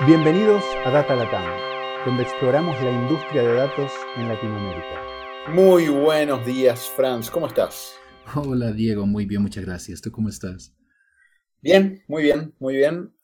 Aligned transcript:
Bienvenidos 0.00 0.64
a 0.84 0.90
Data 0.90 1.14
Latam, 1.14 1.46
donde 2.04 2.24
exploramos 2.24 2.74
la 2.82 2.90
industria 2.90 3.42
de 3.42 3.54
datos 3.54 3.92
en 4.16 4.26
Latinoamérica. 4.26 5.00
Muy 5.50 5.88
buenos 5.88 6.44
días, 6.44 6.90
Franz. 6.96 7.30
¿Cómo 7.30 7.46
estás? 7.46 7.94
Hola, 8.34 8.72
Diego. 8.72 9.06
Muy 9.06 9.24
bien, 9.24 9.40
muchas 9.40 9.64
gracias. 9.64 10.02
¿Tú 10.02 10.10
cómo 10.10 10.30
estás? 10.30 10.74
Bien, 11.62 12.02
muy 12.08 12.24
bien, 12.24 12.52
muy 12.58 12.74
bien. 12.74 13.14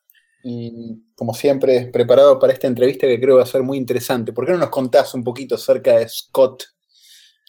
Y 0.45 1.03
como 1.13 1.33
siempre, 1.33 1.89
preparado 1.91 2.39
para 2.39 2.53
esta 2.53 2.67
entrevista 2.67 3.05
que 3.05 3.19
creo 3.19 3.35
va 3.35 3.43
a 3.43 3.47
ser 3.47 3.63
muy 3.63 3.77
interesante. 3.77 4.31
¿Por 4.31 4.45
qué 4.45 4.53
no 4.53 4.59
nos 4.59 4.69
contás 4.69 5.13
un 5.13 5.25
poquito 5.25 5.55
acerca 5.55 5.97
de 5.97 6.07
Scott 6.07 6.63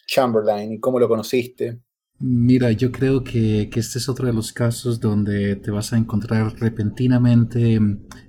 Chamberlain 0.05 0.73
y 0.73 0.79
cómo 0.81 0.99
lo 0.99 1.07
conociste? 1.07 1.79
Mira, 2.25 2.71
yo 2.71 2.89
creo 2.93 3.21
que, 3.21 3.63
este 3.63 3.99
es 3.99 4.07
otro 4.07 4.27
de 4.27 4.31
los 4.31 4.53
casos 4.53 5.01
donde 5.01 5.57
te 5.57 5.71
vas 5.71 5.91
a 5.91 5.97
encontrar 5.97 6.57
repentinamente 6.57 7.81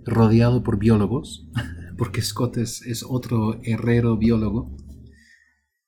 rodeado 0.04 0.64
por 0.64 0.80
biólogos, 0.80 1.48
porque 1.96 2.20
Scott 2.20 2.56
es, 2.56 3.04
otro 3.08 3.60
herrero 3.62 4.16
biólogo. 4.18 4.76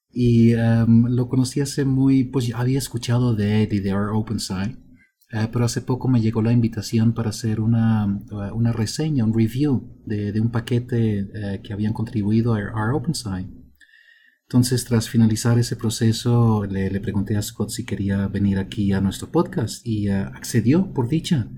Y 0.09 0.53
em, 0.53 1.07
lo 1.09 1.29
conocí 1.29 1.61
hace 1.61 1.85
muy, 1.85 2.23
pues 2.23 2.55
había 2.55 2.79
escuchado 2.79 3.35
de 3.35 3.65
Eddie 3.65 3.81
de 3.81 3.93
Our 3.93 4.15
Open 4.15 4.39
Side, 4.39 4.79
eh, 5.33 5.49
pero 5.53 5.65
hace 5.65 5.81
poco 5.81 6.07
me 6.07 6.21
llegó 6.21 6.43
la 6.43 6.53
invitación 6.53 7.13
para 7.13 7.31
hacer 7.31 7.61
una, 7.61 8.07
una 8.55 8.71
reseña, 8.71 9.25
un 9.25 9.35
review 9.35 10.01
de, 10.07 10.41
un 10.41 10.53
paquete 10.53 11.27
eh, 11.35 11.61
que 11.61 11.73
habían 11.73 11.93
contribuido 11.93 12.55
a 12.55 12.59
Our 12.59 12.95
Open. 12.95 13.66
Entonces, 14.49 14.85
tras 14.85 15.09
finalizar 15.09 15.59
ese 15.59 15.75
proceso, 15.75 16.65
le, 16.67 17.01
pregunté 17.01 17.37
a 17.37 17.43
Scott 17.43 17.71
si 17.71 17.85
quería 17.85 18.29
venir 18.29 18.61
aquí 18.61 18.93
a 18.93 19.01
nuestro 19.01 19.29
podcast 19.29 19.85
y 19.85 20.09
uh, 20.09 20.27
accedió, 20.35 20.93
por 20.93 21.09
dicha. 21.09 21.49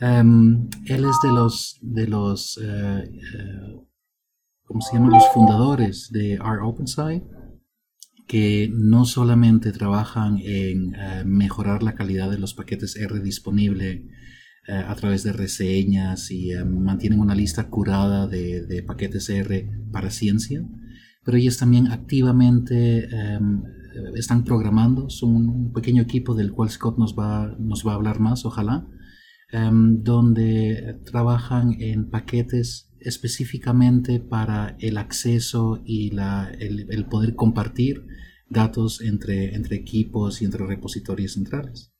Um, 0.00 0.68
él 0.86 1.04
es 1.04 1.16
de 1.24 1.32
los, 1.32 1.76
de 1.82 2.06
los, 2.06 2.56
uh, 2.58 3.00
uh, 3.02 3.88
¿cómo 4.62 4.80
se 4.80 4.94
llaman? 4.94 5.10
Los 5.10 5.24
fundadores 5.34 6.10
de 6.12 6.38
Our 6.38 6.62
OpenSite, 6.62 7.26
que 8.28 8.70
no 8.72 9.04
solamente 9.04 9.72
trabajan 9.72 10.38
en 10.38 10.94
mejorar 11.24 11.82
la 11.82 11.94
calidad 11.94 12.30
de 12.30 12.38
los 12.38 12.54
paquetes 12.54 12.94
R 12.94 13.20
disponible 13.20 14.06
a 14.68 14.94
través 14.96 15.24
de 15.24 15.32
reseñas 15.32 16.30
y 16.30 16.52
mantienen 16.62 17.20
una 17.20 17.34
lista 17.34 17.70
curada 17.70 18.28
de, 18.28 18.66
de 18.66 18.82
paquetes 18.82 19.30
R 19.30 19.70
para 19.90 20.10
ciencia, 20.10 20.62
pero 21.28 21.36
ellos 21.36 21.58
también 21.58 21.88
activamente 21.88 23.04
em, 23.04 23.62
están 24.16 24.44
programando, 24.44 25.10
son 25.10 25.36
un 25.36 25.72
pequeño 25.74 26.00
equipo 26.00 26.34
del 26.34 26.52
cual 26.52 26.70
Scott 26.70 26.96
nos 26.96 27.14
va, 27.14 27.54
nos 27.58 27.86
va 27.86 27.92
a 27.92 27.96
hablar 27.96 28.18
más, 28.18 28.46
ojalá, 28.46 28.88
em, 29.52 30.02
donde 30.02 31.02
trabajan 31.04 31.76
en 31.80 32.08
paquetes 32.08 32.94
específicamente 33.00 34.20
para 34.20 34.74
el 34.80 34.96
acceso 34.96 35.82
y 35.84 36.12
la, 36.12 36.50
el, 36.58 37.04
poder 37.10 37.34
compartir 37.34 38.06
datos 38.48 39.02
entre, 39.02 39.54
entre 39.54 39.76
equipos 39.76 40.40
y 40.40 40.46
entre 40.46 40.64
repositorios 40.64 41.34
centrales. 41.34 41.92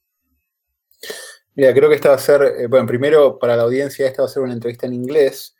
Mira, 1.54 1.74
creo 1.74 1.90
que 1.90 1.96
esta 1.96 2.08
va 2.08 2.14
a 2.14 2.18
ser, 2.18 2.40
eh, 2.60 2.66
bueno, 2.66 2.86
primero 2.86 3.38
para 3.38 3.58
la 3.58 3.64
audiencia 3.64 4.06
esta 4.06 4.22
va 4.22 4.26
a 4.26 4.32
ser 4.32 4.42
una 4.42 4.54
entrevista 4.54 4.86
en 4.86 4.94
inglés, 4.94 5.54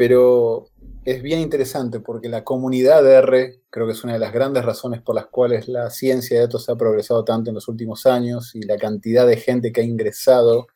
pero 0.00 0.70
es 1.04 1.22
bien 1.22 1.40
interesante 1.40 2.00
porque 2.00 2.30
la 2.30 2.42
comunidad 2.42 3.06
R 3.06 3.60
creo 3.68 3.84
que 3.84 3.92
es 3.92 4.02
una 4.02 4.14
de 4.14 4.18
las 4.18 4.32
grandes 4.32 4.64
razones 4.64 5.02
por 5.02 5.14
las 5.14 5.26
cuales 5.26 5.68
la 5.68 5.90
ciencia 5.90 6.38
de 6.38 6.46
datos 6.46 6.70
ha 6.70 6.76
progresado 6.76 7.22
tanto 7.22 7.50
en 7.50 7.56
los 7.56 7.68
últimos 7.68 8.06
años 8.06 8.54
y 8.54 8.62
la 8.62 8.78
cantidad 8.78 9.26
de 9.26 9.36
gente 9.36 9.72
que 9.72 9.82
ha 9.82 9.84
ingresado 9.84 10.68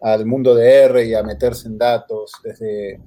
al 0.00 0.26
mundo 0.26 0.56
de 0.56 0.68
R 0.68 1.06
y 1.06 1.14
a 1.14 1.22
meterse 1.22 1.68
en 1.68 1.78
datos, 1.78 2.32
desde 2.42 3.00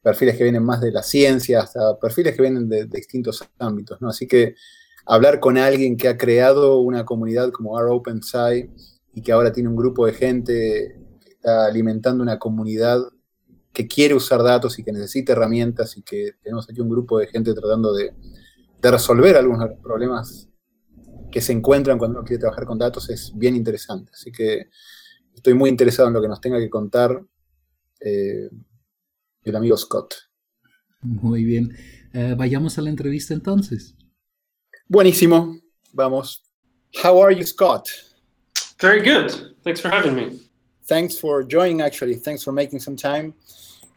perfiles 0.00 0.36
que 0.36 0.44
vienen 0.44 0.62
más 0.62 0.80
de 0.80 0.92
la 0.92 1.02
ciencia 1.02 1.62
hasta 1.62 1.98
perfiles 1.98 2.36
que 2.36 2.42
vienen 2.42 2.68
de, 2.68 2.84
distintos 2.86 3.44
ámbitos, 3.58 4.00
¿no? 4.00 4.10
Así 4.10 4.28
que 4.28 4.54
hablar 5.04 5.40
con 5.40 5.58
alguien 5.58 5.96
que 5.96 6.06
ha 6.06 6.16
creado 6.16 6.78
una 6.78 7.04
comunidad 7.04 7.50
como 7.50 7.76
R 7.76 7.90
OpenSci 7.90 8.70
y 9.14 9.20
que 9.20 9.32
ahora 9.32 9.50
tiene 9.50 9.68
un 9.68 9.74
grupo 9.74 10.06
de 10.06 10.12
gente 10.12 10.96
que 11.24 11.30
está 11.30 11.66
alimentando 11.66 12.22
una 12.22 12.38
comunidad 12.38 13.00
que 13.74 13.88
quiere 13.88 14.14
usar 14.14 14.42
datos 14.42 14.78
y 14.78 14.84
que 14.84 14.92
necesita 14.92 15.32
herramientas 15.32 15.96
y 15.98 16.02
que 16.02 16.36
tenemos 16.40 16.70
aquí 16.70 16.80
un 16.80 16.88
grupo 16.88 17.18
de 17.18 17.26
gente 17.26 17.52
tratando 17.52 17.92
de, 17.92 18.14
resolver 18.80 19.34
algunos 19.36 19.62
de 19.62 19.74
los 19.74 19.82
problemas 19.82 20.48
que 21.32 21.40
se 21.40 21.52
encuentran 21.52 21.96
cuando 21.96 22.18
uno 22.18 22.26
quiere 22.26 22.40
trabajar 22.40 22.66
con 22.66 22.78
datos 22.78 23.08
es 23.08 23.32
bien 23.34 23.56
interesante. 23.56 24.12
Así 24.12 24.30
que 24.30 24.68
estoy 25.34 25.54
muy 25.54 25.70
interesado 25.70 26.08
en 26.08 26.14
lo 26.14 26.20
que 26.20 26.28
nos 26.28 26.38
tenga 26.38 26.58
que 26.58 26.68
contar 26.68 27.18
eh, 27.98 28.50
el 29.42 29.56
amigo 29.56 29.76
Scott. 29.78 30.14
Muy 31.00 31.44
bien. 31.44 31.74
Eh, 32.12 32.34
vayamos 32.36 32.76
a 32.76 32.82
la 32.82 32.90
entrevista 32.90 33.32
entonces. 33.32 33.96
Buenísimo. 34.86 35.58
Vamos. 35.94 36.44
How 37.02 37.24
are 37.24 37.34
you, 37.34 37.46
Scott? 37.46 37.88
Very 38.80 39.00
good. 39.00 39.56
Thanks 39.62 39.80
for 39.80 39.90
having 39.90 40.14
me. 40.14 40.53
Thanks 40.86 41.18
for 41.18 41.42
joining, 41.42 41.80
actually. 41.80 42.14
Thanks 42.14 42.42
for 42.42 42.52
making 42.52 42.80
some 42.80 42.96
time. 42.96 43.34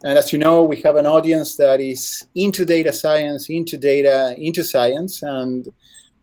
And 0.04 0.16
as 0.16 0.32
you 0.32 0.38
know, 0.38 0.62
we 0.62 0.80
have 0.82 0.96
an 0.96 1.06
audience 1.06 1.56
that 1.56 1.80
is 1.80 2.26
into 2.34 2.64
data 2.64 2.92
science, 2.92 3.50
into 3.50 3.76
data, 3.76 4.34
into 4.38 4.62
science, 4.62 5.22
and 5.22 5.68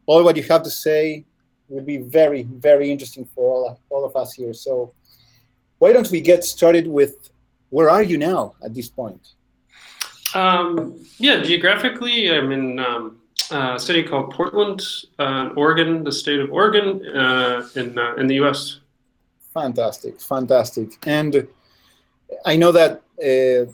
all 0.05 0.23
what 0.23 0.37
you 0.37 0.43
have 0.43 0.63
to 0.63 0.71
say 0.71 1.25
will 1.67 1.83
be 1.83 1.97
very, 1.97 2.43
very 2.43 2.89
interesting 2.89 3.25
for 3.25 3.53
all, 3.53 3.79
all 3.89 4.05
of 4.05 4.15
us 4.15 4.33
here. 4.33 4.53
So 4.53 4.93
why 5.79 5.93
don't 5.93 6.09
we 6.09 6.21
get 6.21 6.43
started 6.43 6.87
with 6.87 7.29
where 7.69 7.89
are 7.89 8.03
you 8.03 8.17
now 8.17 8.55
at 8.63 8.73
this 8.73 8.89
point? 8.89 9.33
Um, 10.33 11.05
yeah, 11.17 11.41
geographically, 11.41 12.31
I'm 12.31 12.51
in 12.51 12.79
um, 12.79 13.17
a 13.51 13.79
city 13.79 14.03
called 14.03 14.33
Portland, 14.33 14.81
uh, 15.19 15.49
Oregon, 15.55 16.03
the 16.03 16.11
state 16.11 16.39
of 16.39 16.51
Oregon, 16.51 17.05
uh, 17.15 17.67
in 17.75 17.97
uh, 17.97 18.15
in 18.15 18.27
the 18.27 18.35
U.S. 18.35 18.79
Fantastic, 19.55 20.19
fantastic, 20.19 20.89
and 21.07 21.47
I 22.45 22.57
know 22.57 22.73
that 22.73 23.01
uh, 23.23 23.71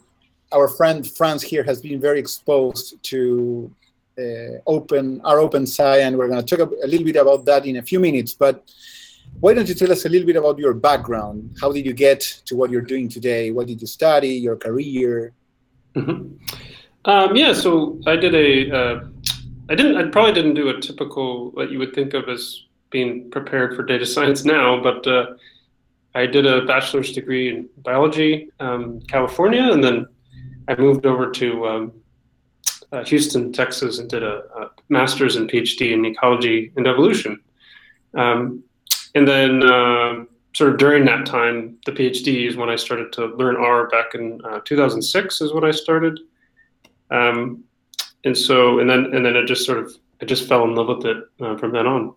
our 0.56 0.68
friend 0.68 1.02
Franz 1.18 1.42
here 1.42 1.64
has 1.64 1.82
been 1.82 2.00
very 2.00 2.20
exposed 2.20 3.02
to 3.06 3.72
uh, 4.16 4.62
open 4.68 5.22
R 5.24 5.38
OpenSci, 5.38 6.06
and 6.06 6.16
we're 6.20 6.28
going 6.28 6.46
to 6.46 6.56
talk 6.56 6.72
a 6.72 6.88
little 6.88 7.04
bit 7.04 7.16
about 7.16 7.46
that 7.46 7.66
in 7.66 7.78
a 7.78 7.82
few 7.82 8.00
minutes. 8.00 8.36
But 8.36 8.72
why 9.40 9.56
don't 9.56 9.68
you 9.68 9.74
tell 9.74 9.92
us 9.92 10.06
a 10.06 10.10
little 10.10 10.28
bit 10.28 10.36
about 10.36 10.60
your 10.60 10.76
background? 10.76 11.58
How 11.60 11.72
did 11.72 11.84
you 11.84 11.94
get 11.94 12.20
to 12.46 12.56
what 12.56 12.70
you're 12.70 12.82
doing 12.94 13.10
today? 13.10 13.50
What 13.50 13.66
did 13.66 13.82
you 13.82 13.88
study? 13.88 14.36
Your 14.36 14.58
career? 14.58 15.34
Mm-hmm. 15.96 16.36
Um, 17.06 17.36
yeah, 17.36 17.54
so 17.54 18.00
I 18.06 18.18
did 18.18 18.36
a. 18.36 18.78
Uh, 18.78 19.04
I 19.68 19.74
didn't. 19.74 19.98
I 19.98 20.12
probably 20.12 20.34
didn't 20.34 20.54
do 20.54 20.70
a 20.70 20.80
typical 20.80 21.50
what 21.52 21.72
you 21.72 21.80
would 21.80 21.96
think 21.96 22.14
of 22.14 22.30
as 22.30 22.66
being 22.92 23.32
prepared 23.32 23.76
for 23.76 23.82
data 23.82 24.06
science 24.06 24.46
now, 24.46 24.80
but 24.80 25.08
uh, 25.08 25.26
I 26.14 26.26
did 26.26 26.46
a 26.46 26.66
bachelor's 26.66 27.14
degree 27.14 27.50
in 27.50 27.70
biology, 27.78 28.50
um, 28.60 29.02
California, 29.02 29.72
and 29.72 29.84
then 29.84 30.08
I 30.68 30.76
moved 30.76 31.06
over 31.06 31.32
to 31.32 31.68
um, 31.68 31.94
uh, 32.92 33.04
Houston, 33.06 33.54
Texas, 33.54 34.00
and 34.00 34.10
did 34.10 34.24
a, 34.24 34.44
a, 34.58 34.72
master's 34.90 35.38
and 35.38 35.50
PhD 35.50 35.94
in 35.94 36.06
ecology 36.06 36.72
and 36.76 36.88
evolution. 36.88 37.40
Um, 38.14 38.64
and 39.16 39.26
then, 39.28 39.64
uh, 39.64 40.26
sort 40.54 40.74
of 40.74 40.78
during 40.78 41.06
that 41.06 41.26
time, 41.26 41.78
the 41.86 41.94
PhD 41.94 42.48
is 42.48 42.58
when 42.58 42.70
I 42.70 42.76
started 42.76 43.14
to 43.14 43.28
learn 43.28 43.56
R. 43.56 43.88
Back 43.88 44.16
in 44.16 44.42
uh, 44.44 44.60
2006 44.66 45.42
is 45.42 45.54
when 45.54 45.64
I 45.64 45.72
started. 45.72 46.20
Um, 47.10 47.64
and 48.26 48.38
so, 48.38 48.80
and 48.80 48.90
then, 48.90 49.14
and 49.14 49.26
then 49.26 49.36
it 49.36 49.46
just 49.46 49.66
sort 49.66 49.80
of, 49.80 49.94
I 50.22 50.26
just 50.26 50.48
fell 50.48 50.66
in 50.66 50.76
love 50.76 50.88
with 50.88 51.06
it 51.06 51.24
uh, 51.40 51.58
from 51.58 51.72
then 51.72 51.88
on. 51.88 52.14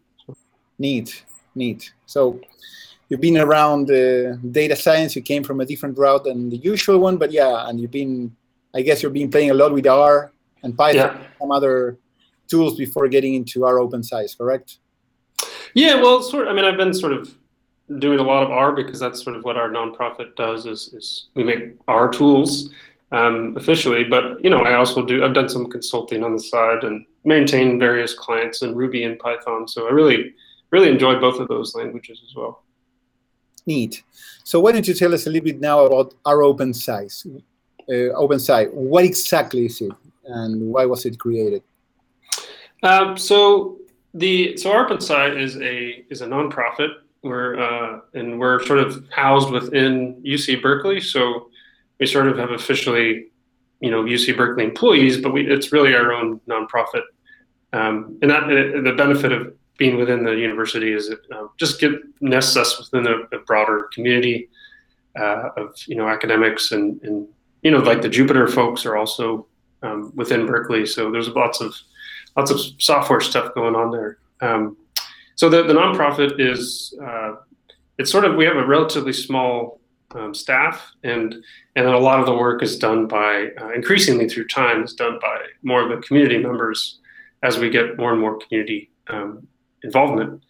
Neat, 0.79 1.25
neat. 1.55 1.93
So 2.07 2.41
you've 3.15 3.21
been 3.21 3.39
around 3.39 3.89
uh, 3.93 4.35
data 4.51 4.75
science. 4.75 5.15
You 5.15 5.23
came 5.23 5.45
from 5.45 5.61
a 5.61 5.65
different 5.65 5.97
route 5.97 6.25
than 6.25 6.51
the 6.51 6.57
usual 6.57 6.99
one, 6.99 7.17
but 7.17 7.31
yeah, 7.31 7.69
and 7.69 7.81
you've 7.81 7.93
been, 7.93 8.35
I 8.75 8.83
guess, 8.83 9.05
you've 9.05 9.13
been 9.13 9.31
playing 9.31 9.53
a 9.53 9.55
lot 9.55 9.73
with 9.73 9.87
R 9.87 10.33
and 10.65 10.77
Python, 10.77 11.17
yeah. 11.17 11.27
some 11.39 11.53
other 11.53 11.97
tools 12.49 12.77
before 12.77 13.07
getting 13.07 13.35
into 13.35 13.65
R 13.65 13.75
OpenSci, 13.75 14.37
correct? 14.37 14.79
Yeah, 15.75 15.95
well, 16.03 16.23
sort. 16.23 16.49
Of, 16.49 16.53
I 16.53 16.57
mean, 16.57 16.65
I've 16.65 16.77
been 16.77 16.93
sort 16.93 17.13
of 17.13 17.33
doing 18.01 18.19
a 18.19 18.23
lot 18.25 18.43
of 18.43 18.51
R 18.51 18.73
because 18.73 18.99
that's 18.99 19.23
sort 19.23 19.37
of 19.37 19.45
what 19.45 19.57
our 19.57 19.69
nonprofit 19.69 20.35
does. 20.35 20.67
Is, 20.67 20.93
is 20.93 21.29
we 21.35 21.45
make 21.45 21.77
R 21.87 22.09
tools 22.09 22.71
um, 23.13 23.57
officially, 23.57 24.03
but 24.03 24.43
you 24.43 24.51
know, 24.51 24.63
I 24.63 24.75
also 24.75 25.07
do. 25.07 25.25
I've 25.25 25.35
done 25.35 25.49
some 25.49 25.71
consulting 25.71 26.25
on 26.25 26.33
the 26.33 26.41
side 26.43 26.83
and 26.83 27.07
maintain 27.23 27.79
various 27.79 28.13
clients 28.13 28.63
in 28.63 28.75
Ruby 28.75 29.05
and 29.05 29.21
Python. 29.21 29.69
So 29.69 29.87
I 29.87 29.93
really, 29.93 30.35
really 30.73 30.89
enjoy 30.89 31.21
both 31.21 31.39
of 31.39 31.47
those 31.47 31.77
languages 31.77 32.21
as 32.29 32.35
well. 32.35 32.65
Neat. 33.67 34.03
So 34.45 34.61
why 34.61 34.73
don't 34.73 34.87
you 34.87 34.95
tell 34.95 35.15
us 35.15 35.27
a 35.27 35.31
little 35.31 35.45
bit 35.45 35.61
now 35.61 35.85
about 35.87 36.15
R 36.25 36.39
OpenSci? 36.39 37.43
Uh, 37.89 37.93
OpenSci. 37.93 38.73
What 38.73 39.05
exactly 39.05 39.67
is 39.67 39.81
it, 39.81 39.93
and 40.27 40.73
why 40.73 40.85
was 40.85 41.07
it 41.07 41.19
created? 41.19 41.63
Um, 42.83 43.17
so 43.17 43.79
the 44.13 44.57
so 44.57 44.73
R 44.73 44.89
OpenSci 44.89 45.41
is 45.41 45.57
a 45.57 46.05
is 46.11 46.21
a 46.21 46.27
nonprofit. 46.27 46.91
We're 47.23 47.59
uh, 47.59 48.01
and 48.13 48.39
we're 48.39 48.65
sort 48.67 48.81
of 48.81 49.07
housed 49.11 49.51
within 49.51 50.23
UC 50.23 50.61
Berkeley. 50.61 51.01
So 51.01 51.49
we 51.99 52.07
sort 52.07 52.29
of 52.29 52.37
have 52.37 52.51
officially, 52.51 53.29
you 53.81 53.91
know, 53.91 54.05
UC 54.05 54.37
Berkeley 54.37 54.65
employees, 54.65 55.17
but 55.19 55.33
we, 55.33 55.47
it's 55.47 55.73
really 55.73 55.95
our 55.95 56.13
own 56.13 56.41
nonprofit. 56.49 57.03
Um, 57.73 58.19
and 58.21 58.31
that 58.31 58.45
uh, 58.45 58.83
the 58.83 58.95
benefit 58.97 59.33
of 59.33 59.55
being 59.77 59.97
within 59.97 60.25
the 60.25 60.33
university 60.33 60.93
is 60.93 61.13
just 61.59 61.81
get 61.81 61.93
nests 62.21 62.57
us 62.57 62.79
within 62.79 63.07
a, 63.07 63.37
a 63.37 63.41
broader 63.41 63.89
community 63.93 64.49
uh, 65.19 65.51
of 65.57 65.75
you 65.87 65.97
know 65.97 66.09
academics 66.09 66.73
and, 66.73 67.01
and 67.03 67.27
you 67.63 67.71
know 67.71 67.79
like 67.79 68.03
the 68.03 68.09
Jupyter 68.09 68.51
folks 68.51 68.87
are 68.87 68.97
also 68.97 69.47
um, 69.83 70.13
within 70.15 70.47
Berkeley, 70.47 70.87
so 70.87 71.11
there's 71.11 71.29
lots 71.29 71.61
of 71.61 71.75
lots 72.37 72.51
of 72.51 72.61
software 72.79 73.21
stuff 73.21 73.55
going 73.55 73.75
on 73.75 73.91
there. 73.91 74.19
Um, 74.41 74.77
so 75.37 75.49
the, 75.49 75.63
the 75.63 75.75
nonprofit 75.75 76.41
is 76.41 76.95
uh, 77.05 77.37
it's 77.99 78.11
sort 78.11 78.25
of 78.25 78.37
we 78.37 78.45
have 78.45 78.57
a 78.57 78.67
relatively 78.67 79.13
small 79.13 79.81
um, 80.15 80.35
staff 80.35 80.93
and 81.03 81.35
and 81.77 81.87
a 81.87 81.99
lot 81.99 82.21
of 82.21 82.27
the 82.27 82.35
work 82.35 82.63
is 82.63 82.79
done 82.79 83.07
by 83.07 83.49
uh, 83.61 83.71
increasingly 83.71 84.29
through 84.29 84.47
time 84.47 84.85
is 84.85 84.95
done 84.95 85.19
by 85.21 85.39
more 85.63 85.83
of 85.83 85.89
the 85.89 86.07
community 86.07 86.39
members 86.39 87.01
as 87.43 87.59
we 87.59 87.69
get 87.69 87.97
more 87.99 88.13
and 88.13 88.21
more 88.21 88.39
community 88.39 88.91
um, 89.09 89.47
involvement. 89.85 90.43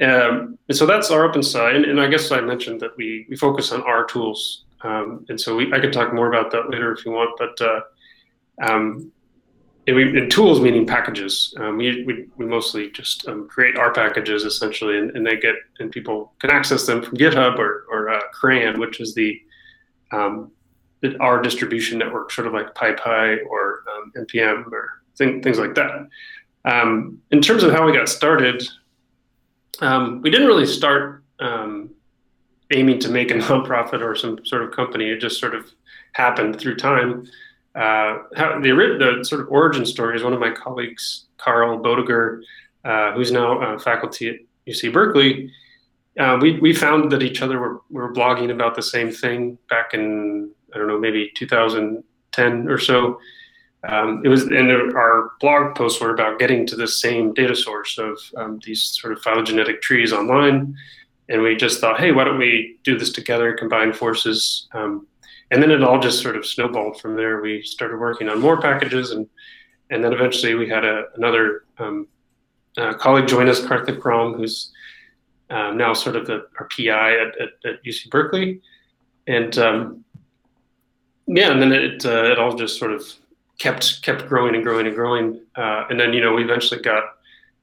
Um, 0.00 0.58
and 0.68 0.76
so 0.76 0.84
that's 0.84 1.10
R 1.10 1.28
OpenSci. 1.28 1.88
And, 1.88 2.00
I 2.00 2.08
guess 2.08 2.30
I 2.30 2.40
mentioned 2.40 2.80
that 2.80 2.96
we, 2.96 3.26
we 3.28 3.36
focus 3.36 3.72
on 3.72 3.82
our 3.82 4.04
tools. 4.04 4.64
Um, 4.82 5.24
and 5.28 5.40
so 5.40 5.56
we, 5.56 5.72
I 5.72 5.78
could 5.78 5.92
talk 5.92 6.12
more 6.12 6.28
about 6.28 6.50
that 6.50 6.70
later 6.70 6.92
if 6.92 7.04
you 7.06 7.12
want, 7.12 7.38
but 7.38 7.60
uh, 7.60 7.80
um, 8.62 9.12
and, 9.86 9.96
we, 9.96 10.18
and 10.18 10.30
tools 10.30 10.60
meaning 10.60 10.86
packages. 10.86 11.54
Um, 11.58 11.76
we, 11.76 12.04
we, 12.04 12.26
we, 12.36 12.46
mostly 12.46 12.90
just 12.90 13.28
um, 13.28 13.48
create 13.48 13.76
our 13.76 13.92
packages 13.92 14.44
essentially, 14.44 14.98
and, 14.98 15.16
and, 15.16 15.24
they 15.24 15.36
get 15.36 15.54
and 15.78 15.90
people 15.90 16.32
can 16.40 16.50
access 16.50 16.84
them 16.86 17.02
from 17.02 17.16
GitHub 17.16 17.58
or, 17.58 17.86
or 17.90 18.10
uh, 18.10 18.20
CRAN, 18.32 18.80
which 18.80 19.00
is 19.00 19.14
the, 19.14 19.40
um, 20.10 20.50
our 21.20 21.40
distribution 21.40 21.98
network, 21.98 22.32
sort 22.32 22.46
of 22.46 22.52
like 22.52 22.74
PyPI 22.74 23.38
or 23.48 23.82
npm 24.16 24.70
or 24.70 25.02
thing, 25.16 25.42
things 25.42 25.58
like 25.58 25.74
that. 25.74 26.08
Um, 26.64 27.18
in 27.30 27.40
terms 27.40 27.62
of 27.62 27.72
how 27.72 27.84
we 27.84 27.92
got 27.92 28.08
started, 28.08 28.66
um, 29.80 30.22
we 30.22 30.30
didn't 30.30 30.46
really 30.46 30.66
start 30.66 31.24
um, 31.40 31.90
aiming 32.72 32.98
to 33.00 33.08
make 33.10 33.30
a 33.30 33.34
nonprofit 33.38 34.00
or 34.00 34.14
some 34.14 34.44
sort 34.44 34.62
of 34.62 34.72
company. 34.72 35.10
It 35.10 35.20
just 35.20 35.40
sort 35.40 35.54
of 35.54 35.70
happened 36.12 36.58
through 36.58 36.76
time. 36.76 37.26
Uh, 37.74 38.18
how, 38.36 38.60
the, 38.60 38.70
the 38.70 39.24
sort 39.24 39.40
of 39.40 39.48
origin 39.48 39.86
story 39.86 40.16
is 40.16 40.22
one 40.22 40.34
of 40.34 40.40
my 40.40 40.50
colleagues, 40.50 41.26
Carl 41.38 41.78
Boettiger, 41.82 42.42
uh, 42.84 43.12
who's 43.12 43.32
now 43.32 43.78
faculty 43.78 44.28
at 44.28 44.36
UC 44.66 44.92
Berkeley. 44.92 45.50
Uh, 46.18 46.38
we, 46.40 46.58
we 46.60 46.74
found 46.74 47.10
that 47.10 47.22
each 47.22 47.40
other 47.40 47.58
were, 47.58 47.80
were 47.90 48.12
blogging 48.12 48.50
about 48.50 48.74
the 48.74 48.82
same 48.82 49.10
thing 49.10 49.56
back 49.70 49.94
in, 49.94 50.50
I 50.74 50.78
don't 50.78 50.88
know, 50.88 50.98
maybe 50.98 51.30
2010 51.36 52.68
or 52.68 52.78
so. 52.78 53.18
Um, 53.88 54.22
it 54.24 54.28
was, 54.28 54.44
and 54.44 54.70
our 54.70 55.32
blog 55.40 55.74
posts 55.74 56.00
were 56.00 56.14
about 56.14 56.38
getting 56.38 56.66
to 56.66 56.76
the 56.76 56.86
same 56.86 57.34
data 57.34 57.56
source 57.56 57.98
of 57.98 58.18
um, 58.36 58.60
these 58.64 58.82
sort 59.00 59.12
of 59.12 59.22
phylogenetic 59.22 59.82
trees 59.82 60.12
online. 60.12 60.76
And 61.28 61.42
we 61.42 61.56
just 61.56 61.80
thought, 61.80 61.98
hey, 61.98 62.12
why 62.12 62.24
don't 62.24 62.38
we 62.38 62.78
do 62.84 62.96
this 62.98 63.10
together, 63.10 63.54
combine 63.54 63.92
forces? 63.92 64.68
Um, 64.72 65.06
and 65.50 65.62
then 65.62 65.70
it 65.70 65.82
all 65.82 66.00
just 66.00 66.22
sort 66.22 66.36
of 66.36 66.46
snowballed 66.46 67.00
from 67.00 67.16
there. 67.16 67.40
We 67.40 67.62
started 67.62 67.98
working 67.98 68.28
on 68.28 68.40
more 68.40 68.60
packages, 68.60 69.10
and 69.10 69.28
and 69.90 70.02
then 70.02 70.12
eventually 70.14 70.54
we 70.54 70.68
had 70.68 70.84
a, 70.84 71.04
another 71.16 71.64
um, 71.78 72.08
uh, 72.78 72.94
colleague 72.94 73.28
join 73.28 73.48
us, 73.48 73.60
Karthik 73.60 74.02
Ram, 74.02 74.32
who's 74.32 74.72
um, 75.50 75.76
now 75.76 75.92
sort 75.92 76.16
of 76.16 76.26
the, 76.26 76.46
our 76.58 76.66
PI 76.68 77.12
at, 77.12 77.38
at, 77.38 77.48
at 77.64 77.84
UC 77.84 78.08
Berkeley. 78.10 78.62
And 79.26 79.56
um, 79.58 80.04
yeah, 81.26 81.52
and 81.52 81.60
then 81.60 81.72
it, 81.72 82.06
uh, 82.06 82.24
it 82.24 82.38
all 82.38 82.54
just 82.54 82.78
sort 82.78 82.92
of 82.92 83.06
kept 83.58 84.02
kept 84.02 84.28
growing 84.28 84.54
and 84.54 84.64
growing 84.64 84.86
and 84.86 84.94
growing. 84.94 85.40
Uh, 85.56 85.84
and 85.90 85.98
then 85.98 86.12
you 86.12 86.20
know 86.20 86.34
we 86.34 86.44
eventually 86.44 86.80
got 86.80 87.04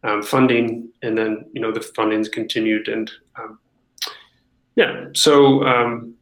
um, 0.03 0.23
funding, 0.23 0.89
and 1.01 1.17
then 1.17 1.45
you 1.53 1.61
know 1.61 1.71
the 1.71 1.79
fundings 1.79 2.31
continued, 2.31 2.87
and 2.87 3.11
um, 3.37 3.59
yeah. 4.75 5.05
So 5.13 5.63
um, 5.65 6.13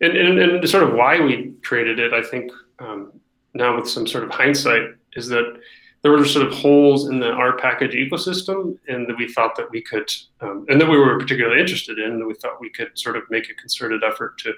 and, 0.00 0.16
and 0.16 0.38
and 0.38 0.68
sort 0.68 0.84
of 0.84 0.94
why 0.94 1.20
we 1.20 1.52
created 1.62 1.98
it, 1.98 2.12
I 2.12 2.22
think 2.22 2.50
um, 2.78 3.12
now 3.54 3.76
with 3.76 3.88
some 3.88 4.06
sort 4.06 4.24
of 4.24 4.30
hindsight, 4.30 4.90
is 5.14 5.28
that 5.28 5.60
there 6.02 6.12
were 6.12 6.24
sort 6.24 6.46
of 6.46 6.52
holes 6.52 7.08
in 7.08 7.18
the 7.18 7.30
R 7.30 7.56
package 7.56 7.94
ecosystem, 7.94 8.78
and 8.88 9.08
that 9.08 9.16
we 9.16 9.32
thought 9.32 9.56
that 9.56 9.70
we 9.70 9.80
could, 9.80 10.12
um, 10.40 10.66
and 10.68 10.80
that 10.80 10.88
we 10.88 10.98
were 10.98 11.18
particularly 11.18 11.60
interested 11.60 11.98
in, 11.98 12.18
that 12.18 12.26
we 12.26 12.34
thought 12.34 12.60
we 12.60 12.70
could 12.70 12.90
sort 12.94 13.16
of 13.16 13.22
make 13.30 13.50
a 13.50 13.54
concerted 13.54 14.04
effort 14.04 14.38
to 14.38 14.52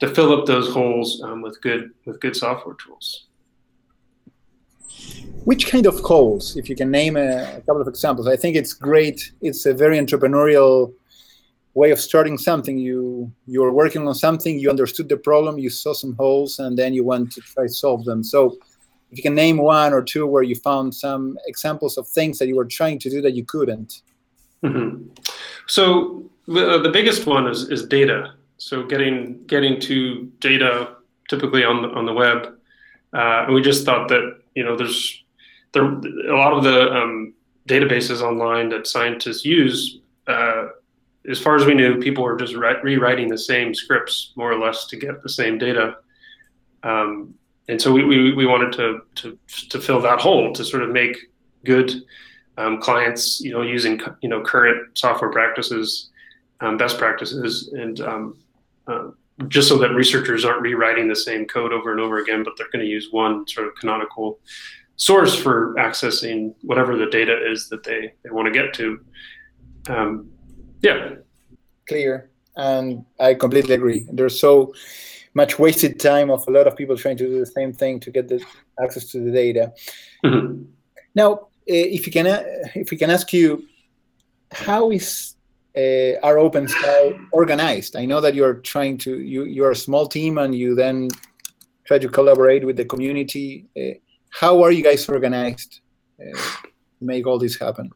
to 0.00 0.12
fill 0.12 0.32
up 0.32 0.46
those 0.46 0.72
holes 0.72 1.22
um, 1.22 1.42
with 1.42 1.60
good 1.60 1.90
with 2.06 2.20
good 2.20 2.34
software 2.34 2.76
tools. 2.76 3.23
Which 5.44 5.66
kind 5.66 5.86
of 5.86 6.02
calls, 6.02 6.56
if 6.56 6.68
you 6.70 6.76
can 6.76 6.90
name 6.90 7.16
a, 7.16 7.56
a, 7.56 7.60
couple 7.60 7.82
of 7.82 7.88
examples? 7.88 8.26
I 8.26 8.36
think 8.36 8.56
it's 8.56 8.72
great. 8.72 9.32
It's 9.42 9.66
a 9.66 9.74
very 9.74 9.98
entrepreneurial 9.98 10.94
way 11.74 11.90
of 11.90 12.00
starting 12.00 12.38
something. 12.38 12.78
You 12.78 13.30
you 13.46 13.60
were 13.60 13.72
working 13.72 14.08
on 14.08 14.14
something, 14.14 14.58
you 14.58 14.70
understood 14.70 15.08
the 15.08 15.18
problem, 15.18 15.58
you 15.58 15.68
saw 15.68 15.92
some 15.92 16.14
holes, 16.14 16.58
and 16.58 16.78
then 16.78 16.94
you 16.94 17.04
want 17.04 17.32
to 17.32 17.40
try 17.42 17.64
to 17.64 17.68
solve 17.68 18.04
them. 18.04 18.24
So, 18.24 18.56
if 19.10 19.18
you 19.18 19.22
can 19.22 19.34
name 19.34 19.58
one 19.58 19.92
or 19.92 20.02
two 20.02 20.26
where 20.26 20.42
you 20.42 20.56
found 20.56 20.94
some 20.94 21.36
examples 21.46 21.98
of 21.98 22.08
things 22.08 22.38
that 22.38 22.48
you 22.48 22.56
were 22.56 22.64
trying 22.64 22.98
to 23.00 23.10
do 23.10 23.20
that 23.20 23.34
you 23.34 23.44
couldn't. 23.44 24.02
Mm-hmm. 24.64 25.08
So 25.66 26.30
the, 26.46 26.80
the 26.80 26.90
biggest 26.90 27.26
one 27.26 27.46
is, 27.46 27.68
is 27.70 27.86
data. 27.86 28.34
So 28.56 28.82
getting 28.86 29.44
getting 29.46 29.78
to 29.80 30.32
data 30.40 30.96
typically 31.28 31.64
on 31.64 31.82
the 31.82 31.88
on 31.88 32.06
the 32.06 32.12
web, 32.12 32.56
uh, 33.12 33.44
and 33.44 33.54
we 33.54 33.60
just 33.60 33.84
thought 33.84 34.08
that 34.08 34.40
you 34.54 34.64
know 34.64 34.76
there's 34.76 35.24
there 35.72 35.84
a 35.84 36.36
lot 36.36 36.52
of 36.52 36.64
the 36.64 36.92
um, 36.92 37.34
databases 37.68 38.22
online 38.22 38.68
that 38.70 38.86
scientists 38.86 39.44
use. 39.44 39.98
Uh, 40.26 40.68
as 41.28 41.40
far 41.40 41.56
as 41.56 41.64
we 41.64 41.74
knew, 41.74 42.00
people 42.00 42.22
were 42.22 42.36
just 42.36 42.54
re- 42.54 42.80
rewriting 42.82 43.28
the 43.28 43.38
same 43.38 43.74
scripts 43.74 44.32
more 44.36 44.52
or 44.52 44.58
less 44.58 44.86
to 44.86 44.96
get 44.96 45.22
the 45.22 45.28
same 45.28 45.58
data. 45.58 45.96
Um, 46.82 47.34
and 47.68 47.80
so 47.80 47.92
we, 47.92 48.04
we, 48.04 48.34
we, 48.34 48.46
wanted 48.46 48.72
to, 48.74 49.00
to, 49.16 49.38
to 49.70 49.80
fill 49.80 50.00
that 50.02 50.20
hole 50.20 50.52
to 50.52 50.64
sort 50.64 50.82
of 50.82 50.90
make 50.90 51.16
good 51.64 51.94
um, 52.58 52.78
clients, 52.78 53.40
you 53.40 53.52
know, 53.52 53.62
using, 53.62 54.00
you 54.20 54.28
know, 54.28 54.42
current 54.42 54.96
software 54.98 55.30
practices, 55.30 56.10
um, 56.60 56.76
best 56.76 56.98
practices, 56.98 57.72
and 57.72 58.00
um, 58.02 58.38
uh, 58.86 59.08
just 59.48 59.68
so 59.68 59.76
that 59.78 59.90
researchers 59.90 60.44
aren't 60.44 60.62
rewriting 60.62 61.08
the 61.08 61.16
same 61.16 61.46
code 61.46 61.72
over 61.72 61.90
and 61.90 62.00
over 62.00 62.18
again, 62.18 62.44
but 62.44 62.54
they're 62.56 62.70
going 62.72 62.84
to 62.84 62.90
use 62.90 63.08
one 63.10 63.46
sort 63.48 63.66
of 63.66 63.74
canonical 63.76 64.38
source 64.96 65.34
for 65.34 65.74
accessing 65.74 66.54
whatever 66.62 66.96
the 66.96 67.06
data 67.06 67.36
is 67.50 67.68
that 67.68 67.82
they, 67.82 68.12
they 68.22 68.30
want 68.30 68.46
to 68.46 68.52
get 68.52 68.72
to. 68.74 69.00
Um, 69.88 70.30
yeah. 70.82 71.16
Clear. 71.88 72.30
And 72.56 73.04
I 73.18 73.34
completely 73.34 73.74
agree. 73.74 74.06
There's 74.12 74.38
so 74.38 74.72
much 75.34 75.58
wasted 75.58 75.98
time 75.98 76.30
of 76.30 76.46
a 76.46 76.50
lot 76.50 76.68
of 76.68 76.76
people 76.76 76.96
trying 76.96 77.16
to 77.16 77.26
do 77.26 77.40
the 77.40 77.46
same 77.46 77.72
thing 77.72 77.98
to 78.00 78.10
get 78.10 78.28
the 78.28 78.44
access 78.80 79.06
to 79.10 79.20
the 79.20 79.32
data. 79.32 79.72
Mm-hmm. 80.24 80.62
Now, 81.16 81.48
eh, 81.68 81.90
if 81.90 82.06
you 82.06 82.12
can, 82.12 82.28
uh, 82.28 82.44
if 82.76 82.92
we 82.92 82.96
can 82.96 83.10
ask 83.10 83.32
you, 83.32 83.66
how 84.52 84.92
is 84.92 85.33
uh, 85.76 86.20
OpenSci 86.22 87.26
organized? 87.32 87.96
I 87.96 88.04
know 88.04 88.20
that 88.20 88.34
you're 88.34 88.54
trying 88.54 88.98
to 88.98 89.20
you 89.20 89.44
you're 89.44 89.72
a 89.72 89.76
small 89.76 90.06
team 90.06 90.38
and 90.38 90.54
you 90.54 90.74
then 90.74 91.08
try 91.84 91.98
to 91.98 92.08
collaborate 92.08 92.64
with 92.64 92.76
the 92.76 92.84
community. 92.84 93.66
Uh, 93.76 93.98
how 94.30 94.62
are 94.62 94.72
you 94.72 94.82
guys 94.82 95.08
organized 95.08 95.80
uh, 96.20 96.36
to 96.98 97.04
make 97.04 97.26
all 97.26 97.38
this 97.38 97.58
happen? 97.58 97.90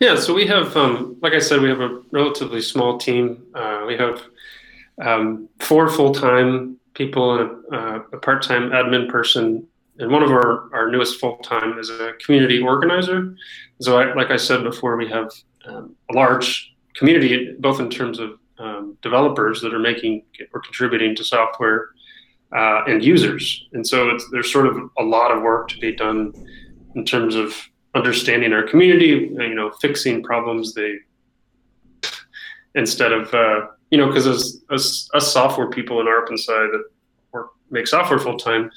Yeah, 0.00 0.16
so 0.16 0.32
we 0.32 0.46
have, 0.46 0.76
um, 0.76 1.16
like 1.20 1.34
I 1.34 1.40
said, 1.40 1.60
we 1.60 1.68
have 1.68 1.80
a 1.80 2.00
relatively 2.10 2.62
small 2.62 2.96
team. 2.96 3.44
Uh, 3.54 3.84
we 3.86 3.96
have 3.96 4.22
um, 5.00 5.48
four 5.60 5.88
full-time 5.90 6.78
people 6.94 7.38
and 7.38 7.74
a, 7.74 8.00
a, 8.12 8.18
part-time 8.18 8.70
admin 8.70 9.08
person, 9.08 9.66
and 9.98 10.10
one 10.10 10.22
of 10.22 10.30
our, 10.30 10.72
our 10.74 10.90
newest 10.90 11.20
full-time 11.20 11.78
is 11.78 11.90
a 11.90 12.14
community 12.24 12.60
organizer. 12.60 13.36
So, 13.80 13.98
I, 13.98 14.14
like 14.14 14.30
I 14.30 14.36
said 14.36 14.64
before, 14.64 14.96
we 14.96 15.08
have 15.08 15.30
um, 15.66 15.94
a 16.10 16.14
large 16.14 16.74
community, 16.98 17.54
both 17.58 17.80
in 17.80 17.88
terms 17.88 18.18
of 18.18 18.38
um, 18.58 18.98
developers 19.02 19.60
that 19.62 19.72
are 19.72 19.78
making 19.78 20.24
or 20.52 20.60
contributing 20.60 21.14
to 21.16 21.24
software, 21.24 21.90
uh, 22.52 22.82
and 22.86 23.04
users. 23.04 23.66
And 23.72 23.86
so 23.86 24.18
there's 24.32 24.52
sort 24.52 24.66
of 24.66 24.76
a 24.98 25.02
lot 25.02 25.30
of 25.30 25.42
work 25.42 25.68
to 25.68 25.78
be 25.78 25.94
done 25.94 26.32
in 26.94 27.04
terms 27.04 27.34
of 27.34 27.54
understanding 27.94 28.52
our 28.52 28.62
community, 28.62 29.30
you 29.32 29.54
know, 29.54 29.70
fixing 29.80 30.22
problems 30.22 30.74
they 30.74 30.96
instead 32.74 33.12
of 33.12 33.32
uh, 33.34 33.66
you 33.90 33.98
know 33.98 34.06
because 34.06 34.26
as, 34.26 34.62
as 34.70 35.08
us 35.14 35.32
software 35.32 35.68
people 35.68 36.00
in 36.00 36.38
side 36.38 36.68
that 36.72 36.84
work 37.32 37.50
make 37.70 37.86
software 37.86 38.18
full 38.18 38.36
time, 38.36 38.70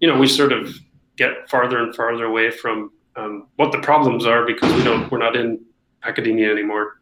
you 0.00 0.08
know, 0.08 0.18
we 0.18 0.26
sort 0.26 0.52
of 0.52 0.74
get 1.16 1.48
farther 1.48 1.78
and 1.82 1.94
farther 1.94 2.24
away 2.24 2.50
from 2.50 2.90
um, 3.16 3.46
what 3.56 3.72
the 3.72 3.78
problems 3.78 4.26
are 4.26 4.44
because 4.44 4.72
we 4.74 4.82
don't 4.82 5.10
we're 5.10 5.18
not 5.18 5.36
in 5.36 5.64
academia 6.02 6.50
anymore. 6.50 7.00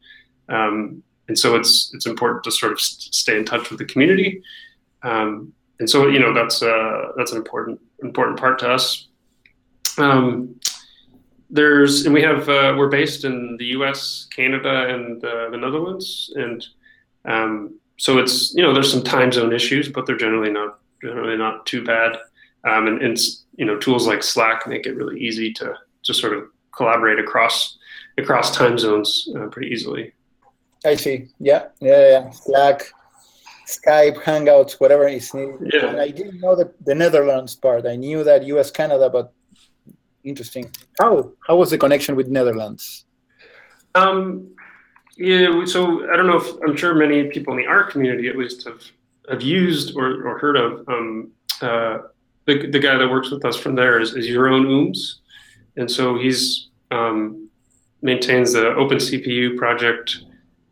Um, 0.52 1.02
and 1.28 1.38
so 1.38 1.56
it's 1.56 1.90
it's 1.94 2.06
important 2.06 2.44
to 2.44 2.50
sort 2.50 2.72
of 2.72 2.80
stay 2.80 3.36
in 3.36 3.44
touch 3.44 3.70
with 3.70 3.78
the 3.78 3.84
community. 3.84 4.42
Um, 5.02 5.52
and 5.80 5.88
so 5.88 6.08
you 6.08 6.20
know 6.20 6.32
that's 6.32 6.62
uh, 6.62 7.12
that's 7.16 7.32
an 7.32 7.38
important 7.38 7.80
important 8.02 8.38
part 8.38 8.58
to 8.60 8.68
us. 8.68 9.08
Um, 9.98 10.60
there's 11.50 12.06
and 12.06 12.14
we 12.14 12.22
have 12.22 12.48
uh, 12.48 12.74
we're 12.76 12.88
based 12.88 13.24
in 13.24 13.56
the 13.58 13.66
U.S., 13.76 14.26
Canada, 14.34 14.88
and 14.88 15.24
uh, 15.24 15.50
the 15.50 15.56
Netherlands, 15.56 16.32
and 16.36 16.66
um, 17.24 17.78
so 17.98 18.18
it's 18.18 18.54
you 18.54 18.62
know 18.62 18.72
there's 18.72 18.90
some 18.90 19.02
time 19.02 19.32
zone 19.32 19.52
issues, 19.52 19.88
but 19.88 20.06
they're 20.06 20.16
generally 20.16 20.50
not 20.50 20.78
generally 21.02 21.36
not 21.36 21.66
too 21.66 21.84
bad. 21.84 22.16
Um, 22.64 22.86
and, 22.86 23.02
and 23.02 23.18
you 23.56 23.64
know 23.64 23.76
tools 23.78 24.06
like 24.06 24.22
Slack 24.22 24.66
make 24.68 24.86
it 24.86 24.96
really 24.96 25.20
easy 25.20 25.52
to 25.54 25.74
to 26.04 26.14
sort 26.14 26.36
of 26.36 26.44
collaborate 26.76 27.18
across 27.18 27.78
across 28.18 28.54
time 28.56 28.78
zones 28.78 29.28
uh, 29.36 29.46
pretty 29.46 29.68
easily. 29.68 30.12
I 30.84 30.96
see. 30.96 31.28
Yeah, 31.38 31.66
yeah, 31.80 32.08
yeah. 32.10 32.30
Slack, 32.30 32.92
Skype, 33.66 34.16
Hangouts, 34.22 34.72
whatever 34.80 35.06
is 35.06 35.32
needed. 35.32 35.70
Yeah. 35.72 35.86
And 35.86 36.00
I 36.00 36.08
didn't 36.08 36.40
know 36.40 36.56
the, 36.56 36.72
the 36.84 36.94
Netherlands 36.94 37.54
part. 37.54 37.86
I 37.86 37.96
knew 37.96 38.24
that 38.24 38.44
U.S., 38.44 38.70
Canada, 38.70 39.08
but 39.10 39.32
interesting. 40.24 40.70
How 40.98 41.32
how 41.46 41.56
was 41.56 41.70
the 41.70 41.78
connection 41.78 42.16
with 42.16 42.28
Netherlands? 42.28 43.04
Um, 43.94 44.54
yeah, 45.16 45.64
so 45.66 46.10
I 46.10 46.16
don't 46.16 46.26
know 46.26 46.38
if 46.38 46.48
I'm 46.66 46.76
sure 46.76 46.94
many 46.94 47.24
people 47.28 47.52
in 47.52 47.60
the 47.60 47.66
R 47.66 47.84
community 47.84 48.28
at 48.28 48.36
least 48.36 48.64
have 48.66 48.82
have 49.30 49.42
used 49.42 49.96
or, 49.96 50.26
or 50.26 50.38
heard 50.38 50.56
of 50.56 50.88
um, 50.88 51.30
uh, 51.60 51.98
the, 52.46 52.66
the 52.66 52.78
guy 52.78 52.96
that 52.96 53.08
works 53.08 53.30
with 53.30 53.44
us 53.44 53.56
from 53.56 53.74
there 53.74 54.00
is, 54.00 54.14
is 54.14 54.26
Jeroen 54.26 54.66
Ooms. 54.66 55.20
And 55.76 55.90
so 55.90 56.18
he's 56.18 56.68
um, 56.90 57.48
maintains 58.02 58.52
the 58.52 58.74
Open 58.74 58.98
CPU 58.98 59.56
project 59.56 60.24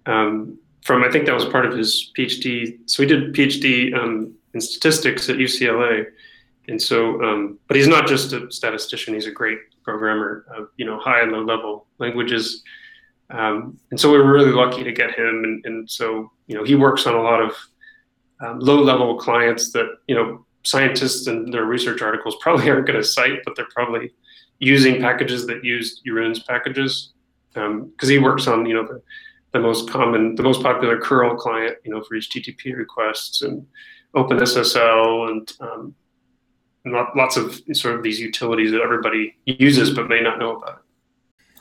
um, 0.07 0.59
from, 0.85 1.03
I 1.05 1.11
think 1.11 1.27
that 1.27 1.35
was 1.35 1.45
part 1.45 1.67
of 1.67 1.77
his 1.77 2.13
PhD. 2.17 2.79
So 2.87 3.03
he 3.03 3.09
did 3.09 3.35
PhD 3.35 3.95
um, 3.95 4.35
in 4.55 4.61
statistics 4.61 5.29
at 5.29 5.37
UCLA. 5.37 6.07
And 6.69 6.81
so, 6.81 7.23
um, 7.23 7.59
but 7.67 7.77
he's 7.77 7.89
not 7.89 8.07
just 8.07 8.33
a 8.33 8.51
statistician, 8.51 9.15
he's 9.15 9.27
a 9.27 9.33
great 9.33 9.59
programmer 9.83 10.45
of, 10.57 10.69
you 10.77 10.85
know, 10.85 10.99
high 10.99 11.21
and 11.21 11.33
low 11.33 11.43
level 11.43 11.87
languages. 11.99 12.63
Um, 13.31 13.79
and 13.91 14.01
so 14.01 14.11
we 14.11 14.19
were 14.19 14.33
really 14.33 14.53
lucky 14.53 14.85
to 14.85 14.93
get 14.93 15.15
him. 15.15 15.43
And, 15.45 15.65
and 15.65 15.91
so, 15.91 16.31
you 16.47 16.57
know, 16.57 16.65
he 16.65 16.75
works 16.75 17.07
on 17.07 17.15
a 17.15 17.23
lot 17.23 17.41
of 17.41 17.55
um, 18.41 18.59
low 18.61 18.83
level 18.83 19.19
clients 19.19 19.73
that, 19.73 19.87
you 20.07 20.15
know, 20.15 20.45
scientists 20.63 21.27
and 21.27 21.53
their 21.53 21.65
research 21.65 22.03
articles 22.03 22.37
probably 22.41 22.71
aren't 22.71 22.87
going 22.87 22.99
to 22.99 23.05
cite, 23.05 23.41
but 23.45 23.57
they're 23.57 23.69
probably 23.75 24.13
using 24.61 25.01
packages 25.01 25.47
that 25.47 25.65
use 25.65 26.01
Jeroen's 26.07 26.41
packages 26.41 27.13
because 27.53 27.67
um, 27.67 28.09
he 28.09 28.19
works 28.19 28.47
on 28.47 28.65
you 28.67 28.75
know 28.75 28.87
the, 28.87 29.03
the 29.53 29.61
most 29.61 29.91
common, 29.91 30.35
the 30.37 30.43
most 30.43 30.63
popular 30.63 30.99
curl 30.99 31.37
client 31.37 31.77
you 31.85 31.91
know 31.91 32.03
for 32.03 32.17
HTTP 32.17 32.77
requests 32.77 33.43
and 33.43 33.67
OpenSSL 34.15 35.31
and 35.31 35.53
um, 35.61 35.95
lots 37.17 37.37
of 37.37 37.61
sort 37.73 37.97
of 37.97 38.03
these 38.03 38.21
utilities 38.21 38.71
that 38.73 38.81
everybody 38.81 39.37
uses 39.45 39.91
but 39.91 40.09
may 40.09 40.21
not 40.21 40.39
know 40.39 40.57
about. 40.57 40.83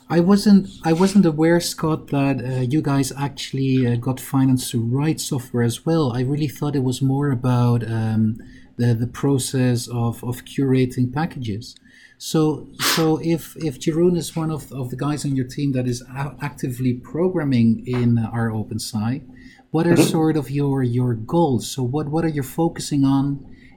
I 0.08 0.18
wasn't 0.18 0.68
I 0.84 0.92
wasn't 0.92 1.24
aware, 1.24 1.60
Scott, 1.60 2.08
that 2.08 2.44
uh, 2.44 2.60
you 2.62 2.82
guys 2.82 3.12
actually 3.16 3.86
uh, 3.86 3.94
got 3.94 4.18
financed 4.18 4.72
to 4.72 4.82
write 4.82 5.20
software 5.20 5.62
as 5.62 5.86
well. 5.86 6.12
I 6.12 6.22
really 6.22 6.48
thought 6.48 6.74
it 6.74 6.82
was 6.82 7.00
more 7.00 7.30
about 7.30 7.88
um, 7.88 8.38
the, 8.76 8.94
the 8.94 9.06
process 9.06 9.86
of, 9.86 10.24
of 10.24 10.44
curating 10.44 11.12
packages. 11.12 11.76
So, 12.22 12.68
so 12.80 13.18
if 13.22 13.56
if 13.56 13.80
Jeroen 13.80 14.14
is 14.14 14.36
one 14.36 14.50
of, 14.50 14.70
of 14.72 14.90
the 14.90 14.96
guys 14.96 15.24
on 15.24 15.34
your 15.34 15.46
team 15.46 15.72
that 15.72 15.88
is 15.88 16.04
actively 16.42 16.92
programming 16.92 17.82
in 17.86 18.18
R 18.18 18.50
OpenSci, 18.50 19.22
what 19.70 19.86
are 19.86 19.94
mm-hmm. 19.94 20.02
sort 20.02 20.36
of 20.36 20.50
your 20.50 20.82
your 20.82 21.14
goals? 21.14 21.66
So, 21.70 21.82
what 21.82 22.10
what 22.10 22.26
are 22.26 22.28
you 22.28 22.42
focusing 22.42 23.06
on 23.06 23.24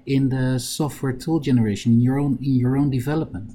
in 0.06 0.28
the 0.28 0.60
software 0.60 1.14
tool 1.14 1.40
generation 1.40 1.94
in 1.94 2.02
your 2.02 2.20
own 2.20 2.38
in 2.42 2.56
your 2.56 2.76
own 2.76 2.90
development? 2.90 3.54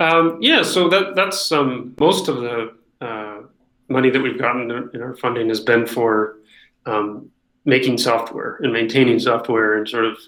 Um, 0.00 0.38
yeah, 0.40 0.62
so 0.62 0.88
that 0.88 1.14
that's 1.14 1.52
um, 1.52 1.94
most 2.00 2.26
of 2.26 2.38
the 2.38 2.74
uh, 3.00 3.42
money 3.88 4.10
that 4.10 4.20
we've 4.20 4.38
gotten 4.38 4.68
in 4.92 5.00
our 5.00 5.14
funding 5.14 5.48
has 5.48 5.60
been 5.60 5.86
for 5.86 6.38
um, 6.86 7.30
making 7.64 7.98
software 7.98 8.58
and 8.62 8.72
maintaining 8.72 9.20
software 9.20 9.76
and 9.76 9.88
sort 9.88 10.06
of 10.06 10.18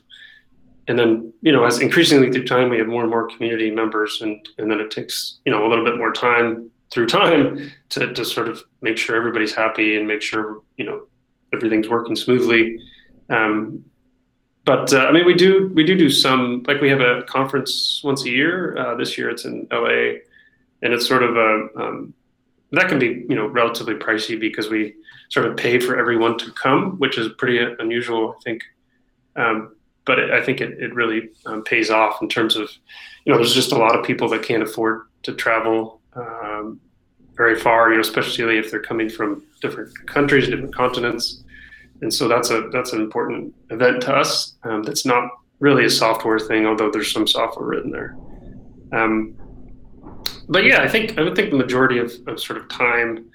and 0.90 0.99
then 0.99 1.32
you 1.40 1.52
know 1.52 1.64
as 1.64 1.80
increasingly 1.80 2.30
through 2.30 2.44
time 2.44 2.68
we 2.68 2.78
have 2.78 2.88
more 2.88 3.02
and 3.02 3.11
more 3.11 3.28
community 3.28 3.70
members 3.70 4.20
and 4.23 4.47
and 4.59 4.70
then 4.70 4.80
it 4.80 4.90
takes 4.90 5.40
you 5.44 5.52
know 5.52 5.66
a 5.66 5.68
little 5.68 5.85
bit 5.85 5.97
more 5.97 6.12
time 6.12 6.70
through 6.90 7.06
time 7.06 7.70
to, 7.88 8.12
to 8.12 8.25
sort 8.25 8.49
of 8.49 8.62
make 8.82 8.99
sure 8.99 9.16
everybody's 9.16 9.54
happy 9.54 9.97
and 9.97 10.06
make 10.06 10.20
sure 10.20 10.62
you 10.76 10.85
know 10.85 11.06
everything's 11.54 11.88
working 11.88 12.16
smoothly 12.16 12.78
um, 13.30 13.85
but 14.64 14.92
uh, 14.92 15.06
I 15.06 15.12
mean, 15.12 15.25
we 15.25 15.35
do 15.35 15.70
we 15.75 15.85
do 15.85 15.97
do 15.97 16.11
some 16.11 16.62
like 16.66 16.80
we 16.80 16.90
have 16.90 17.00
a 17.00 17.23
conference 17.23 18.02
once 18.04 18.25
a 18.25 18.30
year. 18.30 18.76
Uh, 18.76 18.94
this 18.94 19.16
year 19.16 19.30
it's 19.30 19.44
in 19.44 19.66
LA, 19.73 20.18
and 20.82 20.92
it's 20.92 21.09
sort 21.09 21.23
of 21.23 21.37
a 21.37 21.68
um, 21.76 22.14
that 22.73 22.88
can 22.88 22.99
be 22.99 23.25
you 23.28 23.35
know 23.35 23.47
relatively 23.47 23.94
pricey 23.94 24.38
because 24.38 24.68
we 24.68 24.94
sort 25.30 25.47
of 25.47 25.56
pay 25.56 25.78
for 25.80 25.99
everyone 25.99 26.37
to 26.38 26.52
come, 26.52 26.99
which 26.99 27.16
is 27.16 27.32
pretty 27.38 27.59
unusual, 27.78 28.37
I 28.38 28.42
think. 28.42 28.62
Um, 29.37 29.75
but 30.11 30.19
it, 30.19 30.31
I 30.33 30.43
think 30.43 30.61
it, 30.61 30.73
it 30.83 30.93
really 30.93 31.29
um, 31.47 31.62
pays 31.62 31.88
off 31.88 32.21
in 32.21 32.29
terms 32.29 32.57
of, 32.57 32.69
you 33.25 33.33
know, 33.33 33.38
there's 33.38 33.55
just 33.55 33.71
a 33.71 33.76
lot 33.76 33.97
of 33.97 34.05
people 34.05 34.29
that 34.31 34.43
can't 34.43 34.61
afford 34.61 35.02
to 35.23 35.33
travel 35.35 36.00
um, 36.14 36.81
very 37.37 37.55
far, 37.55 37.90
you 37.90 37.95
know, 37.95 38.00
especially 38.00 38.59
if 38.59 38.73
they're 38.73 38.83
coming 38.83 39.09
from 39.09 39.45
different 39.61 39.90
countries, 40.09 40.49
different 40.49 40.75
continents. 40.75 41.45
And 42.02 42.12
so 42.12 42.26
that's 42.26 42.50
a 42.50 42.69
that's 42.73 42.93
an 42.93 43.00
important 43.00 43.55
event 43.71 44.02
to 44.02 44.12
us. 44.12 44.57
Um, 44.64 44.83
that's 44.83 45.07
not 45.07 45.31
really 45.61 45.85
a 45.85 45.90
software 45.90 46.40
thing, 46.40 46.67
although 46.67 46.90
there's 46.90 47.12
some 47.12 47.29
software 47.29 47.69
written 47.69 47.93
there. 47.93 48.17
Um, 48.93 49.37
but 50.49 50.64
yeah, 50.64 50.83
I 50.83 50.88
think 50.88 51.19
I 51.19 51.23
would 51.23 51.37
think 51.37 51.50
the 51.50 51.57
majority 51.57 51.99
of, 51.99 52.11
of 52.26 52.40
sort 52.40 52.59
of 52.59 52.69
time 52.69 53.31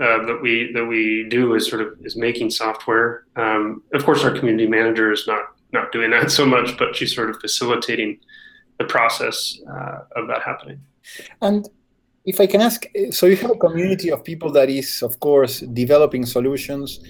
uh, 0.00 0.24
that 0.26 0.38
we 0.40 0.70
that 0.72 0.86
we 0.86 1.26
do 1.28 1.54
is 1.54 1.68
sort 1.68 1.82
of 1.82 1.88
is 2.04 2.14
making 2.14 2.50
software. 2.50 3.24
Um, 3.34 3.82
of 3.92 4.04
course, 4.04 4.22
our 4.22 4.30
community 4.30 4.68
manager 4.68 5.10
is 5.10 5.26
not 5.26 5.51
not 5.72 5.92
doing 5.92 6.10
that 6.10 6.30
so 6.30 6.44
much, 6.44 6.76
but 6.78 6.94
she's 6.96 7.14
sort 7.14 7.30
of 7.30 7.40
facilitating 7.40 8.18
the 8.78 8.84
process 8.84 9.58
uh, 9.68 9.98
of 10.16 10.28
that 10.28 10.42
happening. 10.42 10.80
And 11.40 11.68
if 12.24 12.40
I 12.40 12.46
can 12.46 12.60
ask, 12.60 12.84
so 13.10 13.26
you 13.26 13.36
have 13.36 13.50
a 13.50 13.56
community 13.56 14.10
of 14.10 14.22
people 14.24 14.52
that 14.52 14.68
is, 14.68 15.02
of 15.02 15.18
course, 15.20 15.60
developing 15.60 16.24
solutions, 16.26 17.00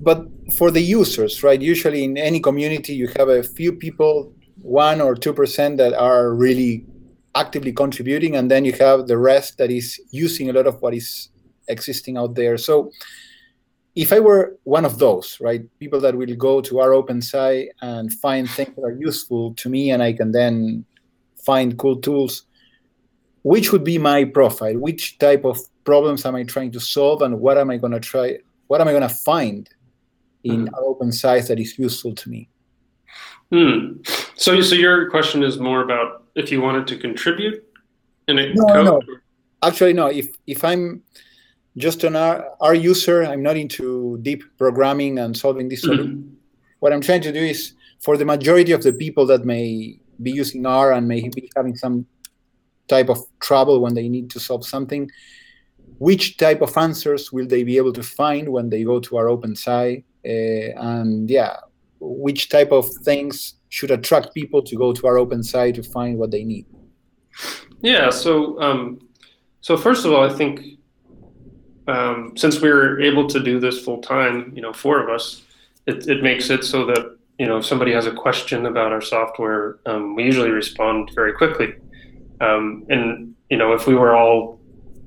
but 0.00 0.26
for 0.56 0.70
the 0.70 0.80
users, 0.80 1.42
right? 1.42 1.60
Usually 1.60 2.04
in 2.04 2.16
any 2.16 2.40
community, 2.40 2.94
you 2.94 3.08
have 3.16 3.28
a 3.28 3.42
few 3.42 3.72
people, 3.72 4.32
one 4.60 5.00
or 5.00 5.14
two 5.14 5.32
percent, 5.32 5.78
that 5.78 5.94
are 5.94 6.34
really 6.34 6.84
actively 7.34 7.72
contributing, 7.72 8.36
and 8.36 8.50
then 8.50 8.64
you 8.64 8.72
have 8.72 9.06
the 9.06 9.16
rest 9.16 9.58
that 9.58 9.70
is 9.70 10.00
using 10.10 10.50
a 10.50 10.52
lot 10.52 10.66
of 10.66 10.80
what 10.82 10.94
is 10.94 11.28
existing 11.68 12.16
out 12.16 12.34
there. 12.34 12.58
So 12.58 12.90
if 13.96 14.12
I 14.12 14.20
were 14.20 14.56
one 14.64 14.84
of 14.84 14.98
those, 14.98 15.38
right, 15.40 15.62
people 15.78 16.00
that 16.00 16.16
will 16.16 16.34
go 16.36 16.60
to 16.60 16.80
our 16.80 16.92
open 16.92 17.18
OpenSci 17.20 17.68
and 17.82 18.12
find 18.12 18.48
things 18.48 18.74
that 18.76 18.82
are 18.82 18.92
useful 18.92 19.54
to 19.54 19.68
me 19.68 19.90
and 19.90 20.02
I 20.02 20.12
can 20.12 20.32
then 20.32 20.84
find 21.44 21.76
cool 21.78 21.96
tools, 21.96 22.44
which 23.42 23.72
would 23.72 23.84
be 23.84 23.98
my 23.98 24.24
profile? 24.24 24.78
Which 24.78 25.18
type 25.18 25.44
of 25.44 25.58
problems 25.84 26.24
am 26.24 26.36
I 26.36 26.44
trying 26.44 26.70
to 26.72 26.80
solve 26.80 27.22
and 27.22 27.40
what 27.40 27.58
am 27.58 27.70
I 27.70 27.78
going 27.78 27.92
to 27.92 28.00
try? 28.00 28.38
What 28.68 28.80
am 28.80 28.88
I 28.88 28.92
going 28.92 29.02
to 29.02 29.08
find 29.08 29.68
in 30.44 30.66
mm-hmm. 30.66 30.74
R 30.74 30.82
OpenSci 30.82 31.48
that 31.48 31.58
is 31.58 31.78
useful 31.78 32.14
to 32.14 32.30
me? 32.30 32.48
Hmm. 33.50 34.02
So, 34.36 34.60
so 34.60 34.76
your 34.76 35.10
question 35.10 35.42
is 35.42 35.58
more 35.58 35.82
about 35.82 36.24
if 36.36 36.52
you 36.52 36.60
wanted 36.60 36.86
to 36.88 36.96
contribute 36.96 37.64
in 38.28 38.38
a 38.38 38.54
no, 38.54 38.66
code? 38.66 38.84
No, 38.84 39.02
actually, 39.62 39.92
no. 39.92 40.06
If 40.06 40.28
if 40.46 40.62
I'm 40.64 41.02
just 41.76 42.04
on 42.04 42.16
our, 42.16 42.46
our 42.60 42.74
user, 42.74 43.22
I'm 43.24 43.42
not 43.42 43.56
into 43.56 44.18
deep 44.22 44.42
programming 44.58 45.18
and 45.18 45.36
solving 45.36 45.68
this 45.68 45.86
mm-hmm. 45.86 46.28
What 46.80 46.94
I'm 46.94 47.02
trying 47.02 47.20
to 47.22 47.32
do 47.32 47.40
is 47.40 47.74
for 48.00 48.16
the 48.16 48.24
majority 48.24 48.72
of 48.72 48.82
the 48.82 48.94
people 48.94 49.26
that 49.26 49.44
may 49.44 49.98
be 50.22 50.30
using 50.30 50.64
R 50.64 50.92
and 50.92 51.06
may 51.06 51.28
be 51.28 51.50
having 51.54 51.76
some 51.76 52.06
type 52.88 53.08
of 53.08 53.18
trouble 53.40 53.80
when 53.80 53.94
they 53.94 54.08
need 54.08 54.30
to 54.30 54.40
solve 54.40 54.66
something, 54.66 55.10
which 55.98 56.38
type 56.38 56.62
of 56.62 56.76
answers 56.76 57.32
will 57.32 57.46
they 57.46 57.62
be 57.62 57.76
able 57.76 57.92
to 57.92 58.02
find 58.02 58.48
when 58.48 58.70
they 58.70 58.82
go 58.84 58.98
to 59.00 59.16
R 59.18 59.26
OpenSci? 59.26 60.02
Uh, 60.24 60.92
and 60.92 61.30
yeah, 61.30 61.56
which 62.00 62.48
type 62.48 62.72
of 62.72 62.88
things 63.02 63.54
should 63.68 63.90
attract 63.90 64.34
people 64.34 64.62
to 64.62 64.76
go 64.76 64.92
to 64.92 65.06
R 65.06 65.16
OpenSci 65.16 65.74
to 65.74 65.82
find 65.82 66.18
what 66.18 66.30
they 66.30 66.44
need? 66.44 66.66
Yeah, 67.82 68.10
so 68.10 68.60
um, 68.60 68.98
so 69.60 69.76
first 69.76 70.04
of 70.04 70.12
all, 70.12 70.28
I 70.28 70.32
think 70.32 70.79
um, 71.90 72.36
since 72.36 72.60
we 72.60 72.68
are 72.68 73.00
able 73.00 73.26
to 73.28 73.40
do 73.40 73.58
this 73.58 73.84
full 73.84 74.00
time, 74.00 74.52
you 74.54 74.62
know, 74.62 74.72
four 74.72 75.02
of 75.02 75.08
us, 75.08 75.42
it, 75.86 76.06
it 76.06 76.22
makes 76.22 76.48
it 76.48 76.62
so 76.62 76.86
that 76.86 77.18
you 77.38 77.46
know 77.46 77.56
if 77.56 77.66
somebody 77.66 77.92
has 77.92 78.06
a 78.06 78.12
question 78.12 78.66
about 78.66 78.92
our 78.92 79.00
software, 79.00 79.78
um, 79.86 80.14
we 80.14 80.24
usually 80.24 80.50
respond 80.50 81.10
very 81.14 81.32
quickly. 81.32 81.74
Um, 82.40 82.86
and 82.88 83.34
you 83.50 83.56
know, 83.56 83.72
if 83.72 83.86
we 83.86 83.94
were 83.94 84.14
all 84.14 84.60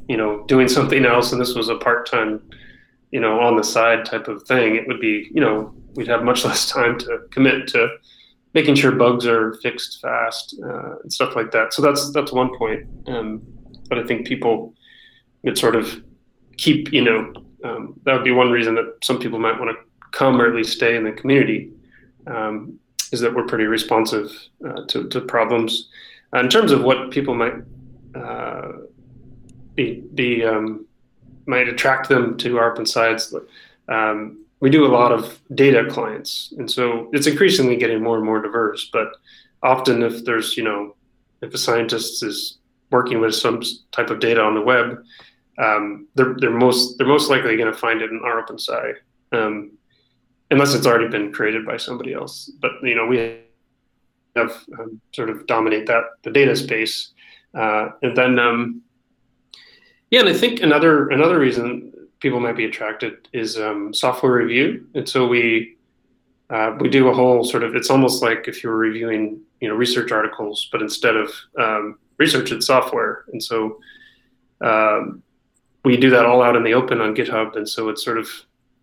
you 0.10 0.18
know 0.18 0.44
doing 0.46 0.68
something 0.68 1.06
else 1.06 1.32
and 1.32 1.40
this 1.40 1.56
was 1.56 1.70
a 1.70 1.76
part 1.76 2.10
time, 2.10 2.42
you 3.12 3.22
know, 3.22 3.40
on 3.40 3.56
the 3.56 3.64
side 3.64 4.04
type 4.04 4.28
of 4.28 4.44
thing, 4.44 4.76
it 4.76 4.86
would 4.88 5.00
be 5.00 5.30
you 5.34 5.40
know 5.40 5.74
we'd 5.96 6.08
have 6.08 6.24
much 6.24 6.44
less 6.50 6.70
time 6.70 6.98
to 7.00 7.20
commit 7.32 7.68
to 7.70 7.88
making 8.54 8.76
sure 8.76 8.92
bugs 8.92 9.26
are 9.26 9.54
fixed 9.62 10.02
fast 10.02 10.60
uh, 10.64 11.00
and 11.02 11.14
stuff 11.14 11.34
like 11.36 11.52
that. 11.52 11.74
So 11.74 11.82
that's 11.82 12.12
that's 12.12 12.34
one 12.34 12.58
point. 12.58 12.86
Um, 13.08 13.42
but 13.88 14.00
I 14.00 14.04
think 14.04 14.28
people 14.28 14.74
would 15.44 15.58
sort 15.58 15.76
of 15.76 16.04
keep, 16.58 16.92
you 16.92 17.04
know, 17.04 17.34
um, 17.64 18.00
that 18.04 18.14
would 18.14 18.24
be 18.24 18.32
one 18.32 18.52
reason 18.52 18.76
that 18.76 18.98
some 19.04 19.20
people 19.20 19.40
might 19.40 19.60
want 19.60 19.72
to 19.72 20.10
come 20.12 20.42
or 20.42 20.48
at 20.48 20.56
least 20.56 20.74
stay 20.74 20.96
in 20.96 21.04
the 21.04 21.12
community. 21.12 21.72
Um, 22.28 22.80
is 23.14 23.20
that 23.20 23.34
we're 23.34 23.46
pretty 23.46 23.66
responsive 23.66 24.32
uh, 24.68 24.86
to, 24.88 25.08
to 25.10 25.22
problems. 25.22 25.88
Uh, 26.34 26.40
in 26.40 26.50
terms 26.50 26.72
of 26.72 26.82
what 26.82 27.12
people 27.12 27.36
might 27.36 27.54
uh, 28.16 28.72
be, 29.76 30.04
be 30.16 30.44
um, 30.44 30.86
might 31.46 31.70
attract 31.70 32.10
them 32.10 32.36
to 32.38 32.58
our 32.58 32.72
open 32.72 32.88
sites, 32.88 33.34
um, 33.88 34.44
we 34.62 34.70
do 34.70 34.86
a 34.86 34.88
lot 34.88 35.12
of 35.12 35.40
data 35.54 35.86
clients, 35.90 36.54
and 36.58 36.70
so 36.70 37.10
it's 37.14 37.28
increasingly 37.28 37.76
getting 37.76 38.02
more 38.02 38.16
and 38.16 38.26
more 38.26 38.42
diverse. 38.42 38.90
But 38.92 39.10
often, 39.62 40.02
if 40.02 40.26
there's 40.26 40.58
you 40.58 40.64
know, 40.64 40.96
if 41.42 41.54
a 41.54 41.58
scientist 41.58 42.24
is 42.24 42.58
working 42.90 43.22
with 43.22 43.36
some 43.36 43.62
type 43.92 44.10
of 44.10 44.20
data 44.20 44.42
on 44.42 44.56
the 44.56 44.62
web, 44.62 45.04
um, 45.58 46.08
they're 46.16 46.36
they're 46.40 46.52
most 46.52 46.98
they're 46.98 47.08
most 47.08 47.30
likely 47.30 47.58
going 47.58 47.72
to 47.72 47.78
find 47.78 48.02
it 48.02 48.10
in 48.12 48.22
R 48.24 48.46
OpenSci, 48.46 48.96
um, 49.32 49.72
unless 50.52 50.74
it's 50.74 50.88
already 50.88 51.08
been 51.08 51.32
created 51.32 51.66
by 51.66 51.78
somebody 51.78 52.14
else. 52.14 52.52
But 52.62 52.72
you 52.82 52.96
know, 52.96 53.06
we 53.06 53.40
have 54.36 54.64
um, 54.80 55.00
sort 55.14 55.30
of 55.30 55.46
dominate 55.48 55.86
that 55.88 56.04
the 56.24 56.32
data 56.32 56.56
space, 56.56 57.12
uh, 57.54 57.90
and 58.02 58.18
then 58.18 58.40
um, 58.40 58.82
yeah, 60.12 60.20
and 60.20 60.30
I 60.30 60.34
think 60.34 60.62
another 60.62 61.10
another 61.10 61.40
reason 61.40 61.92
people 62.20 62.40
might 62.40 62.56
be 62.56 62.66
attracted 62.66 63.28
is 63.34 63.58
um, 63.58 63.92
software 63.94 64.34
review. 64.34 64.88
And 64.94 65.10
so 65.10 65.28
we 65.28 65.76
uh, 66.52 66.78
we 66.80 66.88
do 66.88 67.08
a 67.08 67.14
whole 67.16 67.44
sort 67.44 67.64
of 67.64 67.76
it's 67.76 67.90
almost 67.90 68.22
like 68.22 68.48
if 68.48 68.64
you 68.64 68.70
were 68.70 68.78
reviewing 68.78 69.42
you 69.60 69.68
know 69.68 69.74
research 69.74 70.12
articles, 70.12 70.70
but 70.72 70.84
instead 70.84 71.16
of 71.16 71.32
um, 71.60 71.98
research, 72.20 72.52
it's 72.52 72.68
software. 72.68 73.26
And 73.34 73.42
so 73.42 73.80
um, 74.62 75.23
we 75.84 75.98
do 75.98 76.10
that 76.10 76.26
all 76.26 76.42
out 76.42 76.56
in 76.56 76.64
the 76.64 76.74
open 76.74 77.02
on 77.02 77.16
GitHub. 77.16 77.56
And 77.56 77.68
so 77.68 77.90
it's 77.90 78.04
sort 78.04 78.18
of 78.18 78.30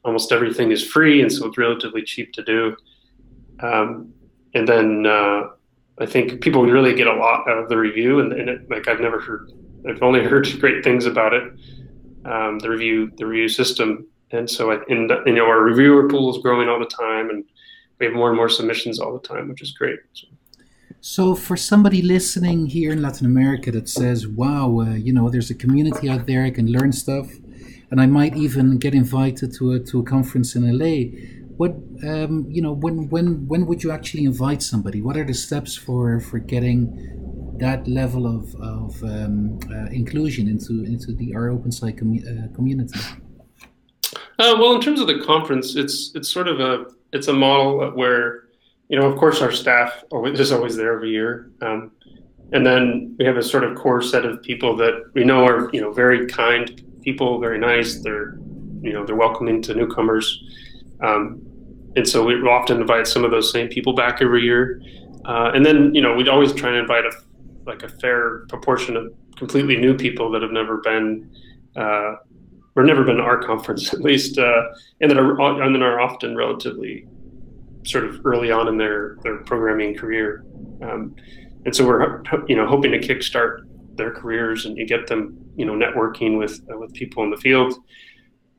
almost 0.04 0.33
everything 0.33 0.71
is 0.71 0.85
free, 0.85 1.23
and 1.23 1.33
so 1.33 1.47
it's 1.47 1.59
relatively 1.59 2.02
cheap 2.02 2.33
to 2.35 2.42
do. 2.42 2.76
Um, 3.61 4.12
and 4.54 4.66
then 4.66 5.07
uh, 5.07 5.49
I 5.99 6.07
think 6.07 6.40
people 6.40 6.62
really 6.64 6.95
get 6.95 7.07
a 7.07 7.12
lot 7.12 7.49
out 7.49 7.59
of 7.59 7.69
the 7.69 7.76
review, 7.76 8.21
and, 8.21 8.33
and 8.33 8.49
it, 8.49 8.71
like 8.71 8.88
I've 8.88 9.00
never 9.00 9.21
heard, 9.21 9.52
I've 9.88 10.02
only 10.02 10.25
heard 10.25 10.49
great 10.61 10.83
things 10.83 11.07
about 11.07 11.35
it 11.35 11.52
um, 12.25 12.59
the 12.59 12.69
review 12.69 13.11
the 13.16 13.26
review 13.26 13.49
system. 13.49 14.07
And 14.33 14.49
so, 14.49 14.71
I, 14.71 14.76
the, 14.76 15.23
you 15.26 15.33
know, 15.35 15.47
our 15.47 15.61
reviewer 15.61 16.09
pool 16.09 16.35
is 16.35 16.40
growing 16.42 16.69
all 16.69 16.78
the 16.78 16.87
time, 16.87 17.30
and 17.30 17.45
we 17.99 18.07
have 18.07 18.14
more 18.14 18.28
and 18.28 18.37
more 18.37 18.49
submissions 18.49 19.00
all 19.00 19.12
the 19.12 19.26
time, 19.26 19.49
which 19.49 19.62
is 19.62 19.73
great. 19.73 19.99
So. 20.12 20.28
So, 21.02 21.35
for 21.35 21.57
somebody 21.57 22.02
listening 22.02 22.66
here 22.66 22.92
in 22.92 23.00
Latin 23.00 23.26
America 23.26 23.71
that 23.73 23.88
says, 23.88 24.28
"Wow, 24.28 24.80
uh, 24.80 24.95
you 24.95 25.14
know, 25.14 25.30
there's 25.30 25.50
a 25.50 25.54
community 25.54 26.11
out 26.11 26.26
there, 26.26 26.45
I 26.45 26.50
can 26.50 26.71
learn 26.71 26.92
stuff, 26.92 27.28
and 27.90 28.00
I 28.00 28.07
might 28.07 28.37
even 28.37 28.76
get 28.76 28.92
invited 28.92 29.54
to 29.54 29.73
a 29.73 29.80
to 29.80 30.00
a 30.00 30.02
conference 30.02 30.54
in 30.54 30.62
LA," 30.78 31.16
what 31.57 31.73
um, 32.04 32.47
you 32.50 32.61
know, 32.61 32.73
when 32.73 33.09
when 33.09 33.47
when 33.49 33.66
would 33.66 33.83
you 33.83 33.90
actually 33.90 34.25
invite 34.25 34.62
somebody? 34.62 35.00
What 35.00 35.16
are 35.16 35.25
the 35.25 35.33
steps 35.35 35.75
for 35.75 36.21
for 36.21 36.38
getting 36.38 37.57
that 37.59 37.87
level 37.88 38.26
of, 38.26 38.54
of 38.57 39.02
um, 39.02 39.59
uh, 39.71 39.87
inclusion 39.90 40.49
into 40.49 40.85
into 40.85 41.14
the 41.14 41.35
R 41.35 41.49
OpenSci 41.49 41.99
com- 41.99 42.25
uh, 42.30 42.54
community? 42.54 43.00
Uh, 44.38 44.57
well, 44.59 44.75
in 44.75 44.80
terms 44.83 45.00
of 45.00 45.07
the 45.07 45.19
conference, 45.21 45.76
it's 45.76 46.12
it's 46.14 46.28
sort 46.28 46.49
of 46.49 46.61
a 46.61 46.87
it's 47.12 47.28
a 47.28 47.33
model 47.33 47.90
where 47.90 48.45
you 48.90 48.98
know, 48.98 49.07
of 49.07 49.16
course, 49.16 49.40
our 49.40 49.53
staff 49.53 50.03
is 50.12 50.50
always 50.50 50.76
there 50.76 50.92
every 50.92 51.11
year, 51.11 51.53
um, 51.62 51.92
and 52.53 52.66
then 52.66 53.14
we 53.20 53.24
have 53.24 53.37
a 53.37 53.42
sort 53.42 53.62
of 53.62 53.79
core 53.79 54.03
set 54.03 54.24
of 54.24 54.42
people 54.42 54.76
that 54.79 55.12
we 55.14 55.22
know 55.22 55.46
are 55.46 55.70
you 55.72 55.81
know 55.81 55.92
very 55.92 56.26
kind 56.26 56.85
people, 57.00 57.38
very 57.38 57.57
nice. 57.57 58.00
They're 58.00 58.37
you 58.83 58.92
know 58.92 59.07
they're 59.07 59.14
welcoming 59.14 59.62
to 59.62 59.74
newcomers, 59.74 60.42
um, 61.03 61.40
and 61.94 62.07
so 62.07 62.24
we 62.24 62.35
often 62.48 62.81
invite 62.81 63.07
some 63.07 63.24
of 63.24 63.31
those 63.31 63.53
same 63.53 63.68
people 63.68 63.92
back 63.92 64.20
every 64.20 64.42
year. 64.42 64.83
Uh, 65.24 65.53
and 65.55 65.64
then 65.64 65.94
you 65.94 66.03
know 66.03 66.16
we'd 66.16 66.29
always 66.29 66.53
try 66.53 66.70
and 66.70 66.79
invite 66.79 67.05
a 67.05 67.12
like 67.66 67.85
a 67.85 67.88
fair 67.88 68.40
proportion 68.48 68.96
of 68.96 69.14
completely 69.37 69.76
new 69.76 69.96
people 69.96 70.33
that 70.33 70.42
have 70.42 70.50
never 70.50 70.79
been 70.79 71.31
uh, 71.76 72.16
or 72.74 72.83
never 72.83 73.05
been 73.05 73.18
to 73.18 73.22
our 73.22 73.40
conference 73.40 73.92
at 73.94 74.00
least, 74.00 74.37
uh, 74.37 74.62
and 75.00 75.09
that 75.12 75.16
are 75.16 75.62
and 75.62 75.76
that 75.76 75.83
are 75.83 76.00
often 76.00 76.35
relatively 76.35 77.07
sort 77.85 78.05
of 78.05 78.25
early 78.25 78.51
on 78.51 78.69
in 78.69 78.77
their 78.77 79.16
their 79.23 79.38
programming 79.38 79.97
career. 79.97 80.45
Um, 80.83 81.14
and 81.64 81.75
so 81.75 81.87
we're 81.87 82.23
you 82.47 82.57
know 82.57 82.66
hoping 82.66 82.93
to 82.93 82.99
kickstart 82.99 83.66
their 83.97 84.11
careers 84.12 84.64
and 84.66 84.77
you 84.77 84.87
get 84.87 85.07
them 85.07 85.37
you 85.57 85.64
know 85.64 85.75
networking 85.75 86.38
with 86.38 86.61
uh, 86.73 86.79
with 86.79 86.93
people 86.95 87.23
in 87.25 87.31
the 87.31 87.37
field. 87.37 87.75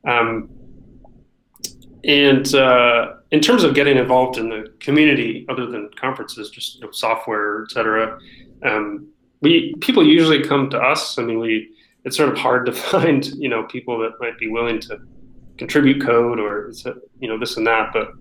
Um, 0.08 0.50
and 2.04 2.54
uh, 2.56 3.14
in 3.32 3.40
terms 3.40 3.64
of 3.64 3.76
getting 3.76 3.98
involved 3.98 4.38
in 4.38 4.50
the 4.50 4.74
community, 4.80 5.46
other 5.50 5.68
than 5.68 5.90
conferences, 5.96 6.50
just 6.50 6.76
you 6.76 6.82
know, 6.82 6.92
software, 6.92 7.64
et 7.64 7.72
cetera, 7.72 8.18
um, 8.64 9.08
we 9.42 9.76
people 9.82 10.06
usually 10.06 10.44
come 10.44 10.70
to 10.72 10.80
us. 10.80 11.18
I 11.18 11.24
mean, 11.24 11.40
we 11.40 11.70
it's 12.04 12.18
sort 12.18 12.30
of 12.30 12.38
hard 12.38 12.66
to 12.66 12.72
find 12.92 13.26
you 13.28 13.50
know 13.50 13.64
people 13.64 14.00
that 14.00 14.14
might 14.20 14.38
be 14.40 14.48
willing 14.48 14.80
to 14.82 15.00
contribute 15.58 16.04
code 16.04 16.40
or 16.40 16.72
you 17.20 17.28
know 17.28 17.38
this 17.38 17.58
and 17.58 17.68
that, 17.68 17.92
but 17.94 18.12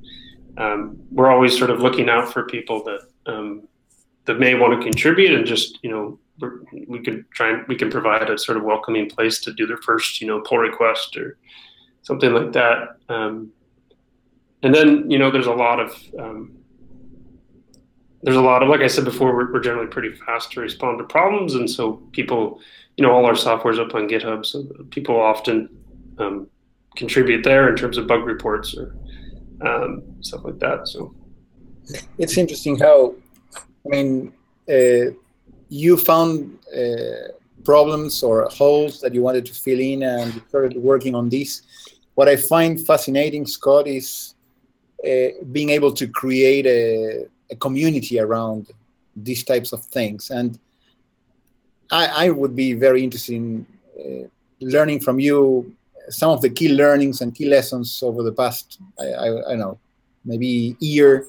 um, 0.60 0.98
we're 1.10 1.30
always 1.30 1.56
sort 1.56 1.70
of 1.70 1.80
looking 1.80 2.08
out 2.08 2.32
for 2.32 2.44
people 2.44 2.84
that 2.84 3.00
um, 3.32 3.66
that 4.26 4.38
may 4.38 4.54
want 4.54 4.78
to 4.78 4.84
contribute 4.84 5.32
and 5.32 5.46
just 5.46 5.78
you 5.82 5.90
know 5.90 6.18
we 6.86 7.00
can 7.00 7.24
try 7.32 7.50
and 7.50 7.66
we 7.66 7.76
can 7.76 7.90
provide 7.90 8.28
a 8.28 8.38
sort 8.38 8.58
of 8.58 8.64
welcoming 8.64 9.08
place 9.08 9.40
to 9.40 9.52
do 9.52 9.66
their 9.66 9.78
first 9.78 10.20
you 10.20 10.26
know 10.26 10.40
pull 10.40 10.58
request 10.58 11.16
or 11.16 11.38
something 12.02 12.32
like 12.32 12.52
that. 12.52 12.96
Um, 13.08 13.52
and 14.62 14.74
then 14.74 15.10
you 15.10 15.18
know 15.18 15.30
there's 15.30 15.46
a 15.46 15.52
lot 15.52 15.80
of 15.80 15.96
um, 16.18 16.52
there's 18.22 18.36
a 18.36 18.42
lot 18.42 18.62
of 18.62 18.68
like 18.68 18.80
i 18.80 18.86
said 18.86 19.04
before 19.04 19.34
we're, 19.34 19.50
we're, 19.52 19.60
generally 19.60 19.88
pretty 19.88 20.12
fast 20.12 20.52
to 20.52 20.60
respond 20.60 20.98
to 20.98 21.04
problems 21.04 21.54
and 21.54 21.68
so 21.70 21.94
people 22.12 22.60
you 22.98 23.04
know 23.04 23.10
all 23.10 23.24
our 23.24 23.34
software 23.34 23.72
is 23.72 23.78
up 23.78 23.94
on 23.94 24.06
github 24.06 24.44
so 24.44 24.64
people 24.90 25.18
often 25.18 25.68
um, 26.18 26.46
contribute 26.96 27.42
there 27.42 27.70
in 27.70 27.76
terms 27.76 27.96
of 27.96 28.06
bug 28.06 28.24
reports 28.24 28.76
or 28.76 28.94
um, 29.62 30.02
stuff 30.20 30.42
like 30.44 30.58
that 30.58 30.86
so 30.88 31.14
it's 32.18 32.36
interesting 32.38 32.78
how 32.78 33.14
i 33.58 33.88
mean 33.88 34.32
uh, 34.68 35.10
you 35.68 35.96
found 35.96 36.58
uh, 36.76 37.28
problems 37.64 38.22
or 38.22 38.48
holes 38.50 39.00
that 39.00 39.14
you 39.14 39.22
wanted 39.22 39.44
to 39.44 39.54
fill 39.54 39.80
in 39.80 40.02
and 40.02 40.34
you 40.34 40.42
started 40.48 40.76
working 40.76 41.14
on 41.14 41.28
this 41.28 41.62
what 42.14 42.28
i 42.28 42.36
find 42.36 42.84
fascinating 42.86 43.46
scott 43.46 43.86
is 43.86 44.34
uh, 45.04 45.28
being 45.52 45.70
able 45.70 45.92
to 45.92 46.06
create 46.08 46.66
a 46.66 47.26
a 47.50 47.56
community 47.56 48.18
around 48.18 48.70
these 49.16 49.44
types 49.44 49.72
of 49.72 49.84
things. 49.86 50.30
And 50.30 50.58
I, 51.90 52.26
I 52.26 52.30
would 52.30 52.54
be 52.54 52.74
very 52.74 53.02
interested 53.02 53.34
in 53.34 53.66
uh, 53.98 54.28
learning 54.60 55.00
from 55.00 55.18
you 55.18 55.74
some 56.10 56.30
of 56.30 56.42
the 56.42 56.50
key 56.50 56.68
learnings 56.68 57.20
and 57.20 57.34
key 57.34 57.48
lessons 57.48 58.02
over 58.02 58.22
the 58.22 58.32
past, 58.32 58.78
I, 58.98 59.04
I, 59.04 59.52
I 59.52 59.54
know, 59.54 59.78
maybe 60.24 60.76
year 60.80 61.26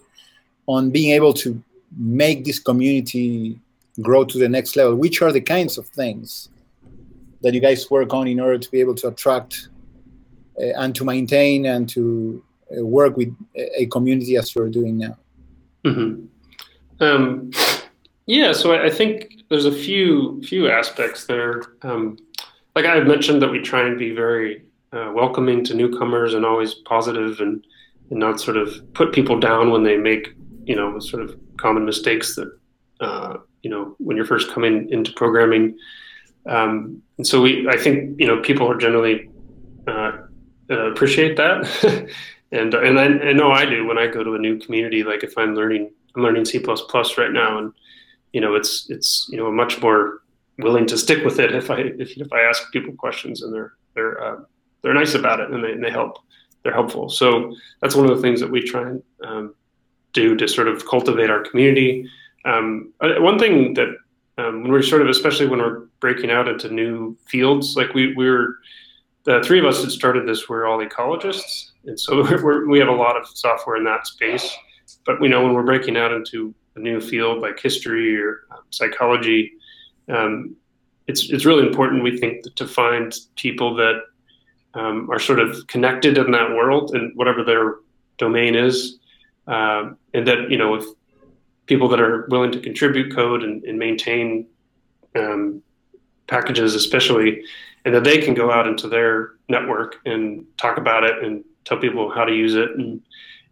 on 0.68 0.90
being 0.92 1.12
able 1.12 1.34
to 1.34 1.62
make 1.98 2.46
this 2.46 2.60
community 2.60 3.60
grow 4.02 4.24
to 4.26 4.38
the 4.38 4.50
next 4.50 4.76
level. 4.76 4.96
Which 4.96 5.22
are 5.22 5.32
the 5.32 5.42
kinds 5.42 5.78
of 5.78 5.88
things 5.88 6.50
that 7.42 7.54
you 7.54 7.60
guys 7.60 7.90
work 7.90 8.14
on 8.14 8.28
in 8.28 8.40
order 8.40 8.58
to 8.58 8.72
be 8.72 8.80
able 8.80 8.96
to 8.96 9.08
attract 9.08 9.70
uh, 10.60 10.66
and 10.78 10.96
to 10.96 11.04
maintain 11.04 11.66
and 11.66 11.90
to 11.90 12.44
uh, 12.78 12.86
work 12.86 13.18
with 13.18 13.36
a 13.56 13.86
community 13.88 14.38
as 14.38 14.54
you're 14.56 14.70
doing 14.70 14.98
now? 14.98 15.18
Mm-hmm. 15.86 17.04
Um, 17.04 17.52
yeah, 18.28 18.52
so 18.52 18.74
I, 18.74 18.86
I, 18.86 18.90
think 18.92 19.44
there's 19.50 19.66
a 19.66 19.72
few 19.72 20.42
few 20.44 20.70
aspects 20.70 21.26
there. 21.26 21.64
Um, 21.82 22.18
like 22.76 22.86
I 22.86 23.00
mentioned, 23.00 23.42
that 23.42 23.50
we 23.50 23.60
try 23.60 23.82
and 23.82 23.98
be 23.98 24.12
very 24.12 24.64
uh, 24.94 25.12
welcoming 25.14 25.64
to 25.64 25.74
newcomers 25.74 26.34
and 26.34 26.46
always 26.46 26.74
positive 26.74 27.40
and 27.40 27.66
and 28.10 28.20
not 28.20 28.40
sort 28.40 28.58
of 28.58 28.94
put 28.94 29.14
people 29.14 29.40
down 29.40 29.72
when 29.72 29.84
they 29.84 29.98
make 29.98 30.36
you 30.66 30.76
know 30.76 31.00
sort 31.00 31.24
of 31.24 31.40
common 31.58 31.86
mistakes 31.86 32.36
that 32.36 32.52
uh, 33.00 33.38
you 33.64 33.70
know 33.70 33.96
when 33.98 34.16
you're 34.16 34.26
first 34.26 34.52
coming 34.52 34.90
into 34.90 35.12
programming. 35.14 35.78
Um, 36.48 37.02
and 37.18 37.26
so 37.26 37.42
we, 37.42 37.68
I 37.70 37.78
think 37.78 38.20
you 38.20 38.28
know 38.28 38.42
people 38.42 38.70
are 38.70 38.78
generally 38.78 39.30
uh, 39.88 40.12
uh 40.70 40.92
appreciate 40.92 41.38
that. 41.38 42.10
and 42.52 42.74
and 42.74 43.00
I, 43.00 43.06
I 43.30 43.34
know 43.34 43.52
I 43.52 43.66
do 43.66 43.86
when 43.86 43.98
I 43.98 44.08
go 44.08 44.24
to 44.24 44.36
a 44.36 44.40
new 44.40 44.60
community. 44.60 45.04
Like 45.04 45.24
if 45.24 45.38
I'm 45.38 45.56
learning, 45.56 45.92
I'm 46.16 46.24
learning 46.24 46.46
C++ 46.46 46.60
right 46.60 47.32
now, 47.32 47.58
and 47.58 47.74
you 48.34 48.42
know 48.42 48.56
it's 48.56 48.90
it's 48.90 49.28
you 49.30 49.38
know 49.38 49.52
much 49.52 49.82
more 49.82 50.22
willing 50.58 50.86
to 50.86 50.98
stick 50.98 51.24
with 51.24 51.40
it 51.40 51.56
if 51.56 51.72
I 51.72 51.78
if, 51.78 52.18
if 52.18 52.32
I 52.34 52.42
ask 52.42 52.72
people 52.72 52.94
questions 52.94 53.42
and 53.42 53.54
they're 53.54 53.74
they're 53.96 54.22
uh, 54.22 54.42
they're 54.82 54.94
nice 54.94 55.14
about 55.14 55.40
it 55.40 55.52
and 55.52 55.64
they, 55.64 55.72
and 55.72 55.84
they 55.84 55.92
help. 55.92 56.18
they're 56.64 56.74
helpful. 56.74 57.10
So 57.10 57.56
that's 57.82 57.96
one 57.96 58.10
of 58.10 58.16
the 58.16 58.22
things 58.22 58.40
that 58.40 58.50
we 58.50 58.62
try 58.62 58.90
and 58.90 59.04
um, 59.24 59.56
do 60.14 60.36
to 60.36 60.48
sort 60.48 60.68
of 60.68 60.86
cultivate 60.86 61.30
our 61.30 61.42
community. 61.42 62.10
Um, 62.46 62.94
uh, 63.02 63.14
one 63.20 63.40
thing 63.40 63.74
that 63.76 63.90
um, 64.38 64.64
when 64.64 64.72
we're 64.72 64.82
sort 64.82 65.02
of, 65.02 65.10
especially 65.10 65.48
when 65.48 65.60
we're 65.60 65.86
breaking 66.00 66.32
out 66.32 66.48
into 66.48 66.70
new 66.70 67.18
fields, 67.28 67.76
like 67.76 67.94
we 67.94 68.14
we're 68.16 68.56
the 69.24 69.42
three 69.44 69.60
of 69.60 69.66
us 69.66 69.84
that 69.84 69.92
started 69.92 70.28
this, 70.28 70.50
we're 70.50 70.66
all 70.66 70.80
ecologists, 70.80 71.72
and 71.86 72.00
so 72.00 72.24
we're, 72.44 72.68
we 72.68 72.80
have 72.80 72.88
a 72.88 72.94
lot 72.94 73.18
of 73.18 73.28
software 73.28 73.76
in 73.76 73.84
that 73.84 74.08
space. 74.08 74.56
But 75.06 75.22
we 75.22 75.28
know 75.28 75.44
when 75.44 75.54
we're 75.54 75.64
breaking 75.64 75.98
out 75.98 76.12
into 76.12 76.54
a 76.76 76.80
new 76.80 77.00
field 77.00 77.42
like 77.42 77.60
history 77.60 78.20
or 78.20 78.42
um, 78.52 78.64
psychology, 78.72 79.54
um, 80.10 80.56
it's 81.08 81.30
it's 81.30 81.46
really 81.46 81.68
important. 81.68 82.04
We 82.04 82.18
think 82.18 82.44
to 82.56 82.68
find 82.68 83.14
people 83.36 83.76
that 83.76 84.02
um, 84.74 85.10
are 85.12 85.20
sort 85.20 85.40
of 85.40 85.68
connected 85.68 86.18
in 86.18 86.32
that 86.32 86.50
world 86.52 86.96
and 86.96 87.16
whatever 87.16 87.44
their 87.44 87.76
domain 88.18 88.56
is, 88.56 89.00
um, 89.48 89.98
and 90.14 90.28
that 90.28 90.50
you 90.50 90.58
know 90.58 90.72
with 90.72 90.86
people 91.66 91.88
that 91.88 92.02
are 92.02 92.28
willing 92.30 92.52
to 92.52 92.60
contribute 92.60 93.14
code 93.14 93.44
and, 93.44 93.64
and 93.64 93.78
maintain 93.78 94.46
um, 95.16 95.62
packages, 96.28 96.76
especially, 96.76 97.44
and 97.86 97.94
that 97.94 98.04
they 98.04 98.18
can 98.18 98.34
go 98.34 98.52
out 98.52 98.68
into 98.68 98.88
their 98.88 99.34
network 99.50 99.98
and 100.06 100.46
talk 100.58 100.78
about 100.78 101.04
it 101.04 101.24
and 101.24 101.44
tell 101.66 101.78
people 101.78 102.10
how 102.10 102.26
to 102.26 102.34
use 102.34 102.56
it. 102.56 102.72
And 102.72 103.02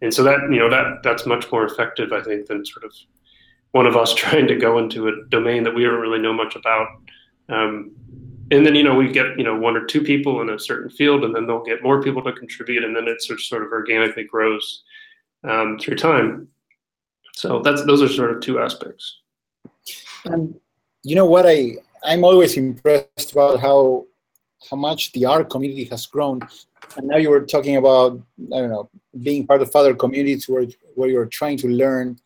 and 0.02 0.12
so 0.12 0.22
that 0.22 0.40
you 0.50 0.58
know 0.58 0.70
that 0.70 1.02
that's 1.02 1.26
much 1.26 1.50
more 1.52 1.64
effective 1.64 2.10
i 2.12 2.22
think 2.22 2.46
than 2.46 2.64
sort 2.64 2.84
of 2.84 2.92
one 3.72 3.86
of 3.86 3.96
us 3.96 4.14
trying 4.22 4.46
to 4.48 4.56
go 4.56 4.78
into 4.78 5.08
a 5.08 5.12
domain 5.28 5.62
that 5.64 5.74
we 5.74 5.84
don't 5.84 6.00
really 6.00 6.20
know 6.20 6.32
much 6.32 6.56
about. 6.56 6.88
Um, 7.48 7.92
and 8.50 8.66
then 8.66 8.74
you 8.74 8.82
know 8.82 8.94
we 8.94 9.08
get 9.08 9.38
you 9.38 9.44
know 9.44 9.56
one 9.56 9.76
or 9.76 9.84
two 9.84 10.02
people 10.02 10.40
in 10.40 10.50
a 10.50 10.58
certain 10.58 10.90
field 10.90 11.24
and 11.24 11.34
then 11.34 11.46
they'll 11.46 11.64
get 11.64 11.82
more 11.82 12.02
people 12.02 12.22
to 12.22 12.32
contribute 12.32 12.84
and 12.84 12.94
then 12.94 13.06
it 13.06 13.22
sort 13.22 13.38
of, 13.38 13.44
sort 13.44 13.62
of 13.62 13.72
organically 13.72 14.24
grows 14.24 14.82
um, 15.48 15.78
through 15.78 15.96
time. 15.96 16.48
So 17.34 17.60
that's 17.60 17.84
those 17.84 18.02
are 18.02 18.08
sort 18.08 18.32
of 18.32 18.40
two 18.40 18.60
aspects. 18.60 19.18
And 20.24 20.58
you 21.02 21.14
know 21.14 21.24
what 21.24 21.46
i 21.46 21.76
i'm 22.04 22.24
always 22.24 22.56
impressed 22.58 23.32
about 23.32 23.58
how 23.58 24.04
how 24.70 24.76
much 24.76 25.12
the 25.12 25.24
R 25.24 25.44
community 25.44 25.84
has 25.84 26.06
grown. 26.06 26.40
And 26.96 27.06
now 27.06 27.16
you 27.16 27.30
were 27.30 27.46
talking 27.46 27.76
about 27.76 28.20
i 28.54 28.58
don't 28.60 28.70
know 28.70 28.90
being 29.22 29.46
part 29.46 29.62
of 29.62 29.74
other 29.74 29.94
communities 29.94 30.48
where 30.48 30.66
where 30.94 31.08
you're 31.08 31.26
trying 31.26 31.56
to 31.58 31.68
learn. 31.68 32.18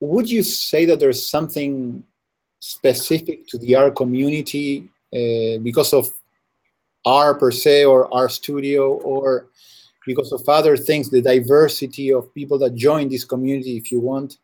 Would 0.00 0.28
you 0.28 0.42
say 0.42 0.84
that 0.84 1.00
there's 1.00 1.26
something 1.26 2.04
specific 2.60 3.46
to 3.48 3.58
the 3.58 3.74
R 3.76 3.90
community 3.90 4.90
because 5.62 5.92
of 5.92 6.12
R 7.04 7.34
per 7.34 7.50
se 7.50 7.84
or 7.84 8.12
R 8.12 8.28
Studio 8.28 8.94
or 8.94 9.48
because 10.06 10.32
of 10.32 10.48
other 10.48 10.76
things, 10.76 11.10
the 11.10 11.20
diversity 11.20 12.12
of 12.12 12.32
people 12.32 12.58
that 12.58 12.74
join 12.74 13.08
this 13.08 13.24
community, 13.24 13.76
if 13.76 13.90
you 13.90 14.00
want. 14.00 14.38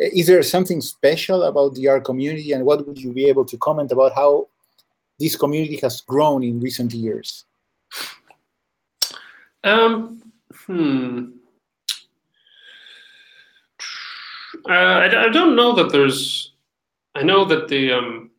Uh, 0.00 0.06
is 0.12 0.26
there 0.26 0.42
something 0.42 0.80
special 0.80 1.42
about 1.42 1.74
the 1.74 1.88
R 1.88 2.00
community, 2.00 2.52
and 2.52 2.64
what 2.64 2.86
would 2.86 2.98
you 2.98 3.12
be 3.12 3.26
able 3.26 3.44
to 3.44 3.56
comment 3.58 3.92
about 3.92 4.14
how 4.14 4.48
this 5.18 5.36
community 5.36 5.76
has 5.76 6.00
grown 6.00 6.42
in 6.42 6.60
recent 6.60 6.92
years? 6.92 7.44
Um, 9.62 10.22
hmm. 10.66 11.30
Uh, 14.68 14.72
I, 14.72 15.26
I 15.26 15.28
don't 15.28 15.56
know 15.56 15.74
that 15.74 15.90
there's. 15.90 16.52
I 17.14 17.22
know 17.22 17.44
that 17.44 17.68
the 17.68 17.92
um, 17.92 18.30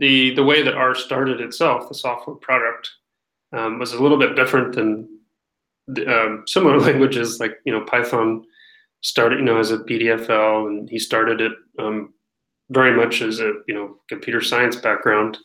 the 0.00 0.34
the 0.34 0.42
way 0.42 0.62
that 0.62 0.74
R 0.74 0.94
started 0.94 1.40
itself, 1.40 1.88
the 1.88 1.94
software 1.94 2.36
product, 2.36 2.90
um, 3.52 3.78
was 3.78 3.92
a 3.92 4.02
little 4.02 4.18
bit 4.18 4.34
different 4.34 4.74
than 4.74 5.20
um, 6.08 6.44
similar 6.46 6.80
languages 6.88 7.38
like 7.38 7.58
you 7.64 7.72
know 7.72 7.84
Python 7.84 8.44
started 9.02 9.38
you 9.38 9.44
know 9.44 9.58
as 9.58 9.70
a 9.70 9.78
BDFL, 9.78 10.66
and 10.66 10.88
he 10.88 10.98
started 10.98 11.40
it 11.40 11.52
um, 11.78 12.14
very 12.70 12.96
much 12.96 13.20
as 13.20 13.40
a 13.40 13.52
you 13.68 13.74
know 13.74 13.98
computer 14.08 14.40
science 14.40 14.74
background, 14.74 15.38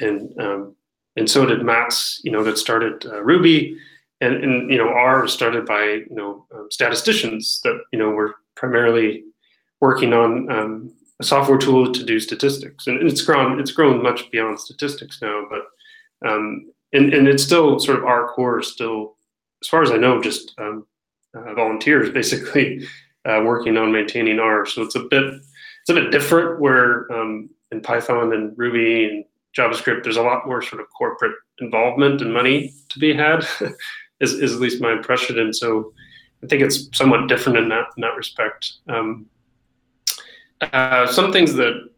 and 0.00 0.36
um, 0.40 0.74
and 1.16 1.30
so 1.30 1.44
did 1.44 1.62
Matz, 1.62 2.20
you 2.24 2.32
know, 2.32 2.42
that 2.42 2.56
started 2.56 3.04
uh, 3.04 3.22
Ruby, 3.22 3.76
and 4.22 4.42
and 4.42 4.70
you 4.70 4.78
know 4.78 4.88
R 4.88 5.20
was 5.20 5.34
started 5.34 5.66
by 5.66 5.84
you 5.84 6.06
know 6.16 6.46
um, 6.54 6.68
statisticians 6.70 7.60
that 7.64 7.78
you 7.92 7.98
know 7.98 8.08
were 8.08 8.36
primarily 8.56 9.24
working 9.80 10.14
on 10.14 10.50
a 11.22 11.24
software 11.24 11.58
tool 11.58 11.92
to 11.92 12.04
do 12.04 12.20
statistics, 12.20 12.86
and 12.86 13.08
it's 13.08 13.22
grown 13.22 13.60
it's 13.60 13.72
grown 13.72 14.02
much 14.02 14.30
beyond 14.30 14.60
statistics 14.60 15.20
now. 15.22 15.46
But 15.48 16.28
um, 16.28 16.70
and 16.92 17.14
and 17.14 17.28
it's 17.28 17.42
still 17.42 17.78
sort 17.78 17.98
of 17.98 18.04
our 18.04 18.28
core 18.28 18.60
is 18.60 18.68
still, 18.68 19.16
as 19.62 19.68
far 19.68 19.82
as 19.82 19.90
I 19.90 19.96
know, 19.96 20.20
just 20.20 20.54
um, 20.58 20.86
uh, 21.34 21.54
volunteers 21.54 22.10
basically 22.10 22.86
uh, 23.24 23.42
working 23.44 23.76
on 23.76 23.92
maintaining 23.92 24.38
R. 24.38 24.66
So 24.66 24.82
it's 24.82 24.96
a 24.96 25.00
bit 25.00 25.24
it's 25.24 25.90
a 25.90 25.94
bit 25.94 26.10
different 26.10 26.60
where 26.60 27.10
um, 27.12 27.50
in 27.70 27.80
Python 27.80 28.32
and 28.32 28.56
Ruby 28.56 29.04
and 29.04 29.24
JavaScript, 29.56 30.02
there's 30.02 30.16
a 30.16 30.22
lot 30.22 30.46
more 30.46 30.62
sort 30.62 30.80
of 30.80 30.88
corporate 30.90 31.34
involvement 31.60 32.20
and 32.20 32.32
money 32.32 32.72
to 32.88 32.98
be 32.98 33.14
had, 33.14 33.46
is, 34.20 34.34
is 34.34 34.54
at 34.54 34.60
least 34.60 34.80
my 34.80 34.92
impression. 34.92 35.38
And 35.38 35.54
so 35.54 35.92
I 36.42 36.46
think 36.46 36.62
it's 36.62 36.88
somewhat 36.96 37.28
different 37.28 37.58
in 37.58 37.68
that 37.68 37.86
in 37.96 38.00
that 38.00 38.16
respect. 38.16 38.72
Um, 38.88 39.26
uh, 40.72 41.06
some 41.06 41.32
things 41.32 41.54
that 41.54 41.88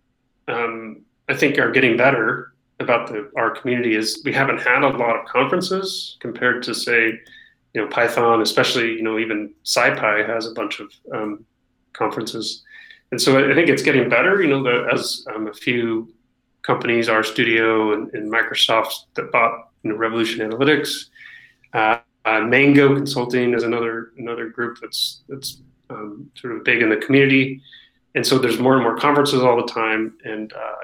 um, 0.49 1.03
I 1.29 1.35
think 1.35 1.59
are 1.59 1.71
getting 1.71 1.97
better 1.97 2.55
about 2.81 3.09
the 3.09 3.31
R 3.37 3.51
community 3.51 3.95
is 3.95 4.23
we 4.25 4.33
haven't 4.33 4.61
had 4.61 4.83
a 4.83 4.89
lot 4.89 5.17
of 5.17 5.27
conferences 5.27 6.17
compared 6.21 6.63
to 6.65 6.75
say, 6.75 7.19
you 7.73 7.81
know, 7.81 7.87
Python, 7.89 8.43
especially 8.43 8.93
you 8.93 9.03
know 9.03 9.19
even 9.19 9.53
SciPy 9.65 10.27
has 10.27 10.47
a 10.47 10.53
bunch 10.53 10.81
of 10.81 10.93
um, 11.13 11.45
conferences, 11.93 12.63
and 13.11 13.21
so 13.21 13.51
I 13.51 13.55
think 13.55 13.69
it's 13.69 13.83
getting 13.83 14.09
better. 14.09 14.43
You 14.43 14.49
know, 14.49 14.63
the, 14.63 14.89
as 14.93 15.25
um, 15.35 15.47
a 15.49 15.55
few 15.55 16.13
companies, 16.63 17.09
RStudio 17.09 17.95
and, 17.95 18.13
and 18.15 18.33
Microsoft 18.33 19.05
that 19.15 19.31
bought 19.31 19.71
you 19.83 19.91
know, 19.91 19.97
Revolution 19.97 20.49
Analytics. 20.49 21.07
Uh, 21.73 21.99
uh, 22.25 22.41
Mango 22.41 22.95
Consulting 22.95 23.53
is 23.53 23.65
another 23.65 24.13
another 24.17 24.49
group 24.49 24.79
that's 24.81 25.23
that's 25.29 25.61
um, 25.91 26.31
sort 26.35 26.57
of 26.57 26.65
big 26.65 26.83
in 26.83 26.89
the 26.89 26.97
community, 26.97 27.61
and 28.15 28.27
so 28.27 28.39
there's 28.39 28.59
more 28.59 28.75
and 28.75 28.83
more 28.83 28.97
conferences 28.97 29.43
all 29.43 29.57
the 29.57 29.71
time, 29.71 30.17
and 30.25 30.53
uh, 30.53 30.77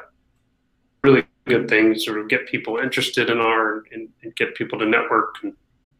really 1.02 1.24
good 1.46 1.68
things 1.68 2.04
sort 2.04 2.18
of 2.18 2.28
get 2.28 2.46
people 2.46 2.78
interested 2.78 3.30
in 3.30 3.38
R 3.38 3.84
and, 3.92 4.08
and 4.22 4.34
get 4.36 4.54
people 4.54 4.78
to 4.78 4.86
network. 4.86 5.36
And 5.42 5.54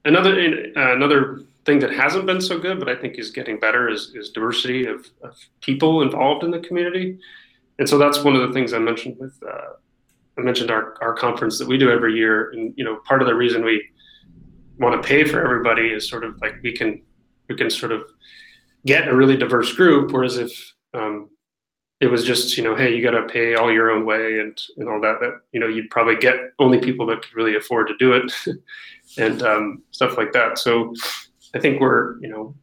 another 0.05 0.33
uh, 0.77 0.95
another 0.95 1.43
thing 1.65 1.79
that 1.81 1.93
hasn't 1.93 2.27
been 2.27 2.41
so 2.41 2.59
good, 2.59 2.79
but 2.79 2.89
I 2.89 2.97
think 2.97 3.19
is 3.19 3.31
getting 3.31 3.61
better, 3.61 3.89
is, 3.89 4.13
is 4.15 4.31
diversity 4.31 4.87
of, 4.87 5.07
of 5.23 5.37
people 5.61 6.03
involved 6.03 6.45
in 6.45 6.51
the 6.51 6.61
community, 6.61 7.19
and 7.79 7.89
so 7.89 7.99
that's 7.99 8.25
one 8.25 8.35
of 8.35 8.47
the 8.47 8.53
things 8.53 8.73
I 8.73 8.79
mentioned 8.79 9.17
with 9.19 9.39
uh, 9.49 9.75
I 10.37 10.43
mentioned 10.43 10.71
our 10.71 10.97
our 11.01 11.15
conference 11.15 11.59
that 11.59 11.69
we 11.69 11.79
do 11.79 11.91
every 11.91 12.15
year, 12.15 12.51
and 12.51 12.75
you 12.77 12.85
know 12.85 12.97
part 13.07 13.23
of 13.23 13.29
the 13.29 13.35
reason 13.35 13.65
we 13.65 13.85
want 14.79 15.01
to 15.01 15.07
pay 15.07 15.25
for 15.25 15.45
everybody 15.45 15.89
is 15.89 16.09
sort 16.09 16.25
of 16.25 16.41
like 16.41 16.55
we 16.63 16.73
can 16.73 17.03
we 17.49 17.55
can 17.55 17.71
sort 17.71 17.93
of 17.93 18.03
get 18.87 19.09
a 19.09 19.15
really 19.15 19.37
diverse 19.37 19.71
group 19.75 20.11
whereas 20.11 20.39
if 20.39 20.73
um, 20.95 21.31
it 22.01 22.07
was 22.07 22.25
just 22.25 22.57
you 22.57 22.65
know 22.65 22.75
hey 22.75 22.95
you 22.95 23.03
got 23.03 23.11
to 23.11 23.27
pay 23.27 23.55
all 23.55 23.73
your 23.73 23.91
own 23.91 24.05
way 24.05 24.41
and 24.41 24.61
and 24.79 24.89
all 24.89 25.01
that 25.01 25.21
that 25.21 25.41
you 25.53 25.61
know 25.61 25.69
you'd 25.69 25.91
probably 25.91 26.17
get 26.17 26.37
only 26.59 26.79
people 26.79 27.07
that 27.07 27.23
could 27.23 27.35
really 27.35 27.57
afford 27.57 27.87
to 27.87 27.97
do 27.99 28.13
it 28.13 28.33
and 29.19 29.43
um, 29.43 29.83
stuff 29.91 30.17
like 30.17 30.33
that 30.33 30.59
so 30.59 30.95
i 31.55 31.59
think 31.59 31.81
we're 31.81 32.19
you 32.21 32.29
know 32.29 32.55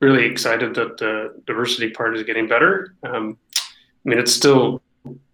really 0.00 0.26
excited 0.26 0.74
that 0.74 0.98
the 0.98 1.42
diversity 1.46 1.90
part 1.90 2.16
is 2.16 2.22
getting 2.22 2.46
better 2.46 2.94
um, 3.04 3.38
i 3.54 4.08
mean 4.08 4.18
it's 4.18 4.32
still 4.32 4.82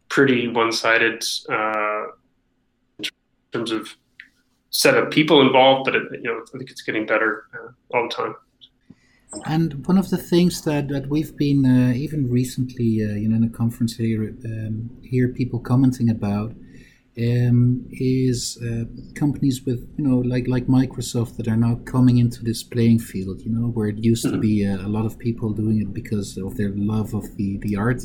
pretty 0.08 0.46
one-sided 0.46 1.24
uh, 1.50 2.04
in 2.98 3.08
terms 3.50 3.72
of 3.72 3.88
set 4.72 4.96
of 4.96 5.10
people 5.10 5.40
involved, 5.40 5.84
but 5.84 5.94
it, 5.94 6.02
you 6.12 6.22
know, 6.22 6.42
I 6.54 6.58
think 6.58 6.70
it's 6.70 6.82
getting 6.82 7.06
better 7.06 7.44
uh, 7.54 7.96
all 7.96 8.08
the 8.08 8.14
time. 8.14 8.34
And 9.46 9.86
one 9.86 9.96
of 9.96 10.10
the 10.10 10.18
things 10.18 10.62
that, 10.62 10.88
that 10.88 11.08
we've 11.08 11.34
been 11.36 11.64
uh, 11.64 11.94
even 11.94 12.30
recently, 12.30 13.02
uh, 13.02 13.14
you 13.14 13.28
know, 13.28 13.36
in 13.36 13.44
a 13.44 13.48
conference 13.48 13.96
here, 13.96 14.34
um, 14.44 14.90
hear 15.02 15.28
people 15.28 15.58
commenting 15.58 16.10
about 16.10 16.52
um, 17.18 17.86
is 17.90 18.58
uh, 18.62 18.84
companies 19.14 19.64
with, 19.64 19.90
you 19.96 20.04
know, 20.06 20.18
like 20.18 20.48
like 20.48 20.66
Microsoft 20.66 21.36
that 21.36 21.48
are 21.48 21.56
now 21.56 21.76
coming 21.84 22.18
into 22.18 22.42
this 22.42 22.62
playing 22.62 22.98
field. 22.98 23.40
You 23.40 23.52
know, 23.52 23.68
where 23.68 23.88
it 23.88 23.98
used 23.98 24.24
mm-hmm. 24.24 24.36
to 24.36 24.40
be 24.40 24.64
a, 24.64 24.76
a, 24.76 24.88
lot 24.88 25.06
of 25.06 25.18
people 25.18 25.52
doing 25.52 25.80
it 25.80 25.92
because 25.92 26.36
of 26.36 26.56
their 26.56 26.70
love 26.70 27.14
of 27.14 27.24
the 27.36 27.58
the 27.58 27.76
art, 27.76 28.02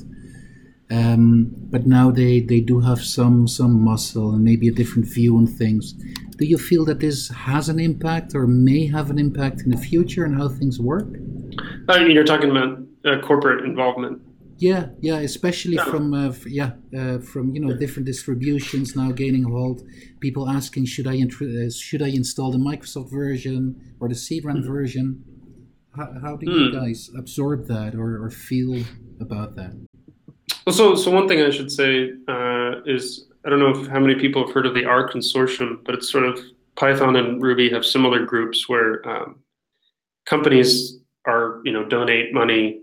um, 0.89 1.51
but 1.69 1.85
now 1.85 2.11
they, 2.11 2.39
they 2.39 2.61
do 2.61 2.79
have 2.79 3.01
some 3.03 3.47
some 3.47 3.81
muscle 3.83 4.33
and 4.33 4.43
maybe 4.43 4.67
a 4.67 4.71
different 4.71 5.07
view 5.07 5.37
on 5.37 5.45
things. 5.47 5.93
Do 6.37 6.45
you 6.45 6.57
feel 6.57 6.85
that 6.85 6.99
this 6.99 7.29
has 7.29 7.67
an 7.67 7.79
impact 7.79 8.35
or 8.35 8.47
may 8.47 8.85
have 8.87 9.09
an 9.09 9.17
impact 9.19 9.61
in 9.61 9.71
the 9.71 9.77
future 9.77 10.23
and 10.23 10.35
how 10.37 10.47
things 10.49 10.79
work? 10.79 11.07
I 11.89 11.99
mean, 11.99 12.11
you're 12.11 12.23
talking 12.23 12.51
about 12.51 12.79
uh, 13.05 13.19
corporate 13.25 13.65
involvement. 13.65 14.21
Yeah, 14.59 14.87
yeah, 15.01 15.17
especially 15.19 15.75
Yeah. 15.75 15.85
from 15.85 16.13
uh, 16.13 16.29
f- 16.29 16.45
yeah, 16.47 16.71
uh, 16.97 17.19
from 17.19 17.53
you 17.53 17.59
know 17.61 17.75
different 17.75 18.05
distributions 18.07 18.95
now 18.95 19.11
gaining 19.11 19.43
hold. 19.43 19.83
People 20.19 20.49
asking, 20.49 20.85
should 20.85 21.05
I 21.07 21.17
intr- 21.17 21.67
uh, 21.67 21.69
should 21.69 22.01
I 22.01 22.07
install 22.07 22.51
the 22.51 22.57
Microsoft 22.57 23.11
version 23.11 23.75
or 23.99 24.07
the 24.09 24.15
CRAN 24.15 24.63
version? 24.63 25.23
How, 25.95 26.07
how 26.21 26.37
do 26.37 26.45
you 26.49 26.69
Hmm. 26.69 26.79
guys 26.79 27.09
absorb 27.17 27.67
that 27.67 27.93
or, 27.95 28.23
or 28.23 28.29
feel 28.29 28.83
about 29.19 29.55
that? 29.57 29.73
So 30.69 30.95
so 30.95 31.11
one 31.11 31.27
thing 31.27 31.41
I 31.41 31.49
should 31.49 31.71
say 31.71 32.11
uh, 32.27 32.81
is 32.85 33.27
I 33.45 33.49
don't 33.49 33.59
know 33.59 33.69
if, 33.69 33.87
how 33.87 33.99
many 33.99 34.15
people 34.15 34.45
have 34.45 34.53
heard 34.53 34.65
of 34.65 34.73
the 34.73 34.85
R 34.85 35.09
consortium, 35.09 35.83
but 35.85 35.95
it's 35.95 36.11
sort 36.11 36.25
of 36.25 36.39
Python 36.75 37.15
and 37.15 37.41
Ruby 37.41 37.69
have 37.69 37.85
similar 37.85 38.25
groups 38.25 38.67
where 38.67 39.07
um, 39.07 39.39
companies 40.25 40.99
are 41.25 41.61
you 41.63 41.71
know 41.71 41.85
donate 41.85 42.33
money 42.33 42.81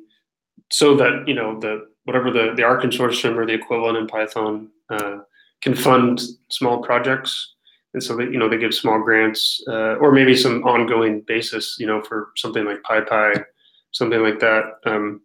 so 0.70 0.96
that 0.96 1.24
you 1.26 1.34
know 1.34 1.58
the 1.60 1.86
whatever 2.04 2.30
the 2.30 2.54
the 2.56 2.62
R 2.62 2.80
consortium 2.80 3.36
or 3.36 3.46
the 3.46 3.52
equivalent 3.54 3.98
in 3.98 4.06
Python 4.06 4.68
uh, 4.90 5.18
can 5.62 5.74
fund 5.74 6.20
small 6.50 6.82
projects, 6.82 7.54
and 7.92 8.02
so 8.02 8.16
that 8.16 8.32
you 8.32 8.38
know 8.38 8.48
they 8.48 8.58
give 8.58 8.74
small 8.74 8.98
grants 8.98 9.62
uh, 9.68 9.96
or 9.96 10.12
maybe 10.12 10.34
some 10.34 10.64
ongoing 10.64 11.20
basis 11.22 11.76
you 11.78 11.86
know 11.86 12.02
for 12.02 12.30
something 12.36 12.64
like 12.64 12.82
PyPy, 12.82 13.44
something 13.92 14.20
like 14.20 14.40
that. 14.40 14.64
Um, 14.86 15.20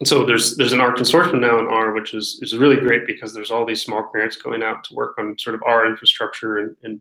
and 0.00 0.08
so 0.08 0.24
there's 0.24 0.56
there's 0.56 0.72
an 0.72 0.80
R 0.80 0.94
consortium 0.94 1.40
now 1.40 1.58
in 1.58 1.66
R, 1.66 1.92
which 1.92 2.14
is 2.14 2.38
is 2.42 2.56
really 2.56 2.76
great 2.76 3.06
because 3.06 3.32
there's 3.32 3.50
all 3.50 3.64
these 3.64 3.82
small 3.82 4.08
grants 4.10 4.36
going 4.36 4.62
out 4.62 4.82
to 4.84 4.94
work 4.94 5.16
on 5.18 5.38
sort 5.38 5.54
of 5.54 5.62
R 5.64 5.86
infrastructure 5.86 6.58
and, 6.58 6.76
and 6.82 7.00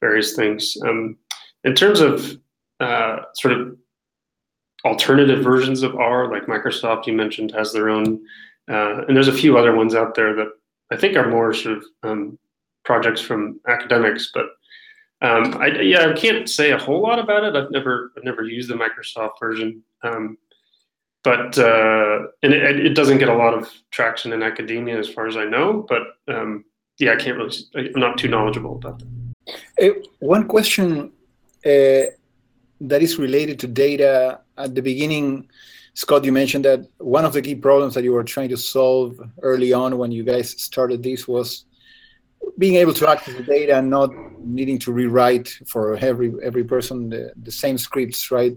various 0.00 0.34
things. 0.34 0.76
Um, 0.84 1.16
in 1.62 1.74
terms 1.74 2.00
of 2.00 2.38
uh, 2.80 3.18
sort 3.34 3.54
of 3.54 3.76
alternative 4.84 5.42
versions 5.42 5.82
of 5.82 5.94
R, 5.94 6.30
like 6.30 6.46
Microsoft, 6.46 7.06
you 7.06 7.12
mentioned, 7.12 7.52
has 7.52 7.72
their 7.72 7.88
own, 7.88 8.20
uh, 8.70 9.04
and 9.06 9.16
there's 9.16 9.28
a 9.28 9.32
few 9.32 9.56
other 9.56 9.74
ones 9.74 9.94
out 9.94 10.14
there 10.14 10.34
that 10.34 10.48
I 10.90 10.96
think 10.96 11.16
are 11.16 11.30
more 11.30 11.54
sort 11.54 11.78
of 11.78 11.84
um, 12.02 12.38
projects 12.84 13.20
from 13.20 13.60
academics. 13.68 14.30
But 14.34 14.46
um, 15.22 15.56
I, 15.62 15.68
yeah, 15.80 16.08
I 16.08 16.12
can't 16.12 16.50
say 16.50 16.72
a 16.72 16.78
whole 16.78 17.00
lot 17.00 17.18
about 17.18 17.44
it. 17.44 17.54
I've 17.56 17.70
never 17.70 18.12
I've 18.16 18.24
never 18.24 18.42
used 18.42 18.68
the 18.68 18.74
Microsoft 18.74 19.38
version. 19.40 19.82
Um, 20.02 20.36
but 21.24 21.58
uh, 21.58 22.26
and 22.42 22.52
it, 22.52 22.86
it 22.86 22.94
doesn't 22.94 23.18
get 23.18 23.28
a 23.28 23.34
lot 23.34 23.54
of 23.54 23.72
traction 23.90 24.32
in 24.32 24.42
academia 24.42 24.98
as 24.98 25.08
far 25.08 25.26
as 25.26 25.36
I 25.36 25.44
know. 25.44 25.86
But 25.88 26.02
um, 26.28 26.64
yeah, 26.98 27.12
I 27.12 27.16
can't 27.16 27.36
really. 27.38 27.56
I'm 27.74 28.00
not 28.00 28.18
too 28.18 28.28
knowledgeable 28.28 28.76
about 28.76 28.98
that. 28.98 29.06
Uh, 29.82 30.00
one 30.20 30.46
question 30.46 31.12
uh, 31.64 32.04
that 32.80 33.02
is 33.02 33.18
related 33.18 33.58
to 33.60 33.66
data 33.66 34.40
at 34.58 34.74
the 34.74 34.82
beginning, 34.82 35.48
Scott, 35.94 36.24
you 36.24 36.32
mentioned 36.32 36.64
that 36.66 36.86
one 36.98 37.24
of 37.24 37.32
the 37.32 37.42
key 37.42 37.54
problems 37.54 37.94
that 37.94 38.04
you 38.04 38.12
were 38.12 38.24
trying 38.24 38.50
to 38.50 38.56
solve 38.56 39.18
early 39.42 39.72
on 39.72 39.96
when 39.98 40.12
you 40.12 40.24
guys 40.24 40.50
started 40.62 41.02
this 41.02 41.26
was 41.26 41.64
being 42.58 42.74
able 42.76 42.92
to 42.92 43.08
access 43.08 43.34
the 43.34 43.42
data 43.42 43.78
and 43.78 43.88
not 43.88 44.10
needing 44.40 44.78
to 44.78 44.92
rewrite 44.92 45.48
for 45.66 45.96
every 45.96 46.32
every 46.42 46.64
person 46.64 47.08
the, 47.08 47.32
the 47.42 47.50
same 47.50 47.78
scripts, 47.78 48.30
right? 48.30 48.54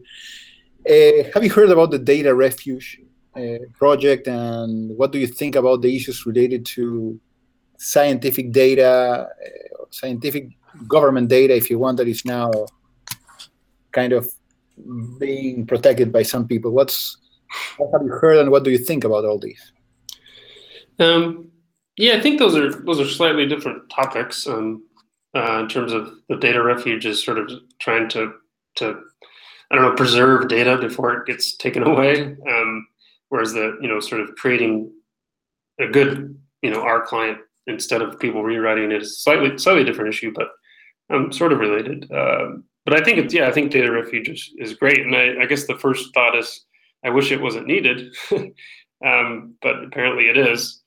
Uh, 0.88 1.30
have 1.34 1.44
you 1.44 1.50
heard 1.50 1.70
about 1.70 1.92
the 1.92 2.00
data 2.00 2.34
refuge 2.34 3.02
uh, 3.36 3.58
project 3.74 4.28
and 4.28 4.96
what 4.98 5.12
do 5.12 5.20
you 5.20 5.28
think 5.28 5.56
about 5.56 5.82
the 5.82 5.94
issues 5.94 6.26
related 6.26 6.66
to 6.66 7.20
scientific 7.78 8.52
data, 8.52 9.28
uh, 9.28 9.86
scientific 9.90 10.48
government 10.88 11.28
data, 11.28 11.56
if 11.56 11.70
you 11.70 11.78
want, 11.78 11.98
that 11.98 12.08
is 12.08 12.24
now 12.24 12.52
kind 13.92 14.14
of 14.14 14.32
being 15.20 15.66
protected 15.66 16.12
by 16.12 16.24
some 16.24 16.48
people? 16.48 16.72
What's 16.72 17.18
what 17.78 17.92
have 17.92 18.04
you 18.04 18.14
heard 18.14 18.38
and 18.38 18.52
what 18.52 18.64
do 18.64 18.72
you 18.72 18.78
think 18.78 19.04
about 19.04 19.26
all 19.26 19.40
these? 19.40 19.72
Um, 21.00 21.52
yeah, 21.98 22.16
I 22.16 22.22
think 22.22 22.40
those 22.40 22.56
are 22.56 22.72
those 22.72 23.00
are 23.00 23.08
slightly 23.08 23.46
different 23.46 23.90
topics. 23.90 24.48
Um, 24.48 24.84
uh, 25.36 25.60
in 25.60 25.68
terms 25.68 25.92
of 25.92 26.14
the 26.30 26.38
data 26.38 26.64
refuge 26.64 27.06
is 27.06 27.24
sort 27.24 27.38
of 27.38 27.52
trying 27.80 28.08
to 28.10 28.34
to 28.76 29.02
I 29.70 29.76
don't 29.76 29.84
know 29.84 29.96
preserve 29.96 30.48
data 30.48 30.78
before 30.78 31.14
it 31.14 31.26
gets 31.28 31.56
taken 31.58 31.84
away. 31.84 32.36
Um, 32.48 32.88
whereas 33.30 33.54
the 33.54 33.78
you 33.82 33.88
know 33.88 34.00
sort 34.00 34.22
of 34.22 34.36
creating 34.36 34.92
a 35.80 35.88
good 35.88 36.38
you 36.62 36.72
know 36.72 36.82
our 36.82 37.06
client 37.06 37.40
instead 37.68 38.02
of 38.02 38.20
people 38.20 38.44
rewriting 38.44 38.92
it 38.92 39.02
is 39.02 39.22
slightly 39.24 39.58
slightly 39.58 39.84
different 39.84 40.14
issue, 40.14 40.32
but 40.34 40.50
um, 41.10 41.32
sort 41.32 41.54
of 41.54 41.60
related. 41.60 42.10
Um, 42.12 42.64
but 42.86 43.00
I 43.00 43.04
think 43.04 43.18
it's 43.18 43.34
yeah, 43.34 43.48
I 43.48 43.52
think 43.52 43.72
data 43.72 43.92
refuge 43.92 44.30
is, 44.30 44.54
is 44.58 44.74
great, 44.74 45.00
and 45.00 45.16
I, 45.16 45.44
I 45.44 45.46
guess 45.46 45.68
the 45.68 45.78
first 45.78 46.14
thought 46.14 46.38
is 46.38 46.66
I 47.06 47.10
wish 47.10 47.32
it 47.32 47.42
wasn't 47.42 47.68
needed, 47.68 48.16
um, 49.06 49.56
but 49.62 49.84
apparently 49.84 50.30
it 50.30 50.38
is. 50.38 50.82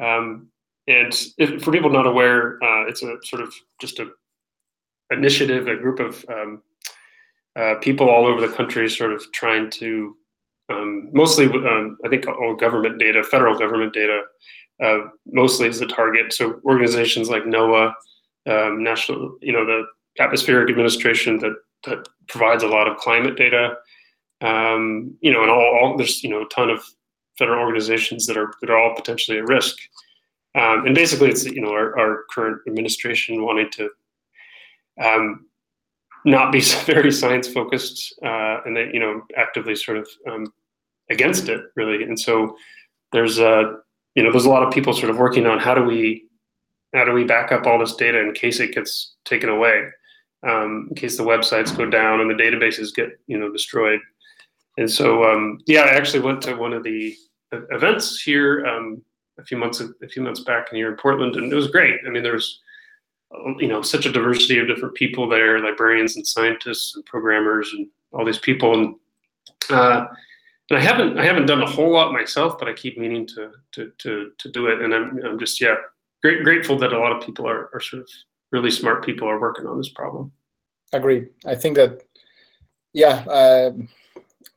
Um, 0.00 0.48
and 0.88 1.12
if, 1.38 1.62
for 1.62 1.70
people 1.70 1.90
not 1.90 2.06
aware, 2.06 2.62
uh, 2.62 2.86
it's 2.86 3.02
a 3.02 3.16
sort 3.24 3.42
of 3.42 3.54
just 3.80 3.98
a 3.98 4.10
initiative, 5.10 5.68
a 5.68 5.76
group 5.76 6.00
of 6.00 6.24
um, 6.28 6.62
uh, 7.56 7.74
people 7.80 8.08
all 8.08 8.26
over 8.26 8.40
the 8.40 8.52
country, 8.52 8.88
sort 8.88 9.12
of 9.12 9.22
trying 9.32 9.70
to 9.70 10.16
um, 10.68 11.10
mostly, 11.12 11.46
um, 11.46 11.98
I 12.04 12.08
think, 12.08 12.26
all 12.26 12.54
government 12.54 12.98
data, 12.98 13.22
federal 13.22 13.58
government 13.58 13.92
data, 13.92 14.22
uh, 14.82 14.98
mostly 15.26 15.68
is 15.68 15.78
the 15.78 15.86
target. 15.86 16.32
So 16.32 16.60
organizations 16.64 17.28
like 17.28 17.44
NOAA, 17.44 17.92
um, 18.48 18.82
national, 18.82 19.36
you 19.40 19.52
know, 19.52 19.66
the 19.66 19.84
atmospheric 20.18 20.70
administration 20.70 21.38
that 21.38 21.54
that 21.84 22.08
provides 22.28 22.62
a 22.62 22.68
lot 22.68 22.88
of 22.88 22.96
climate 22.96 23.36
data. 23.36 23.76
Um, 24.40 25.16
you 25.20 25.32
know, 25.32 25.42
and 25.42 25.50
all, 25.50 25.78
all 25.80 25.96
there's 25.96 26.22
you 26.22 26.30
know 26.30 26.42
a 26.42 26.48
ton 26.48 26.70
of 26.70 26.82
federal 27.38 27.60
organizations 27.60 28.26
that 28.26 28.36
are 28.36 28.52
that 28.60 28.70
are 28.70 28.78
all 28.78 28.94
potentially 28.94 29.38
at 29.38 29.46
risk. 29.46 29.76
Um, 30.54 30.86
and 30.86 30.94
basically, 30.94 31.30
it's 31.30 31.44
you 31.44 31.60
know 31.60 31.72
our, 31.72 31.98
our 31.98 32.24
current 32.30 32.60
administration 32.66 33.44
wanting 33.44 33.70
to 33.72 33.90
um, 35.02 35.46
not 36.24 36.52
be 36.52 36.60
very 36.84 37.12
science 37.12 37.48
focused, 37.48 38.14
uh, 38.24 38.60
and 38.64 38.76
they 38.76 38.90
you 38.92 39.00
know 39.00 39.22
actively 39.36 39.74
sort 39.74 39.98
of 39.98 40.08
um, 40.30 40.52
against 41.10 41.48
it 41.48 41.62
really. 41.76 42.04
And 42.04 42.18
so 42.18 42.56
there's 43.12 43.38
a 43.38 43.76
you 44.14 44.22
know 44.22 44.30
there's 44.30 44.44
a 44.44 44.50
lot 44.50 44.62
of 44.62 44.72
people 44.72 44.92
sort 44.92 45.10
of 45.10 45.18
working 45.18 45.46
on 45.46 45.58
how 45.58 45.74
do 45.74 45.82
we 45.82 46.24
how 46.94 47.04
do 47.04 47.12
we 47.12 47.24
back 47.24 47.52
up 47.52 47.66
all 47.66 47.78
this 47.78 47.94
data 47.94 48.20
in 48.20 48.32
case 48.34 48.60
it 48.60 48.74
gets 48.74 49.14
taken 49.24 49.48
away, 49.48 49.88
um, 50.46 50.88
in 50.90 50.96
case 50.96 51.16
the 51.16 51.22
websites 51.22 51.76
go 51.76 51.86
down 51.86 52.20
and 52.20 52.30
the 52.30 52.34
databases 52.34 52.94
get 52.94 53.10
you 53.26 53.38
know 53.38 53.50
destroyed. 53.50 54.00
And 54.78 54.90
so 54.90 55.24
um, 55.24 55.58
yeah, 55.66 55.82
I 55.82 55.90
actually 55.90 56.20
went 56.20 56.42
to 56.42 56.54
one 56.54 56.72
of 56.72 56.82
the 56.82 57.14
events 57.70 58.20
here 58.22 58.64
um, 58.66 59.02
a 59.38 59.44
few 59.44 59.56
months 59.56 59.80
a 59.80 60.08
few 60.08 60.22
months 60.22 60.40
back 60.40 60.68
in 60.70 60.76
here 60.76 60.90
in 60.90 60.96
Portland, 60.96 61.36
and 61.36 61.52
it 61.52 61.56
was 61.56 61.70
great. 61.70 62.00
I 62.06 62.10
mean, 62.10 62.22
there's 62.22 62.60
you 63.58 63.68
know 63.68 63.82
such 63.82 64.06
a 64.06 64.12
diversity 64.12 64.58
of 64.58 64.66
different 64.66 64.94
people 64.94 65.28
there, 65.28 65.60
librarians 65.60 66.16
and 66.16 66.26
scientists 66.26 66.94
and 66.94 67.04
programmers 67.06 67.72
and 67.72 67.86
all 68.12 68.24
these 68.24 68.38
people. 68.38 68.74
And 68.74 68.94
uh, 69.70 70.06
and 70.70 70.78
I 70.78 70.82
haven't 70.82 71.18
I 71.18 71.24
haven't 71.24 71.46
done 71.46 71.62
a 71.62 71.70
whole 71.70 71.92
lot 71.92 72.12
myself, 72.12 72.58
but 72.58 72.68
I 72.68 72.72
keep 72.72 72.98
meaning 72.98 73.26
to 73.28 73.52
to 73.72 73.92
to 73.98 74.30
to 74.38 74.50
do 74.50 74.66
it. 74.66 74.80
And 74.82 74.94
I'm 74.94 75.18
I'm 75.24 75.38
just 75.38 75.60
yeah 75.60 75.76
great 76.22 76.44
grateful 76.44 76.78
that 76.78 76.92
a 76.92 76.98
lot 76.98 77.12
of 77.12 77.24
people 77.24 77.48
are 77.48 77.70
are 77.72 77.80
sort 77.80 78.02
of 78.02 78.08
really 78.50 78.70
smart 78.70 79.04
people 79.04 79.28
are 79.28 79.40
working 79.40 79.66
on 79.66 79.78
this 79.78 79.90
problem. 79.90 80.32
Agreed. 80.92 81.28
I 81.46 81.54
think 81.54 81.76
that 81.76 82.02
yeah. 82.92 83.24
Uh, 83.28 83.72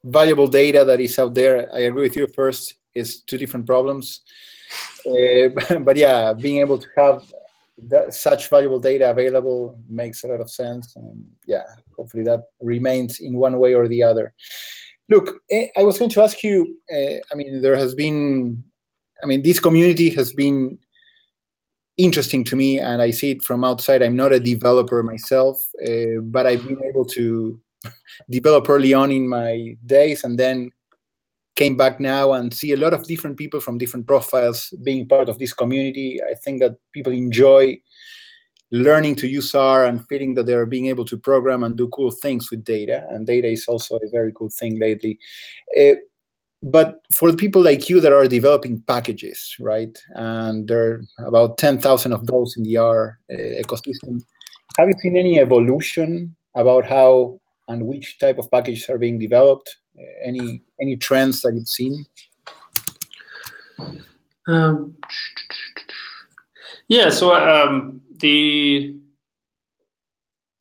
valuable 0.06 0.48
data 0.48 0.86
that 0.86 1.00
is 1.00 1.18
out 1.20 1.34
there. 1.34 1.68
I 1.74 1.80
agree 1.80 2.04
with 2.04 2.16
you. 2.16 2.28
First, 2.28 2.76
is 2.94 3.22
two 3.22 3.38
different 3.38 3.66
problems, 3.66 4.22
uh, 5.06 5.80
but 5.80 5.98
yeah, 5.98 6.34
being 6.34 6.60
able 6.60 6.78
to 6.78 6.88
have 6.96 7.24
that, 7.84 8.14
such 8.14 8.50
valuable 8.50 8.80
data 8.80 9.10
available 9.10 9.80
makes 9.90 10.24
a 10.24 10.28
lot 10.28 10.42
of 10.42 10.50
sense. 10.50 10.96
And 10.96 11.26
yeah, 11.46 11.64
hopefully 11.96 12.24
that 12.24 12.44
remains 12.62 13.20
in 13.20 13.36
one 13.36 13.60
way 13.60 13.74
or 13.74 13.88
the 13.88 14.04
other. 14.04 14.34
Look, 15.10 15.42
eh, 15.52 15.68
I 15.78 15.84
was 15.84 16.00
going 16.00 16.12
to 16.12 16.24
ask 16.24 16.44
you. 16.44 16.78
Uh, 16.92 17.20
I 17.32 17.36
mean, 17.36 17.62
there 17.62 17.76
has 17.76 17.94
been. 17.94 18.64
I 19.24 19.28
mean, 19.28 19.44
this 19.44 19.60
community 19.60 20.10
has 20.12 20.34
been 20.34 20.78
interesting 21.98 22.44
to 22.46 22.56
me, 22.56 22.80
and 22.80 23.02
I 23.02 23.12
see 23.12 23.32
it 23.32 23.44
from 23.44 23.64
outside. 23.64 24.02
I'm 24.02 24.16
not 24.16 24.34
a 24.34 24.40
developer 24.40 25.02
myself, 25.04 25.58
uh, 25.86 26.22
but 26.22 26.46
I've 26.46 26.68
been 26.68 26.84
able 26.84 27.06
to 27.06 27.60
develop 28.30 28.70
early 28.70 28.94
on 28.94 29.12
in 29.12 29.28
my 29.28 29.78
days 29.86 30.24
and 30.24 30.38
then 30.38 30.72
came 31.56 31.78
back 31.78 32.00
now 32.00 32.34
and 32.34 32.54
see 32.54 32.74
a 32.74 32.78
lot 32.78 32.94
of 32.94 33.08
different 33.08 33.38
people 33.38 33.60
from 33.60 33.78
different 33.78 34.08
profiles 34.08 34.74
being 34.84 35.08
part 35.08 35.30
of 35.30 35.40
this 35.40 35.54
community. 35.54 36.20
I 36.22 36.36
think 36.36 36.60
that 36.60 36.76
people 36.94 37.14
enjoy 37.14 37.80
learning 38.72 39.16
to 39.16 39.28
use 39.28 39.56
R 39.56 39.86
and 39.86 40.06
feeling 40.08 40.34
that 40.34 40.46
they're 40.46 40.66
being 40.66 40.88
able 40.88 41.06
to 41.06 41.18
program 41.18 41.64
and 41.64 41.78
do 41.78 41.88
cool 41.90 42.12
things 42.12 42.52
with 42.52 42.64
data. 42.64 43.06
And 43.10 43.26
data 43.26 43.48
is 43.48 43.66
also 43.68 43.96
a 43.96 44.10
very 44.12 44.34
cool 44.34 44.50
thing 44.50 44.80
lately. 44.80 45.18
Uh, 45.80 45.96
but 46.64 47.02
for 47.14 47.32
the 47.32 47.38
people 47.38 47.62
like 47.62 47.90
you 47.90 48.02
that 48.02 48.12
are 48.12 48.28
developing 48.28 48.82
packages, 48.82 49.56
right? 49.60 49.98
And 50.16 50.68
there 50.68 51.02
are 51.20 51.26
about 51.26 51.58
10,000 51.58 52.12
of 52.12 52.26
those 52.26 52.58
in 52.58 52.64
the 52.64 52.78
R 52.78 53.20
uh, 53.32 53.36
ecosystem. 53.36 54.22
Have 54.78 54.90
you 54.90 54.96
seen 55.00 55.16
any 55.16 55.40
evolution 55.40 56.36
about 56.56 56.86
how 56.86 57.40
and 57.68 57.86
which 57.86 58.20
type 58.20 58.38
of 58.38 58.50
packages 58.52 58.90
are 58.90 58.98
being 58.98 59.20
developed? 59.20 59.78
Uh, 59.98 60.04
any 60.24 60.62
any 60.80 60.96
trends 60.96 61.42
that 61.42 61.54
you've 61.54 61.68
seen? 61.68 62.06
Um, 64.48 64.96
yeah, 66.88 67.10
so 67.10 67.34
um, 67.36 68.02
the 68.20 68.96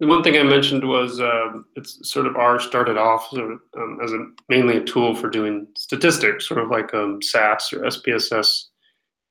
the 0.01 0.07
one 0.07 0.23
thing 0.23 0.37
I 0.37 0.43
mentioned 0.43 0.87
was 0.87 1.21
um, 1.21 1.67
it's 1.77 2.11
sort 2.11 2.27
of 2.27 2.37
R 2.37 2.59
started 2.59 2.97
off 2.97 3.29
sort 3.31 3.53
of, 3.53 3.61
um, 3.77 3.99
as 4.03 4.13
a 4.13 4.27
mainly 4.49 4.77
a 4.77 4.85
tool 4.85 5.15
for 5.15 5.31
doing 5.31 5.67
statistics, 5.77 6.49
sort 6.49 6.61
of 6.61 6.71
like 6.71 6.93
um, 6.95 7.23
SAS 7.23 7.73
or 7.73 7.81
SPSS. 7.81 8.65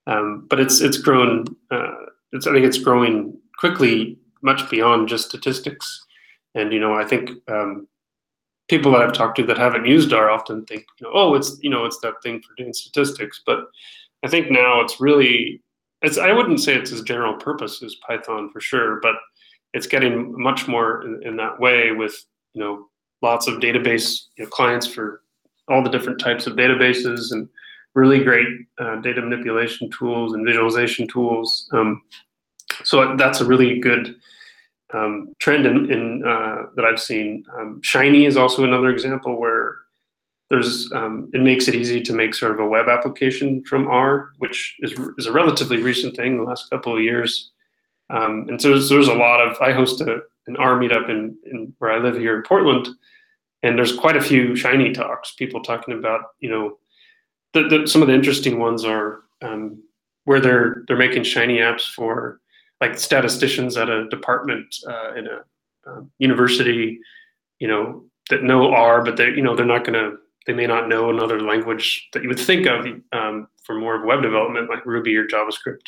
Um, 0.07 0.47
but 0.49 0.59
it's 0.59 0.81
it's 0.81 0.97
grown. 0.97 1.45
Uh, 1.71 1.93
it's 2.31 2.47
I 2.47 2.53
think 2.53 2.65
it's 2.65 2.77
growing 2.77 3.37
quickly, 3.59 4.17
much 4.41 4.69
beyond 4.69 5.09
just 5.09 5.27
statistics. 5.27 6.05
And 6.55 6.71
you 6.71 6.79
know, 6.79 6.93
I 6.93 7.05
think 7.05 7.31
um, 7.47 7.87
people 8.69 8.91
that 8.91 9.01
I've 9.01 9.13
talked 9.13 9.37
to 9.37 9.45
that 9.45 9.57
haven't 9.57 9.85
used 9.85 10.13
R 10.13 10.29
often 10.29 10.65
think, 10.65 10.85
you 10.99 11.07
know, 11.07 11.13
oh, 11.13 11.35
it's 11.35 11.57
you 11.61 11.69
know, 11.69 11.85
it's 11.85 11.99
that 11.99 12.21
thing 12.23 12.41
for 12.41 12.53
doing 12.55 12.73
statistics. 12.73 13.41
But 13.45 13.65
I 14.23 14.29
think 14.29 14.49
now 14.49 14.81
it's 14.81 15.01
really, 15.01 15.61
it's 16.01 16.17
I 16.17 16.31
wouldn't 16.31 16.61
say 16.61 16.75
it's 16.75 16.91
as 16.91 17.01
general 17.01 17.35
purpose 17.35 17.83
as 17.83 17.95
Python 18.07 18.49
for 18.51 18.61
sure, 18.61 18.99
but 19.01 19.15
it's 19.73 19.87
getting 19.87 20.33
much 20.41 20.67
more 20.67 21.03
in, 21.03 21.21
in 21.23 21.35
that 21.37 21.59
way 21.59 21.91
with 21.91 22.15
you 22.53 22.61
know 22.61 22.87
lots 23.21 23.47
of 23.47 23.59
database 23.59 24.23
you 24.37 24.43
know, 24.43 24.49
clients 24.49 24.87
for 24.87 25.21
all 25.69 25.81
the 25.81 25.89
different 25.89 26.19
types 26.19 26.45
of 26.45 26.55
databases 26.57 27.31
and 27.31 27.47
really 27.95 28.23
great 28.23 28.47
uh, 28.79 28.97
data 28.97 29.21
manipulation 29.21 29.89
tools 29.91 30.33
and 30.33 30.45
visualization 30.45 31.07
tools. 31.07 31.69
Um, 31.71 32.01
so 32.83 33.15
that's 33.15 33.39
a 33.39 33.45
really 33.45 33.79
good 33.79 34.15
um, 34.93 35.33
trend 35.39 35.65
in, 35.65 35.91
in 35.91 36.23
uh, 36.25 36.67
that 36.75 36.85
I've 36.85 36.99
seen. 36.99 37.45
Um, 37.57 37.81
Shiny 37.83 38.25
is 38.25 38.37
also 38.37 38.63
another 38.63 38.89
example 38.89 39.39
where 39.39 39.77
there's 40.49 40.91
um, 40.93 41.29
it 41.33 41.41
makes 41.41 41.67
it 41.67 41.75
easy 41.75 42.01
to 42.01 42.13
make 42.13 42.35
sort 42.35 42.51
of 42.51 42.59
a 42.59 42.67
web 42.67 42.87
application 42.87 43.63
from 43.63 43.87
R, 43.87 44.29
which 44.37 44.75
is, 44.79 44.93
is 45.17 45.25
a 45.25 45.31
relatively 45.31 45.77
recent 45.77 46.15
thing, 46.15 46.37
the 46.37 46.43
last 46.43 46.69
couple 46.69 46.95
of 46.95 47.01
years. 47.01 47.51
Um, 48.09 48.45
and 48.49 48.61
so 48.61 48.69
there's, 48.69 48.89
there's, 48.89 49.07
a 49.07 49.13
lot 49.13 49.39
of, 49.39 49.59
I 49.61 49.71
host 49.71 50.01
a, 50.01 50.19
an 50.47 50.57
R 50.57 50.77
meetup 50.77 51.09
in, 51.09 51.35
in 51.51 51.73
where 51.79 51.91
I 51.91 51.97
live 51.97 52.15
here 52.15 52.35
in 52.35 52.43
Portland, 52.43 52.87
and 53.63 53.77
there's 53.77 53.97
quite 53.97 54.17
a 54.17 54.21
few 54.21 54.55
shiny 54.55 54.91
talks, 54.91 55.33
people 55.33 55.63
talking 55.63 55.97
about, 55.97 56.21
you 56.39 56.49
know, 56.49 56.77
the, 57.53 57.63
the, 57.63 57.87
some 57.87 58.01
of 58.01 58.07
the 58.07 58.13
interesting 58.13 58.59
ones 58.59 58.83
are 58.83 59.21
um, 59.41 59.81
where 60.25 60.39
they're 60.39 60.83
they're 60.87 60.97
making 60.97 61.23
shiny 61.23 61.57
apps 61.57 61.91
for 61.93 62.39
like 62.83 62.99
statisticians 62.99 63.77
at 63.77 63.89
a 63.89 64.09
department 64.09 64.75
uh, 64.89 65.13
in 65.15 65.25
a 65.27 65.37
uh, 65.89 66.01
university, 66.19 66.99
you 67.59 67.67
know, 67.67 68.03
that 68.29 68.43
know 68.43 68.73
R, 68.73 69.01
but 69.03 69.15
they 69.15 69.27
you 69.27 69.41
know 69.41 69.55
they're 69.55 69.65
not 69.65 69.85
going 69.85 69.93
to 69.93 70.17
they 70.45 70.53
may 70.53 70.67
not 70.67 70.89
know 70.89 71.09
another 71.09 71.39
language 71.41 72.09
that 72.11 72.23
you 72.23 72.29
would 72.29 72.39
think 72.39 72.67
of 72.67 72.85
um, 73.13 73.47
for 73.63 73.75
more 73.75 73.95
of 73.95 74.05
web 74.05 74.21
development 74.21 74.69
like 74.69 74.85
Ruby 74.85 75.15
or 75.15 75.25
JavaScript. 75.25 75.87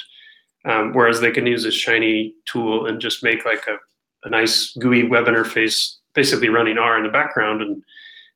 Um, 0.64 0.94
whereas 0.94 1.20
they 1.20 1.32
can 1.32 1.46
use 1.46 1.64
this 1.64 1.76
shiny 1.76 2.34
tool 2.46 2.88
and 2.88 3.00
just 3.00 3.24
make 3.24 3.46
like 3.46 3.66
a, 3.68 3.76
a 4.24 4.30
nice 4.30 4.76
GUI 4.80 5.04
web 5.04 5.26
interface, 5.26 5.98
basically 6.16 6.50
running 6.50 6.78
R 6.78 6.98
in 6.98 7.04
the 7.04 7.12
background, 7.12 7.62
and 7.62 7.84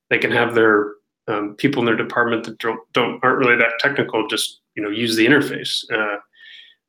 they 0.10 0.20
can 0.20 0.32
have 0.32 0.54
their 0.54 0.96
um, 1.30 1.56
people 1.56 1.82
in 1.82 1.86
their 1.86 1.96
department 1.96 2.44
that 2.44 2.60
don't, 2.60 2.82
don't, 2.94 3.24
aren't 3.24 3.40
really 3.40 3.56
that 3.56 3.80
technical 3.80 4.28
just 4.28 4.60
you 4.76 4.84
know 4.84 4.90
use 4.90 5.16
the 5.16 5.26
interface. 5.26 5.72
Uh, 5.92 6.18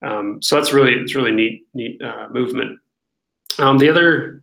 um, 0.02 0.40
so 0.42 0.56
that's 0.56 0.72
really 0.72 0.94
it's 0.94 1.14
really 1.14 1.32
neat 1.32 1.66
neat 1.74 2.00
uh, 2.02 2.28
movement. 2.30 2.78
Um, 3.58 3.78
the 3.78 3.88
other 3.88 4.42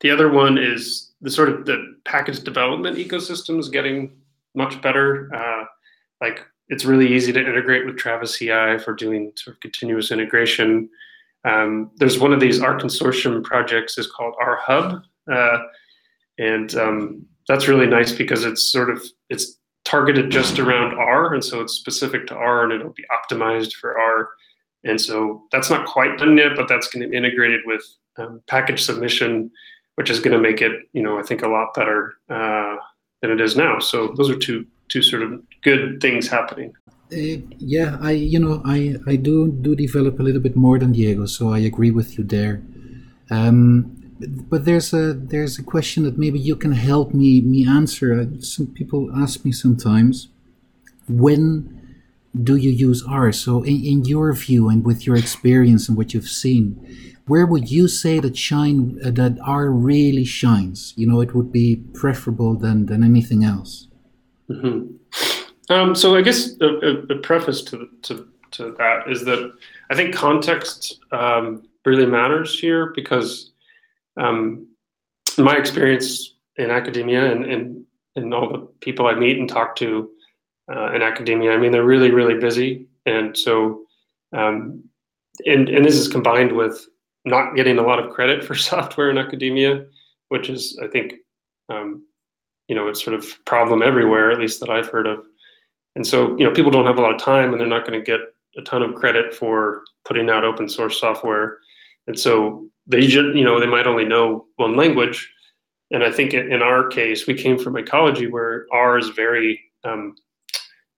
the 0.00 0.10
other 0.10 0.28
one 0.28 0.58
is 0.58 1.12
the 1.20 1.30
sort 1.30 1.48
of 1.48 1.64
the 1.64 1.96
package 2.04 2.40
development 2.40 2.98
ecosystem 2.98 3.58
is 3.58 3.68
getting 3.68 4.12
much 4.54 4.80
better. 4.82 5.32
Uh, 5.34 5.64
like 6.20 6.44
it's 6.68 6.84
really 6.84 7.12
easy 7.12 7.32
to 7.32 7.40
integrate 7.40 7.86
with 7.86 7.96
Travis 7.96 8.38
CI 8.38 8.78
for 8.78 8.94
doing 8.94 9.32
sort 9.36 9.56
of 9.56 9.60
continuous 9.60 10.10
integration. 10.10 10.88
Um, 11.44 11.90
there's 11.96 12.18
one 12.18 12.32
of 12.32 12.40
these 12.40 12.60
R 12.60 12.78
consortium 12.78 13.42
projects 13.42 13.98
is 13.98 14.10
called 14.10 14.34
R 14.40 14.56
Hub, 14.56 15.02
uh, 15.30 15.58
and 16.38 16.74
um, 16.76 17.26
that's 17.48 17.68
really 17.68 17.86
nice 17.86 18.12
because 18.12 18.44
it's 18.44 18.70
sort 18.70 18.90
of 18.90 19.02
it's 19.28 19.58
targeted 19.84 20.30
just 20.30 20.58
around 20.58 20.94
R, 20.94 21.34
and 21.34 21.44
so 21.44 21.60
it's 21.60 21.74
specific 21.74 22.26
to 22.28 22.34
R, 22.34 22.64
and 22.64 22.72
it'll 22.72 22.92
be 22.92 23.04
optimized 23.10 23.74
for 23.74 23.98
R. 23.98 24.30
And 24.84 25.00
so 25.00 25.42
that's 25.52 25.70
not 25.70 25.86
quite 25.86 26.18
done 26.18 26.36
yet, 26.36 26.52
but 26.56 26.68
that's 26.68 26.88
going 26.88 27.02
to 27.02 27.08
be 27.08 27.16
integrated 27.16 27.60
with 27.64 27.84
um, 28.18 28.42
package 28.48 28.82
submission, 28.82 29.50
which 29.94 30.10
is 30.10 30.18
going 30.20 30.32
to 30.32 30.40
make 30.40 30.60
it, 30.60 30.72
you 30.92 31.02
know, 31.02 31.18
I 31.18 31.22
think 31.22 31.42
a 31.42 31.48
lot 31.48 31.74
better 31.74 32.14
uh, 32.28 32.76
than 33.20 33.30
it 33.30 33.40
is 33.40 33.56
now. 33.56 33.78
So 33.78 34.08
those 34.16 34.28
are 34.30 34.36
two 34.36 34.66
two 34.88 35.02
sort 35.02 35.22
of 35.22 35.40
good 35.62 36.00
things 36.00 36.28
happening. 36.28 36.74
Uh, 37.12 37.40
yeah, 37.58 37.96
I 38.00 38.12
you 38.12 38.38
know 38.38 38.62
I 38.64 38.96
I 39.06 39.16
do 39.16 39.52
do 39.52 39.74
develop 39.74 40.18
a 40.18 40.22
little 40.22 40.40
bit 40.40 40.56
more 40.56 40.78
than 40.78 40.92
Diego, 40.92 41.26
so 41.26 41.50
I 41.50 41.58
agree 41.58 41.90
with 41.90 42.18
you 42.18 42.24
there. 42.24 42.62
Um, 43.30 43.96
but 44.50 44.64
there's 44.64 44.92
a 44.92 45.14
there's 45.14 45.58
a 45.58 45.62
question 45.62 46.04
that 46.04 46.18
maybe 46.18 46.38
you 46.38 46.56
can 46.56 46.72
help 46.72 47.12
me 47.14 47.40
me 47.40 47.66
answer. 47.66 48.20
Uh, 48.20 48.40
some 48.40 48.66
people 48.66 49.10
ask 49.14 49.44
me 49.44 49.52
sometimes, 49.52 50.28
when 51.08 51.81
do 52.40 52.56
you 52.56 52.70
use 52.70 53.04
R? 53.08 53.32
So 53.32 53.62
in, 53.62 53.84
in 53.84 54.04
your 54.04 54.32
view 54.32 54.68
and 54.68 54.84
with 54.84 55.06
your 55.06 55.16
experience 55.16 55.88
and 55.88 55.96
what 55.96 56.14
you've 56.14 56.28
seen, 56.28 57.14
where 57.26 57.46
would 57.46 57.70
you 57.70 57.88
say 57.88 58.20
that 58.20 58.36
shine 58.36 58.98
uh, 59.04 59.10
that 59.10 59.38
R 59.44 59.70
really 59.70 60.24
shines? 60.24 60.94
You 60.96 61.06
know, 61.06 61.20
it 61.20 61.34
would 61.34 61.52
be 61.52 61.82
preferable 61.94 62.56
than 62.56 62.86
than 62.86 63.04
anything 63.04 63.44
else. 63.44 63.88
Mm-hmm. 64.50 64.96
Um, 65.72 65.94
so 65.94 66.16
I 66.16 66.22
guess 66.22 66.50
a, 66.60 66.66
a, 66.66 67.16
a 67.16 67.18
preface 67.18 67.62
to, 67.62 67.88
to, 68.02 68.28
to 68.52 68.74
that 68.78 69.04
is 69.10 69.24
that 69.24 69.52
I 69.90 69.94
think 69.94 70.14
context 70.14 71.00
um, 71.12 71.62
really 71.84 72.06
matters 72.06 72.58
here 72.58 72.92
because 72.94 73.52
um, 74.16 74.66
my 75.38 75.56
experience 75.56 76.34
in 76.56 76.70
academia 76.70 77.32
and, 77.32 77.44
and, 77.44 77.84
and 78.16 78.34
all 78.34 78.52
the 78.52 78.58
people 78.80 79.06
I 79.06 79.14
meet 79.14 79.38
and 79.38 79.48
talk 79.48 79.76
to 79.76 80.10
uh, 80.74 80.92
in 80.92 81.02
academia, 81.02 81.52
I 81.52 81.58
mean, 81.58 81.72
they're 81.72 81.84
really, 81.84 82.10
really 82.10 82.38
busy. 82.38 82.86
And 83.06 83.36
so, 83.36 83.84
um, 84.32 84.82
and, 85.46 85.68
and 85.68 85.84
this 85.84 85.96
is 85.96 86.08
combined 86.08 86.52
with 86.52 86.86
not 87.24 87.54
getting 87.54 87.78
a 87.78 87.82
lot 87.82 87.98
of 87.98 88.12
credit 88.12 88.44
for 88.44 88.54
software 88.70 89.10
in 89.10 89.18
academia, 89.18 89.84
which 90.28 90.48
is, 90.48 90.78
I 90.82 90.88
think, 90.88 91.14
um, 91.68 92.04
you 92.68 92.74
know, 92.74 92.88
it's 92.88 93.02
sort 93.02 93.14
of 93.14 93.44
problem 93.44 93.82
everywhere, 93.82 94.30
at 94.30 94.38
least 94.38 94.60
that 94.60 94.70
I've 94.70 94.88
heard 94.88 95.06
of. 95.06 95.24
And 95.94 96.06
so, 96.06 96.36
you 96.38 96.44
know, 96.44 96.52
people 96.52 96.70
don't 96.70 96.86
have 96.86 96.98
a 96.98 97.02
lot 97.02 97.14
of 97.14 97.20
time 97.20 97.52
and 97.52 97.60
they're 97.60 97.68
not 97.68 97.86
going 97.86 97.98
to 97.98 98.04
get 98.04 98.20
a 98.56 98.62
ton 98.62 98.82
of 98.82 98.94
credit 98.94 99.34
for 99.34 99.82
putting 100.04 100.30
out 100.30 100.44
open 100.44 100.68
source 100.68 100.98
software. 100.98 101.58
And 102.06 102.18
so 102.18 102.66
they 102.86 103.02
just, 103.02 103.36
you 103.36 103.44
know, 103.44 103.60
they 103.60 103.66
might 103.66 103.86
only 103.86 104.04
know 104.04 104.46
one 104.56 104.76
language. 104.76 105.30
And 105.90 106.02
I 106.02 106.10
think 106.10 106.32
in 106.32 106.62
our 106.62 106.88
case, 106.88 107.26
we 107.26 107.34
came 107.34 107.58
from 107.58 107.76
ecology 107.76 108.26
where 108.26 108.66
R 108.72 108.98
is 108.98 109.10
very, 109.10 109.60
um, 109.84 110.14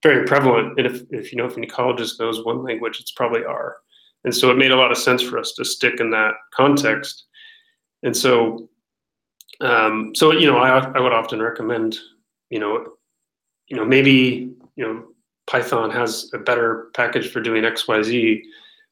very 0.04 0.24
prevalent. 0.24 0.78
And 0.78 0.86
if, 0.86 1.02
if 1.10 1.32
you 1.32 1.38
know, 1.38 1.46
if 1.46 1.56
an 1.56 1.64
ecologist 1.64 2.20
knows 2.20 2.44
one 2.44 2.62
language, 2.62 3.00
it's 3.00 3.10
probably 3.10 3.44
R. 3.44 3.76
And 4.22 4.32
so 4.34 4.50
it 4.52 4.56
made 4.56 4.70
a 4.70 4.76
lot 4.76 4.92
of 4.92 4.98
sense 4.98 5.20
for 5.20 5.38
us 5.38 5.52
to 5.54 5.64
stick 5.64 5.98
in 5.98 6.10
that 6.10 6.34
context. 6.54 7.24
And 8.04 8.16
so 8.16 8.68
um, 9.60 10.14
so 10.14 10.32
you 10.32 10.46
know, 10.46 10.58
I 10.58 10.78
I 10.78 11.00
would 11.00 11.12
often 11.12 11.40
recommend, 11.40 11.98
you 12.50 12.58
know, 12.58 12.86
you 13.68 13.76
know 13.76 13.84
maybe 13.84 14.52
you 14.76 14.84
know 14.84 15.04
Python 15.46 15.90
has 15.90 16.30
a 16.34 16.38
better 16.38 16.90
package 16.94 17.30
for 17.30 17.40
doing 17.40 17.64
X 17.64 17.86
Y 17.86 18.02
Z, 18.02 18.42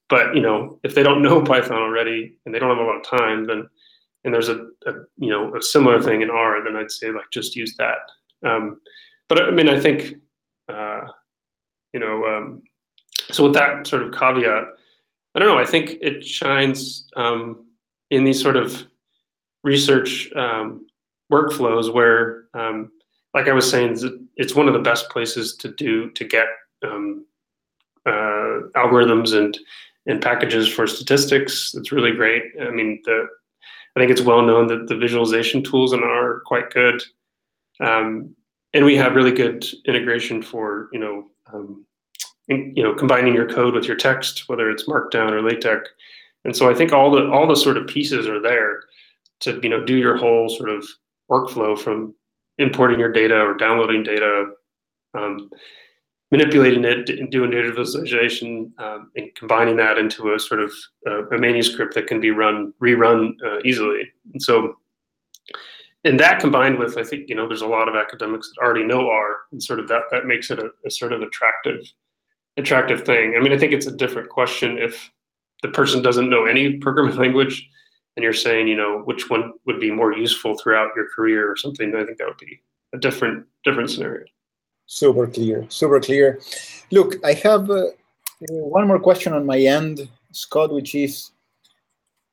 but 0.08 0.34
you 0.34 0.42
know 0.42 0.78
if 0.82 0.94
they 0.94 1.02
don't 1.02 1.22
know 1.22 1.42
Python 1.44 1.78
already 1.78 2.36
and 2.44 2.54
they 2.54 2.58
don't 2.58 2.70
have 2.70 2.84
a 2.84 2.88
lot 2.88 2.96
of 2.96 3.18
time, 3.18 3.46
then 3.46 3.68
and 4.24 4.32
there's 4.32 4.48
a, 4.48 4.66
a 4.86 4.92
you 5.18 5.30
know 5.30 5.54
a 5.56 5.62
similar 5.62 6.00
thing 6.00 6.22
in 6.22 6.30
R, 6.30 6.62
then 6.64 6.76
I'd 6.76 6.90
say 6.90 7.10
like 7.10 7.30
just 7.32 7.56
use 7.56 7.74
that. 7.78 7.98
Um, 8.44 8.80
but 9.28 9.42
I 9.42 9.50
mean, 9.50 9.68
I 9.68 9.80
think 9.80 10.14
uh, 10.72 11.06
you 11.92 12.00
know, 12.00 12.24
um, 12.24 12.62
so 13.30 13.44
with 13.44 13.54
that 13.54 13.86
sort 13.86 14.02
of 14.02 14.12
caveat, 14.12 14.64
I 15.34 15.38
don't 15.38 15.48
know. 15.48 15.58
I 15.58 15.64
think 15.64 15.96
it 16.00 16.24
shines 16.24 17.08
um, 17.16 17.66
in 18.10 18.24
these 18.24 18.40
sort 18.40 18.56
of 18.56 18.84
research 19.64 20.30
um, 20.34 20.86
workflows 21.30 21.92
where, 21.92 22.44
um, 22.54 22.90
like 23.34 23.48
I 23.48 23.52
was 23.52 23.68
saying, 23.68 23.98
it's 24.36 24.54
one 24.54 24.68
of 24.68 24.74
the 24.74 24.80
best 24.80 25.08
places 25.08 25.56
to 25.56 25.72
do 25.72 26.10
to 26.10 26.24
get 26.24 26.46
um, 26.82 27.24
uh, 28.06 28.68
algorithms 28.76 29.34
and 29.34 29.58
and 30.06 30.20
packages 30.20 30.68
for 30.68 30.86
statistics. 30.86 31.74
It's 31.74 31.92
really 31.92 32.12
great. 32.12 32.42
I 32.60 32.70
mean, 32.70 33.00
the 33.04 33.26
I 33.96 34.00
think 34.00 34.10
it's 34.10 34.20
well 34.20 34.42
known 34.42 34.66
that 34.68 34.88
the 34.88 34.96
visualization 34.96 35.62
tools 35.62 35.92
in 35.92 36.02
R 36.02 36.30
are 36.30 36.42
quite 36.46 36.70
good, 36.70 37.02
um, 37.80 38.34
and 38.74 38.84
we 38.84 38.96
have 38.96 39.14
really 39.14 39.32
good 39.32 39.66
integration 39.86 40.42
for 40.42 40.88
you 40.92 41.00
know 41.00 41.26
um, 41.52 41.84
in, 42.48 42.72
you 42.76 42.82
know 42.82 42.94
combining 42.94 43.34
your 43.34 43.48
code 43.48 43.74
with 43.74 43.86
your 43.86 43.96
text, 43.96 44.48
whether 44.48 44.70
it's 44.70 44.88
Markdown 44.88 45.32
or 45.32 45.42
LaTeX. 45.42 45.88
And 46.44 46.56
so 46.56 46.68
I 46.68 46.74
think 46.74 46.92
all 46.92 47.10
the 47.10 47.30
all 47.30 47.46
the 47.46 47.56
sort 47.56 47.76
of 47.76 47.86
pieces 47.86 48.26
are 48.26 48.40
there 48.40 48.82
to 49.40 49.60
you 49.62 49.68
know 49.68 49.84
do 49.84 49.96
your 49.96 50.16
whole 50.16 50.48
sort 50.48 50.70
of 50.70 50.86
workflow 51.30 51.78
from 51.78 52.14
importing 52.58 53.00
your 53.00 53.12
data 53.12 53.40
or 53.40 53.54
downloading 53.54 54.02
data 54.02 54.46
um, 55.14 55.50
manipulating 56.32 56.84
it 56.84 57.10
and 57.10 57.30
doing 57.30 57.50
data 57.50 57.70
visualization 57.70 58.72
um, 58.78 59.12
and 59.16 59.32
combining 59.34 59.76
that 59.76 59.98
into 59.98 60.32
a 60.32 60.38
sort 60.38 60.60
of 60.60 60.72
uh, 61.06 61.28
a 61.28 61.38
manuscript 61.38 61.94
that 61.94 62.06
can 62.06 62.20
be 62.20 62.30
run 62.30 62.72
rerun 62.82 63.34
uh, 63.44 63.58
easily. 63.64 64.10
And 64.32 64.42
so, 64.42 64.76
and 66.04 66.18
that 66.18 66.40
combined 66.40 66.78
with, 66.78 66.98
I 66.98 67.04
think 67.04 67.28
you 67.28 67.34
know, 67.34 67.46
there's 67.46 67.62
a 67.62 67.66
lot 67.66 67.88
of 67.88 67.94
academics 67.94 68.50
that 68.50 68.62
already 68.62 68.84
know 68.84 69.08
R, 69.08 69.36
and 69.52 69.62
sort 69.62 69.80
of 69.80 69.88
that 69.88 70.02
that 70.10 70.26
makes 70.26 70.50
it 70.50 70.58
a, 70.58 70.70
a 70.84 70.90
sort 70.90 71.12
of 71.12 71.22
attractive 71.22 71.80
attractive 72.56 73.04
thing. 73.04 73.34
I 73.36 73.40
mean, 73.40 73.52
I 73.52 73.58
think 73.58 73.72
it's 73.72 73.86
a 73.86 73.96
different 73.96 74.28
question 74.28 74.78
if 74.78 75.10
the 75.62 75.68
person 75.68 76.02
doesn't 76.02 76.28
know 76.28 76.44
any 76.44 76.78
programming 76.78 77.16
language 77.24 77.68
and 78.16 78.22
you're 78.22 78.32
saying, 78.32 78.68
you 78.68 78.76
know, 78.76 79.00
which 79.04 79.30
one 79.30 79.52
would 79.64 79.80
be 79.80 79.90
more 79.90 80.12
useful 80.12 80.56
throughout 80.58 80.90
your 80.94 81.08
career 81.08 81.50
or 81.50 81.56
something, 81.56 81.94
I 81.94 82.04
think 82.04 82.18
that 82.18 82.26
would 82.26 82.36
be 82.36 82.60
a 82.92 82.98
different 82.98 83.46
different 83.64 83.90
scenario. 83.90 84.24
Super 84.86 85.26
clear, 85.26 85.66
super 85.68 86.00
clear. 86.00 86.40
Look, 86.90 87.24
I 87.24 87.32
have 87.34 87.70
uh, 87.70 87.86
one 88.48 88.86
more 88.88 89.00
question 89.00 89.32
on 89.32 89.46
my 89.46 89.58
end, 89.58 90.08
Scott, 90.32 90.72
which 90.72 90.94
is 90.94 91.30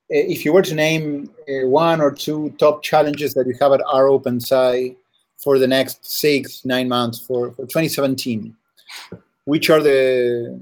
if 0.09 0.43
you 0.43 0.53
were 0.53 0.61
to 0.61 0.75
name 0.75 1.29
uh, 1.47 1.67
one 1.67 2.01
or 2.01 2.11
two 2.11 2.53
top 2.57 2.81
challenges 2.81 3.33
that 3.35 3.45
you 3.47 3.55
have 3.61 3.71
at 3.73 3.81
R 3.91 4.05
OpenSci 4.05 4.95
for 5.37 5.57
the 5.57 5.67
next 5.67 6.05
six, 6.05 6.65
nine 6.65 6.89
months 6.89 7.19
for, 7.19 7.51
for 7.51 7.63
2017, 7.63 8.55
which 9.45 9.69
are 9.69 9.81
the 9.81 10.59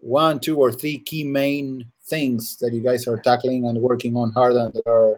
one, 0.00 0.40
two, 0.40 0.58
or 0.58 0.72
three 0.72 0.98
key 0.98 1.24
main 1.24 1.86
things 2.04 2.56
that 2.56 2.72
you 2.72 2.80
guys 2.80 3.06
are 3.06 3.18
tackling 3.18 3.66
and 3.66 3.80
working 3.80 4.16
on 4.16 4.32
hard 4.32 4.54
and 4.54 4.72
that 4.74 4.86
are, 4.86 5.14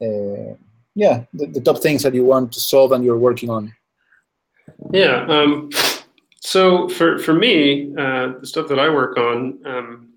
uh, 0.00 0.54
yeah, 0.94 1.24
the, 1.34 1.46
the, 1.46 1.60
top 1.60 1.78
things 1.82 2.02
that 2.02 2.14
you 2.14 2.24
want 2.24 2.52
to 2.52 2.60
solve 2.60 2.92
and 2.92 3.04
you're 3.04 3.18
working 3.18 3.50
on? 3.50 3.74
Yeah. 4.92 5.26
Um, 5.26 5.70
so 6.40 6.88
for, 6.88 7.18
for 7.18 7.34
me, 7.34 7.92
uh, 7.98 8.38
the 8.40 8.46
stuff 8.46 8.68
that 8.68 8.78
I 8.78 8.88
work 8.88 9.16
on, 9.16 9.58
um, 9.64 10.13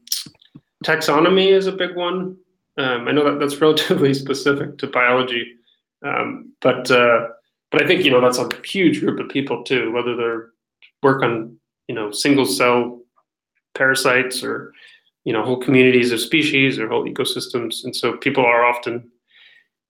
taxonomy 0.84 1.48
is 1.48 1.68
a 1.68 1.72
big 1.72 1.96
one. 1.96 2.38
Um, 2.78 3.08
I 3.08 3.12
know 3.12 3.24
that 3.24 3.40
that's 3.40 3.62
relatively 3.62 4.14
specific 4.14 4.78
to 4.80 4.88
biology, 4.88 5.56
um, 6.06 6.54
but 6.62 6.90
uh, 6.92 7.28
but 7.72 7.84
I 7.84 7.88
think 7.88 8.04
you 8.04 8.12
know 8.12 8.22
that's 8.22 8.38
a 8.38 8.50
huge 8.64 9.00
group 9.00 9.20
of 9.20 9.30
people 9.30 9.64
too. 9.64 9.92
Whether 9.92 10.16
they're 10.16 10.50
work 11.04 11.24
on 11.24 11.58
you 11.88 11.96
know 11.96 12.12
single 12.12 12.46
cell 12.46 13.02
parasites 13.76 14.44
or 14.44 14.74
you 15.24 15.34
know 15.34 15.44
whole 15.44 15.60
communities 15.60 16.12
of 16.12 16.20
species 16.20 16.80
or 16.80 16.88
whole 16.88 17.06
ecosystems 17.06 17.84
and 17.84 17.96
so 17.96 18.18
people 18.18 18.46
are 18.46 18.66
often 18.66 19.10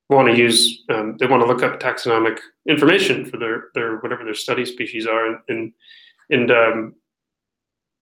want 0.09 0.27
to 0.27 0.37
use 0.37 0.83
um, 0.89 1.15
they 1.19 1.27
want 1.27 1.41
to 1.41 1.47
look 1.47 1.63
up 1.63 1.79
taxonomic 1.79 2.39
information 2.67 3.25
for 3.25 3.37
their 3.37 3.65
their 3.75 3.97
whatever 3.97 4.23
their 4.23 4.33
study 4.33 4.65
species 4.65 5.05
are 5.05 5.41
and 5.47 5.73
and 6.29 6.51
um, 6.51 6.95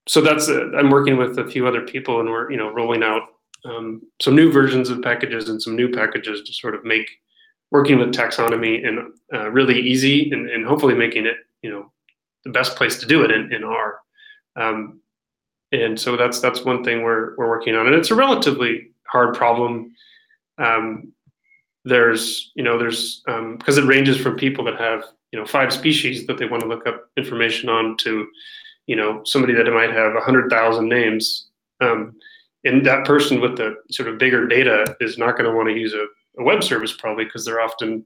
so 0.07 0.21
that's 0.21 0.49
uh, 0.49 0.71
i'm 0.77 0.89
working 0.89 1.17
with 1.17 1.37
a 1.39 1.47
few 1.47 1.67
other 1.67 1.81
people 1.81 2.19
and 2.19 2.29
we're 2.29 2.51
you 2.51 2.57
know 2.57 2.71
rolling 2.71 3.03
out 3.03 3.23
um, 3.65 4.01
some 4.21 4.35
new 4.35 4.51
versions 4.51 4.89
of 4.89 5.01
packages 5.01 5.49
and 5.49 5.61
some 5.61 5.75
new 5.75 5.91
packages 5.91 6.43
to 6.43 6.53
sort 6.53 6.75
of 6.75 6.83
make 6.83 7.09
working 7.71 7.97
with 7.97 8.13
taxonomy 8.13 8.85
and 8.85 8.99
uh, 9.33 9.49
really 9.49 9.79
easy 9.79 10.31
and, 10.31 10.49
and 10.49 10.65
hopefully 10.65 10.93
making 10.93 11.25
it 11.25 11.37
you 11.61 11.71
know 11.71 11.91
the 12.43 12.51
best 12.51 12.75
place 12.75 12.99
to 12.99 13.07
do 13.07 13.23
it 13.23 13.31
in, 13.31 13.51
in 13.51 13.63
r 13.63 13.99
um, 14.55 14.99
and 15.71 15.99
so 15.99 16.15
that's 16.15 16.39
that's 16.39 16.63
one 16.63 16.83
thing 16.83 17.03
we're 17.03 17.35
we're 17.37 17.49
working 17.49 17.75
on, 17.75 17.87
and 17.87 17.95
it's 17.95 18.11
a 18.11 18.15
relatively 18.15 18.91
hard 19.07 19.35
problem. 19.35 19.93
Um, 20.57 21.11
there's 21.83 22.51
you 22.55 22.63
know 22.63 22.77
there's 22.77 23.21
because 23.25 23.77
um, 23.77 23.83
it 23.83 23.87
ranges 23.87 24.17
from 24.17 24.35
people 24.35 24.63
that 24.65 24.79
have 24.79 25.03
you 25.31 25.39
know 25.39 25.45
five 25.45 25.73
species 25.73 26.25
that 26.27 26.37
they 26.37 26.45
want 26.45 26.61
to 26.61 26.69
look 26.69 26.87
up 26.87 27.09
information 27.17 27.69
on 27.69 27.97
to 27.97 28.27
you 28.87 28.95
know 28.95 29.21
somebody 29.25 29.53
that 29.53 29.71
might 29.71 29.91
have 29.91 30.15
a 30.15 30.21
hundred 30.21 30.49
thousand 30.49 30.89
names. 30.89 31.47
Um, 31.81 32.15
and 32.63 32.85
that 32.85 33.05
person 33.05 33.39
with 33.39 33.57
the 33.57 33.75
sort 33.91 34.09
of 34.09 34.17
bigger 34.17 34.47
data 34.47 34.95
is 34.99 35.17
not 35.17 35.37
going 35.37 35.49
to 35.49 35.55
want 35.55 35.69
to 35.69 35.75
use 35.75 35.93
a, 35.93 36.05
a, 36.39 36.43
web 36.43 36.63
service 36.63 36.93
probably 36.93 37.25
because 37.25 37.45
they're 37.45 37.61
often 37.61 38.03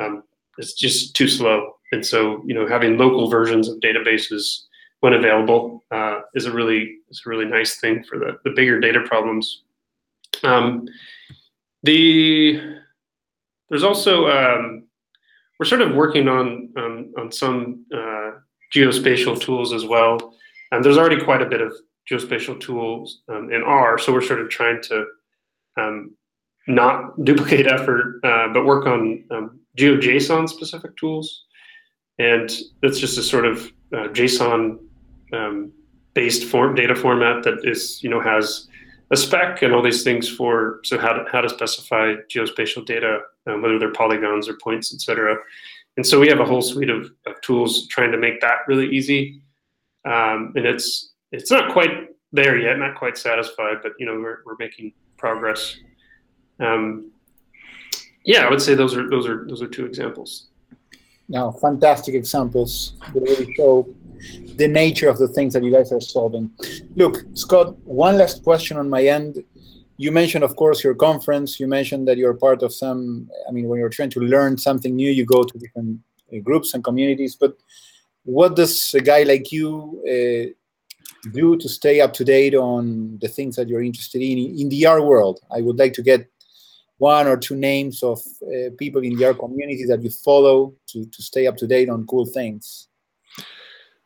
um, 0.00 0.22
it's 0.56 0.72
just 0.72 1.14
too 1.14 1.28
slow. 1.28 1.74
And 1.92 2.04
so 2.04 2.42
you 2.46 2.54
know 2.54 2.66
having 2.66 2.98
local 2.98 3.28
versions 3.28 3.68
of 3.68 3.80
databases 3.80 4.62
when 5.00 5.14
available 5.14 5.82
uh, 5.90 6.20
is 6.34 6.46
a 6.46 6.52
really 6.52 6.98
is 7.10 7.22
a 7.26 7.28
really 7.28 7.44
nice 7.44 7.80
thing 7.80 8.04
for 8.04 8.18
the, 8.18 8.38
the 8.44 8.52
bigger 8.54 8.80
data 8.80 9.00
problems. 9.00 9.62
Um, 10.42 10.88
the 11.82 12.60
there's 13.68 13.84
also 13.84 14.28
um, 14.28 14.84
we're 15.58 15.66
sort 15.66 15.82
of 15.82 15.94
working 15.94 16.28
on 16.28 16.72
um, 16.76 17.12
on 17.18 17.32
some 17.32 17.84
uh, 17.94 18.32
geospatial 18.74 19.40
tools 19.40 19.72
as 19.72 19.84
well, 19.84 20.34
and 20.70 20.84
there's 20.84 20.98
already 20.98 21.22
quite 21.22 21.42
a 21.42 21.46
bit 21.46 21.60
of 21.60 21.72
geospatial 22.10 22.60
tools 22.60 23.22
um, 23.28 23.52
in 23.52 23.62
R, 23.62 23.98
so 23.98 24.12
we're 24.12 24.22
sort 24.22 24.40
of 24.40 24.48
trying 24.48 24.82
to 24.82 25.06
um, 25.76 26.14
not 26.66 27.24
duplicate 27.24 27.66
effort, 27.66 28.20
uh, 28.24 28.48
but 28.52 28.64
work 28.64 28.86
on 28.86 29.24
um, 29.30 29.60
GeoJSON 29.78 30.48
specific 30.48 30.96
tools, 30.96 31.44
and 32.18 32.50
it's 32.82 32.98
just 32.98 33.18
a 33.18 33.22
sort 33.22 33.46
of 33.46 33.66
uh, 33.92 34.08
JSON 34.08 34.78
um, 35.32 35.72
based 36.14 36.44
form 36.44 36.74
data 36.74 36.94
format 36.94 37.42
that 37.42 37.60
is 37.64 38.02
you 38.02 38.10
know 38.10 38.20
has 38.20 38.68
a 39.10 39.16
spec 39.16 39.62
and 39.62 39.74
all 39.74 39.82
these 39.82 40.02
things 40.02 40.28
for 40.28 40.80
so 40.84 40.98
how 40.98 41.12
to 41.12 41.24
how 41.30 41.40
to 41.40 41.48
specify 41.48 42.14
geospatial 42.30 42.84
data, 42.84 43.20
um, 43.46 43.62
whether 43.62 43.78
they're 43.78 43.92
polygons 43.92 44.48
or 44.48 44.54
points, 44.54 44.92
etc. 44.94 45.36
And 45.96 46.06
so 46.06 46.18
we 46.18 46.28
have 46.28 46.40
a 46.40 46.44
whole 46.44 46.62
suite 46.62 46.90
of, 46.90 47.10
of 47.26 47.40
tools 47.42 47.86
trying 47.88 48.12
to 48.12 48.18
make 48.18 48.40
that 48.40 48.58
really 48.66 48.88
easy. 48.88 49.42
Um, 50.04 50.52
and 50.56 50.66
it's 50.66 51.12
it's 51.32 51.50
not 51.50 51.72
quite 51.72 52.08
there 52.32 52.58
yet, 52.58 52.78
not 52.78 52.96
quite 52.96 53.16
satisfied, 53.18 53.78
but 53.82 53.92
you 53.98 54.06
know 54.06 54.14
we're 54.14 54.38
we're 54.44 54.56
making 54.58 54.92
progress. 55.16 55.76
Um, 56.60 57.12
yeah, 58.24 58.46
I 58.46 58.50
would 58.50 58.62
say 58.62 58.74
those 58.74 58.96
are 58.96 59.08
those 59.08 59.26
are 59.26 59.46
those 59.46 59.62
are 59.62 59.68
two 59.68 59.84
examples. 59.84 60.48
Now, 61.28 61.50
fantastic 61.52 62.14
examples 62.14 62.94
that 63.14 63.22
really 63.22 63.54
show 63.54 63.88
the 64.56 64.68
nature 64.68 65.08
of 65.08 65.18
the 65.18 65.28
things 65.28 65.54
that 65.54 65.64
you 65.64 65.72
guys 65.72 65.92
are 65.92 66.00
solving. 66.00 66.50
Look, 66.94 67.24
Scott, 67.34 67.78
one 67.84 68.18
last 68.18 68.42
question 68.42 68.76
on 68.76 68.90
my 68.90 69.04
end. 69.04 69.42
You 69.96 70.10
mentioned, 70.10 70.44
of 70.44 70.56
course, 70.56 70.82
your 70.82 70.94
conference. 70.94 71.60
You 71.60 71.66
mentioned 71.66 72.08
that 72.08 72.16
you're 72.16 72.34
part 72.34 72.62
of 72.62 72.72
some, 72.72 73.30
I 73.48 73.52
mean, 73.52 73.68
when 73.68 73.78
you're 73.78 73.88
trying 73.88 74.10
to 74.10 74.20
learn 74.20 74.58
something 74.58 74.96
new, 74.96 75.10
you 75.10 75.24
go 75.24 75.42
to 75.42 75.58
different 75.58 76.00
uh, 76.32 76.38
groups 76.40 76.74
and 76.74 76.82
communities. 76.82 77.36
But 77.36 77.56
what 78.24 78.56
does 78.56 78.94
a 78.94 79.00
guy 79.00 79.22
like 79.22 79.52
you 79.52 80.02
uh, 80.06 81.28
do 81.32 81.56
to 81.56 81.68
stay 81.68 82.00
up 82.00 82.12
to 82.14 82.24
date 82.24 82.54
on 82.54 83.18
the 83.20 83.28
things 83.28 83.56
that 83.56 83.68
you're 83.68 83.82
interested 83.82 84.22
in 84.22 84.38
in 84.58 84.68
the 84.68 84.86
R 84.86 85.02
world? 85.02 85.40
I 85.54 85.60
would 85.60 85.78
like 85.78 85.92
to 85.94 86.02
get 86.02 86.28
one 86.98 87.26
or 87.26 87.36
two 87.36 87.56
names 87.56 88.02
of 88.02 88.20
uh, 88.42 88.70
people 88.78 89.02
in 89.02 89.16
the 89.16 89.26
R 89.26 89.34
community 89.34 89.84
that 89.86 90.02
you 90.02 90.10
follow 90.10 90.74
to, 90.88 91.04
to 91.04 91.22
stay 91.22 91.46
up 91.46 91.56
to 91.58 91.66
date 91.66 91.88
on 91.88 92.06
cool 92.06 92.26
things. 92.26 92.88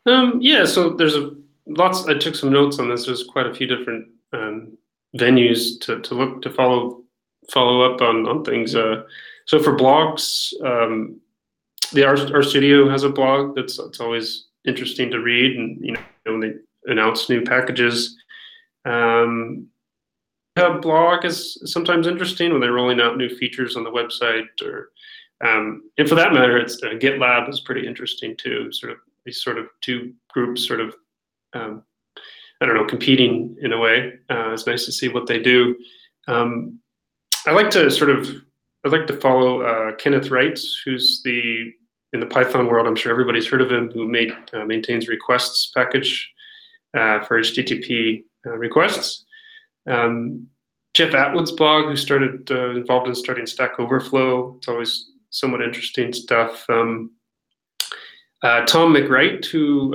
Um, 0.05 0.39
yeah, 0.41 0.65
so 0.65 0.89
there's 0.89 1.15
a 1.15 1.31
lots. 1.67 2.07
I 2.07 2.17
took 2.17 2.35
some 2.35 2.51
notes 2.51 2.79
on 2.79 2.89
this. 2.89 3.05
There's 3.05 3.23
quite 3.23 3.47
a 3.47 3.53
few 3.53 3.67
different 3.67 4.07
um, 4.33 4.77
venues 5.17 5.79
to, 5.81 5.99
to 6.01 6.15
look 6.15 6.41
to 6.41 6.49
follow 6.51 7.03
follow 7.51 7.81
up 7.81 8.01
on 8.01 8.27
on 8.27 8.43
things. 8.43 8.75
Uh, 8.75 9.03
so 9.45 9.61
for 9.61 9.77
blogs, 9.77 10.53
um, 10.65 11.19
the 11.93 12.05
R, 12.05 12.17
R 12.33 12.43
Studio 12.43 12.89
has 12.89 13.03
a 13.03 13.09
blog 13.09 13.55
that's 13.55 13.79
it's 13.79 13.99
always 13.99 14.47
interesting 14.65 15.09
to 15.11 15.19
read, 15.19 15.57
and 15.57 15.77
you 15.81 15.93
know 15.93 16.01
when 16.25 16.39
they 16.39 16.53
announce 16.91 17.29
new 17.29 17.41
packages. 17.41 18.17
Um, 18.85 19.67
a 20.55 20.79
blog 20.79 21.23
is 21.23 21.61
sometimes 21.71 22.07
interesting 22.07 22.51
when 22.51 22.61
they're 22.61 22.73
rolling 22.73 22.99
out 22.99 23.17
new 23.17 23.29
features 23.29 23.75
on 23.75 23.83
the 23.83 23.91
website, 23.91 24.47
or 24.63 24.89
um, 25.47 25.83
and 25.97 26.09
for 26.09 26.15
that 26.15 26.33
matter, 26.33 26.57
it's 26.57 26.81
uh, 26.83 26.89
GitLab 26.89 27.49
is 27.49 27.61
pretty 27.61 27.85
interesting 27.85 28.35
too. 28.35 28.71
Sort 28.71 28.91
of 28.91 28.97
these 29.25 29.41
sort 29.41 29.57
of 29.57 29.67
two 29.81 30.13
groups 30.31 30.67
sort 30.67 30.79
of 30.79 30.95
um, 31.53 31.83
I 32.61 32.65
don't 32.65 32.75
know 32.75 32.85
competing 32.85 33.55
in 33.61 33.73
a 33.73 33.77
way. 33.77 34.13
Uh, 34.29 34.51
it's 34.51 34.67
nice 34.67 34.85
to 34.85 34.91
see 34.91 35.09
what 35.09 35.27
they 35.27 35.39
do. 35.39 35.75
Um, 36.27 36.79
I 37.45 37.51
like 37.51 37.69
to 37.71 37.89
sort 37.91 38.09
of 38.09 38.27
I 38.85 38.89
like 38.89 39.07
to 39.07 39.17
follow 39.17 39.61
uh, 39.61 39.95
Kenneth 39.95 40.29
Reitz, 40.29 40.75
who's 40.83 41.21
the 41.23 41.71
in 42.13 42.19
the 42.19 42.25
Python 42.25 42.67
world. 42.67 42.87
I'm 42.87 42.95
sure 42.95 43.11
everybody's 43.11 43.47
heard 43.47 43.61
of 43.61 43.71
him. 43.71 43.91
Who 43.91 44.07
made 44.07 44.31
uh, 44.53 44.65
maintains 44.65 45.07
requests 45.07 45.71
package 45.75 46.31
uh, 46.93 47.23
for 47.23 47.39
HTTP 47.39 48.23
uh, 48.45 48.57
requests. 48.57 49.25
Um, 49.87 50.47
Jeff 50.93 51.13
Atwood's 51.13 51.51
blog, 51.51 51.85
who 51.85 51.95
started 51.95 52.49
uh, 52.49 52.71
involved 52.71 53.07
in 53.07 53.15
starting 53.15 53.45
Stack 53.45 53.79
Overflow. 53.79 54.55
It's 54.57 54.67
always 54.67 55.11
somewhat 55.29 55.61
interesting 55.61 56.11
stuff. 56.11 56.65
Um, 56.69 57.11
Tom 58.41 58.93
MacWright, 58.93 59.45
who 59.45 59.93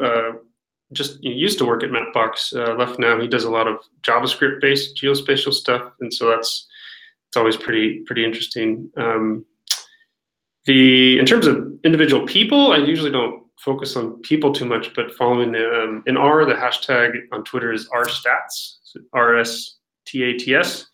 just 0.92 1.22
used 1.22 1.58
to 1.58 1.64
work 1.64 1.82
at 1.82 1.90
Mapbox, 1.90 2.54
uh, 2.54 2.74
left 2.74 2.98
now. 2.98 3.20
He 3.20 3.28
does 3.28 3.44
a 3.44 3.50
lot 3.50 3.68
of 3.68 3.78
JavaScript-based 4.02 4.96
geospatial 4.96 5.52
stuff, 5.52 5.92
and 6.00 6.12
so 6.12 6.28
that's 6.28 6.66
it's 7.28 7.36
always 7.36 7.56
pretty 7.56 8.00
pretty 8.06 8.24
interesting. 8.24 8.90
Um, 8.96 9.44
the 10.66 11.18
in 11.18 11.26
terms 11.26 11.46
of 11.46 11.72
individual 11.84 12.26
people, 12.26 12.72
I 12.72 12.78
usually 12.78 13.10
don't 13.10 13.42
focus 13.58 13.96
on 13.96 14.20
people 14.22 14.52
too 14.52 14.64
much, 14.64 14.92
but 14.94 15.14
following 15.14 15.52
the, 15.52 15.82
um, 15.82 16.02
in 16.06 16.16
R, 16.16 16.44
the 16.44 16.54
hashtag 16.54 17.14
on 17.30 17.44
Twitter 17.44 17.72
is 17.72 17.88
rstats, 17.90 18.78
so 18.82 19.00
R 19.12 19.38
S 19.38 19.76
T 20.06 20.24
A 20.24 20.32
T 20.36 20.54
S. 20.54 20.86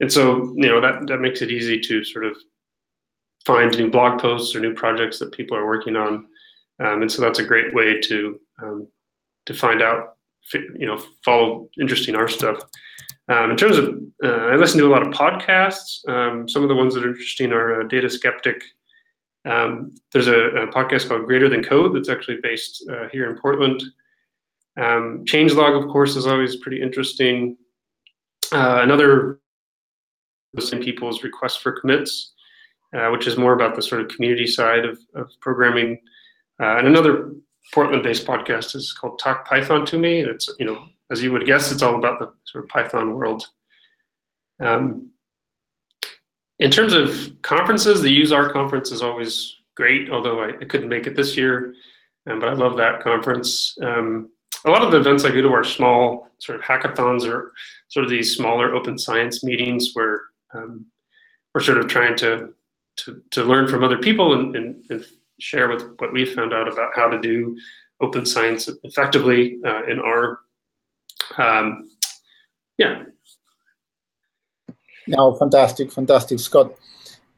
And 0.00 0.12
so, 0.12 0.52
you 0.56 0.68
know, 0.68 0.80
that, 0.80 1.06
that 1.06 1.20
makes 1.20 1.42
it 1.42 1.50
easy 1.50 1.80
to 1.80 2.04
sort 2.04 2.24
of 2.24 2.36
find 3.44 3.76
new 3.76 3.90
blog 3.90 4.20
posts 4.20 4.54
or 4.54 4.60
new 4.60 4.74
projects 4.74 5.18
that 5.18 5.32
people 5.32 5.56
are 5.56 5.66
working 5.66 5.96
on. 5.96 6.26
Um, 6.80 7.02
and 7.02 7.10
so 7.10 7.22
that's 7.22 7.40
a 7.40 7.44
great 7.44 7.74
way 7.74 8.00
to, 8.00 8.40
um, 8.62 8.88
to 9.48 9.54
find 9.54 9.80
out, 9.80 10.16
you 10.52 10.86
know, 10.86 11.02
follow 11.24 11.70
interesting 11.80 12.14
R 12.14 12.28
stuff. 12.28 12.62
Um, 13.28 13.50
in 13.50 13.56
terms 13.56 13.78
of, 13.78 13.98
uh, 14.22 14.48
I 14.52 14.56
listen 14.56 14.78
to 14.78 14.86
a 14.86 14.92
lot 14.92 15.06
of 15.06 15.12
podcasts. 15.12 16.06
Um, 16.06 16.46
some 16.46 16.62
of 16.62 16.68
the 16.68 16.74
ones 16.74 16.94
that 16.94 17.04
are 17.04 17.08
interesting 17.08 17.50
are 17.52 17.80
uh, 17.80 17.88
Data 17.88 18.10
Skeptic. 18.10 18.62
Um, 19.46 19.94
there's 20.12 20.26
a, 20.26 20.38
a, 20.38 20.66
podcast 20.66 21.08
called 21.08 21.24
Greater 21.24 21.48
Than 21.48 21.64
Code 21.64 21.96
that's 21.96 22.10
actually 22.10 22.38
based 22.42 22.86
uh, 22.90 23.08
here 23.10 23.30
in 23.30 23.38
Portland. 23.38 23.82
Um, 24.76 25.24
Changelog, 25.24 25.82
of 25.82 25.90
course, 25.90 26.14
is 26.14 26.26
always 26.26 26.56
pretty 26.56 26.82
interesting. 26.82 27.56
Uh, 28.52 28.80
another 28.82 29.40
listening 30.52 30.82
people's 30.82 31.22
request 31.22 31.62
for 31.62 31.72
commits, 31.72 32.34
uh, 32.94 33.08
which 33.08 33.26
is 33.26 33.38
more 33.38 33.54
about 33.54 33.74
the 33.76 33.82
sort 33.82 34.02
of 34.02 34.08
community 34.08 34.46
side 34.46 34.84
of, 34.84 34.98
of 35.14 35.30
programming. 35.40 35.98
Uh, 36.60 36.76
and 36.76 36.86
another 36.86 37.32
Portland-based 37.72 38.26
podcast 38.26 38.74
is 38.74 38.92
called 38.92 39.18
Talk 39.18 39.46
Python 39.46 39.84
to 39.86 39.98
Me. 39.98 40.20
It's 40.20 40.48
you 40.58 40.66
know 40.66 40.88
as 41.10 41.22
you 41.22 41.32
would 41.32 41.46
guess, 41.46 41.72
it's 41.72 41.82
all 41.82 41.96
about 41.96 42.18
the 42.18 42.32
sort 42.44 42.64
of 42.64 42.70
Python 42.70 43.14
world. 43.14 43.46
Um, 44.60 45.10
in 46.58 46.70
terms 46.70 46.92
of 46.92 47.40
conferences, 47.42 48.02
the 48.02 48.10
Use 48.10 48.32
R 48.32 48.52
conference 48.52 48.90
is 48.90 49.02
always 49.02 49.56
great, 49.76 50.10
although 50.10 50.42
I, 50.42 50.48
I 50.60 50.64
couldn't 50.64 50.88
make 50.88 51.06
it 51.06 51.16
this 51.16 51.36
year, 51.36 51.74
um, 52.28 52.40
but 52.40 52.48
I 52.48 52.52
love 52.52 52.76
that 52.76 53.02
conference. 53.02 53.76
Um, 53.80 54.30
a 54.64 54.70
lot 54.70 54.82
of 54.82 54.90
the 54.90 54.98
events 54.98 55.24
I 55.24 55.30
go 55.30 55.40
to 55.40 55.52
are 55.52 55.64
small 55.64 56.28
sort 56.38 56.58
of 56.58 56.64
hackathons 56.64 57.26
or 57.26 57.52
sort 57.88 58.04
of 58.04 58.10
these 58.10 58.36
smaller 58.36 58.74
open 58.74 58.98
science 58.98 59.44
meetings 59.44 59.90
where 59.94 60.22
um, 60.52 60.84
we're 61.54 61.60
sort 61.60 61.78
of 61.78 61.86
trying 61.86 62.16
to, 62.16 62.52
to, 62.96 63.22
to 63.30 63.44
learn 63.44 63.68
from 63.68 63.84
other 63.84 63.98
people 63.98 64.34
and, 64.34 64.56
and, 64.56 64.84
and 64.90 65.06
share 65.38 65.68
with 65.68 65.82
what 65.98 66.12
we 66.12 66.24
found 66.24 66.52
out 66.52 66.70
about 66.70 66.90
how 66.94 67.08
to 67.08 67.20
do 67.20 67.56
open 68.00 68.24
science 68.26 68.68
effectively 68.84 69.58
uh, 69.64 69.84
in 69.84 69.98
R 70.00 70.40
um, 71.36 71.90
yeah. 72.76 73.02
No, 75.06 75.34
fantastic, 75.34 75.92
fantastic, 75.92 76.38
Scott. 76.38 76.74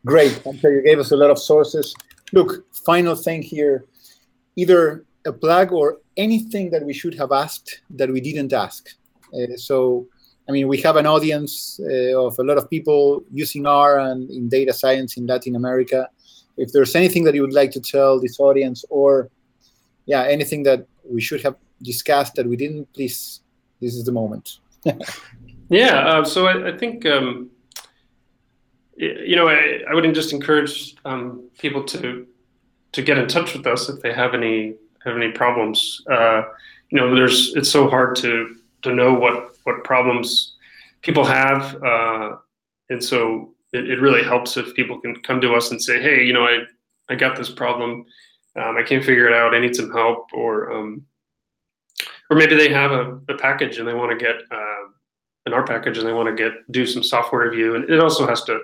Great. 0.05 0.41
I'm 0.47 0.59
sure 0.59 0.73
you 0.73 0.83
gave 0.83 0.99
us 0.99 1.13
a 1.13 1.17
lot 1.17 1.31
of 1.31 1.39
sources. 1.39 1.95
Look, 2.33 2.65
final 2.85 3.15
thing 3.15 3.43
here, 3.43 3.87
either 4.57 5.05
a 5.27 5.33
plug 5.33 5.73
or 5.73 5.99
anything 6.17 6.71
that 6.71 6.85
we 6.85 6.93
should 6.93 7.15
have 7.15 7.33
asked 7.33 7.81
that 7.91 8.11
we 8.11 8.21
didn't 8.21 8.53
ask. 8.53 8.89
Uh, 9.35 9.57
so, 9.57 10.07
I 10.49 10.53
mean, 10.53 10.69
we 10.69 10.79
have 10.79 10.97
an 10.97 11.07
audience 11.07 11.79
uh, 11.83 12.19
of 12.19 12.39
a 12.39 12.43
lot 12.43 12.59
of 12.59 12.69
people 12.71 13.23
using 13.31 13.67
R 13.67 13.99
and 13.99 14.31
in 14.31 14.49
data 14.49 14.73
science 14.73 15.17
in 15.17 15.27
Latin 15.27 15.55
America. 15.55 16.09
If 16.61 16.73
there's 16.73 16.95
anything 16.95 17.25
that 17.25 17.35
you 17.35 17.43
would 17.43 17.53
like 17.53 17.71
to 17.73 17.81
tell 17.81 18.21
this 18.21 18.39
audience 18.39 18.85
or, 18.91 19.31
yeah, 20.07 20.23
anything 20.25 20.63
that 20.65 20.87
we 21.05 21.21
should 21.21 21.43
have 21.43 21.57
discussed 21.83 22.35
that 22.35 22.47
we 22.47 22.57
didn't, 22.57 22.93
please 22.93 23.41
this 23.81 23.95
is 23.95 24.05
the 24.05 24.13
moment. 24.13 24.59
yeah. 25.69 25.99
Uh, 26.07 26.25
so 26.25 26.47
I, 26.47 26.69
I 26.69 26.77
think 26.77 27.07
um, 27.07 27.51
you 28.97 29.37
know 29.37 29.49
I, 29.49 29.81
I 29.91 29.95
would 29.95 30.15
just 30.15 30.33
encourage 30.33 30.95
um, 31.05 31.49
people 31.59 31.83
to 31.85 32.27
to 32.93 33.03
get 33.03 33.19
in 33.19 33.27
touch 33.29 33.55
with 33.55 33.67
us 33.67 33.89
if 33.89 34.03
they 34.03 34.13
have 34.13 34.35
any 34.35 34.75
have 35.05 35.17
any 35.17 35.33
problems. 35.33 36.03
Uh, 36.11 36.43
you 36.91 36.99
know, 36.99 37.15
there's 37.15 37.55
it's 37.57 37.71
so 37.71 37.89
hard 37.89 38.17
to 38.17 38.57
to 38.83 38.95
know 38.95 39.15
what 39.15 39.57
what 39.65 39.85
problems 39.85 40.57
people 41.03 41.25
have, 41.25 41.83
uh, 41.83 42.37
and 42.91 43.03
so 43.03 43.55
it, 43.73 43.91
it, 43.91 44.01
really 44.01 44.23
helps 44.23 44.57
if 44.57 44.75
people 44.75 45.01
can 45.01 45.15
come 45.23 45.41
to 45.41 45.55
us 45.55 45.71
and 45.71 45.83
say, 45.83 46.01
hey, 46.03 46.25
you 46.25 46.33
know, 46.33 46.45
I 46.45 46.61
I 47.09 47.15
got 47.15 47.37
this 47.37 47.51
problem. 47.51 48.05
Um, 48.57 48.77
I 48.77 48.83
can't 48.83 49.05
figure 49.05 49.29
it 49.29 49.35
out. 49.35 49.55
I 49.55 49.61
need 49.61 49.77
some 49.77 49.93
help, 49.93 50.29
or 50.33 50.73
um, 50.73 51.05
or 52.31 52.37
maybe 52.37 52.57
they 52.57 52.69
have 52.69 52.93
a, 52.93 53.21
a 53.29 53.37
package 53.37 53.79
and 53.79 53.87
they 53.87 53.95
want 53.95 54.11
to 54.11 54.25
get 54.25 54.37
uh, 54.51 54.89
an 55.47 55.53
R 55.53 55.65
package 55.65 55.99
and 55.99 56.07
they 56.07 56.13
want 56.13 56.29
to 56.29 56.43
get 56.43 56.53
do 56.71 56.87
some 56.87 57.03
software 57.03 57.49
review, 57.49 57.75
and 57.75 57.89
it 57.91 58.01
also 58.01 58.27
has 58.27 58.43
to 58.45 58.61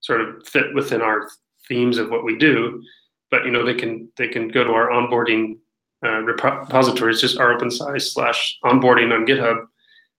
sort 0.00 0.20
of 0.20 0.46
fit 0.46 0.74
within 0.74 1.02
our 1.02 1.28
themes 1.68 1.98
of 1.98 2.10
what 2.10 2.24
we 2.24 2.36
do. 2.36 2.82
But 3.30 3.44
you 3.44 3.50
know, 3.50 3.64
they 3.64 3.74
can 3.74 4.10
they 4.16 4.28
can 4.28 4.48
go 4.48 4.64
to 4.64 4.70
our 4.70 4.88
onboarding 4.90 5.58
uh, 6.04 6.20
repository. 6.20 7.12
It's 7.12 7.20
just 7.20 7.38
rOpenSci 7.38 8.00
slash 8.00 8.58
onboarding 8.64 9.12
on 9.12 9.26
GitHub, 9.26 9.66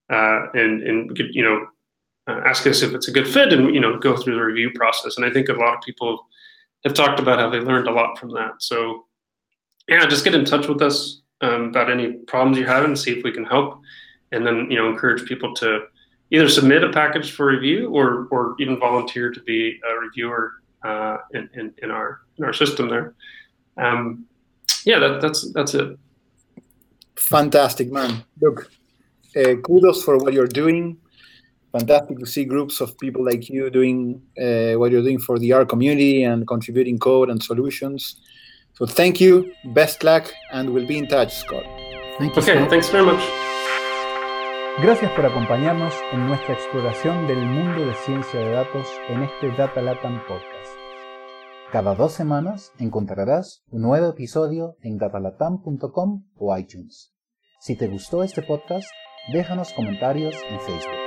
uh, 0.10 0.52
and 0.54 0.84
and 0.84 1.18
you 1.32 1.44
know, 1.44 1.68
uh, 2.28 2.42
ask 2.46 2.66
us 2.68 2.82
if 2.82 2.94
it's 2.94 3.08
a 3.08 3.12
good 3.12 3.28
fit, 3.28 3.54
and 3.54 3.74
you 3.74 3.80
know, 3.80 3.98
go 3.98 4.16
through 4.18 4.36
the 4.36 4.44
review 4.44 4.72
process. 4.76 5.18
And 5.18 5.26
I 5.26 5.32
think 5.32 5.50
a 5.50 5.54
lot 5.54 5.76
of 5.76 5.82
people 5.82 6.28
have 6.84 6.94
talked 6.94 7.20
about 7.20 7.40
how 7.40 7.50
they 7.50 7.60
learned 7.60 7.88
a 7.88 7.92
lot 7.92 8.18
from 8.20 8.32
that. 8.32 8.54
So 8.60 9.06
yeah, 9.88 10.06
just 10.06 10.24
get 10.24 10.36
in 10.36 10.46
touch 10.46 10.68
with 10.68 10.82
us 10.82 11.22
um, 11.42 11.66
about 11.66 11.90
any 11.90 12.14
problems 12.14 12.58
you 12.58 12.66
have 12.66 12.84
and 12.84 12.98
see 12.98 13.18
if 13.18 13.24
we 13.24 13.32
can 13.32 13.46
help, 13.46 13.80
and 14.32 14.46
then 14.46 14.70
you 14.70 14.78
know 14.78 14.90
encourage 14.90 15.28
people 15.28 15.54
to 15.56 15.86
either 16.32 16.50
submit 16.50 16.84
a 16.84 16.92
package 16.92 17.32
for 17.32 17.48
review 17.48 17.90
or 17.90 18.28
or 18.32 18.56
even 18.60 18.80
volunteer 18.80 19.32
to 19.32 19.42
be 19.42 19.80
a 19.90 20.00
reviewer 20.00 20.54
uh, 20.84 21.18
in, 21.34 21.50
in, 21.54 21.74
in 21.84 21.92
our 21.92 22.22
in 22.38 22.44
our 22.44 22.54
system 22.54 22.90
there. 22.90 23.16
Um, 23.78 24.26
yeah, 24.86 25.00
that, 25.00 25.22
that's 25.22 25.52
that's 25.54 25.74
it. 25.74 25.98
Fantastic, 27.16 27.92
man. 27.92 28.24
Look, 28.42 28.70
uh, 29.36 29.56
kudos 29.64 30.04
for 30.04 30.18
what 30.18 30.34
you're 30.34 30.48
doing. 30.48 30.98
Fantastic 31.78 32.18
to 32.20 32.26
see 32.26 32.46
groups 32.46 32.82
of 32.82 32.98
people 32.98 33.24
like 33.24 33.50
you 33.50 33.70
doing 33.70 34.22
uh, 34.40 34.74
what 34.80 34.92
you're 34.92 35.04
doing 35.04 35.20
for 35.20 35.38
the 35.38 35.54
R 35.54 35.66
community 35.66 36.24
and 36.24 36.48
contributing 36.48 36.98
code 36.98 37.30
and 37.30 37.42
solutions. 37.42 38.20
So 38.74 38.86
thank 38.86 39.22
you, 39.22 39.52
best 39.74 40.04
luck, 40.04 40.34
and 40.52 40.72
we'll 40.72 40.88
be 40.88 40.98
in 40.98 41.08
touch, 41.08 41.36
Scott. 41.36 41.66
Thank 42.20 42.36
you, 42.36 42.42
okay, 42.42 42.68
thanks 42.68 42.90
very 42.90 43.06
much. 43.06 43.22
Gracias 44.82 45.12
por 45.12 45.26
acompañarnos 45.26 45.94
en 46.14 46.28
nuestra 46.28 46.54
exploración 46.54 47.28
del 47.28 47.44
mundo 47.46 47.86
de 47.86 47.96
ciencia 48.06 48.40
de 48.40 48.52
datos 48.52 48.88
en 49.10 49.24
este 49.24 49.52
Data 49.58 49.82
Latam 49.82 50.20
Podcast. 50.28 50.78
Cada 51.72 51.96
dos 51.96 52.14
semanas 52.14 52.72
encontrarás 52.78 53.64
un 53.72 53.82
nuevo 53.82 54.10
episodio 54.10 54.78
en 54.84 54.98
datalatam.com 55.00 56.24
o 56.38 56.58
iTunes. 56.58 57.14
Si 57.60 57.76
te 57.76 57.88
gustó 57.88 58.24
este 58.24 58.44
podcast, 58.44 58.88
déjanos 59.34 59.74
comentarios 59.74 60.36
en 60.50 60.60
Facebook. 60.60 61.07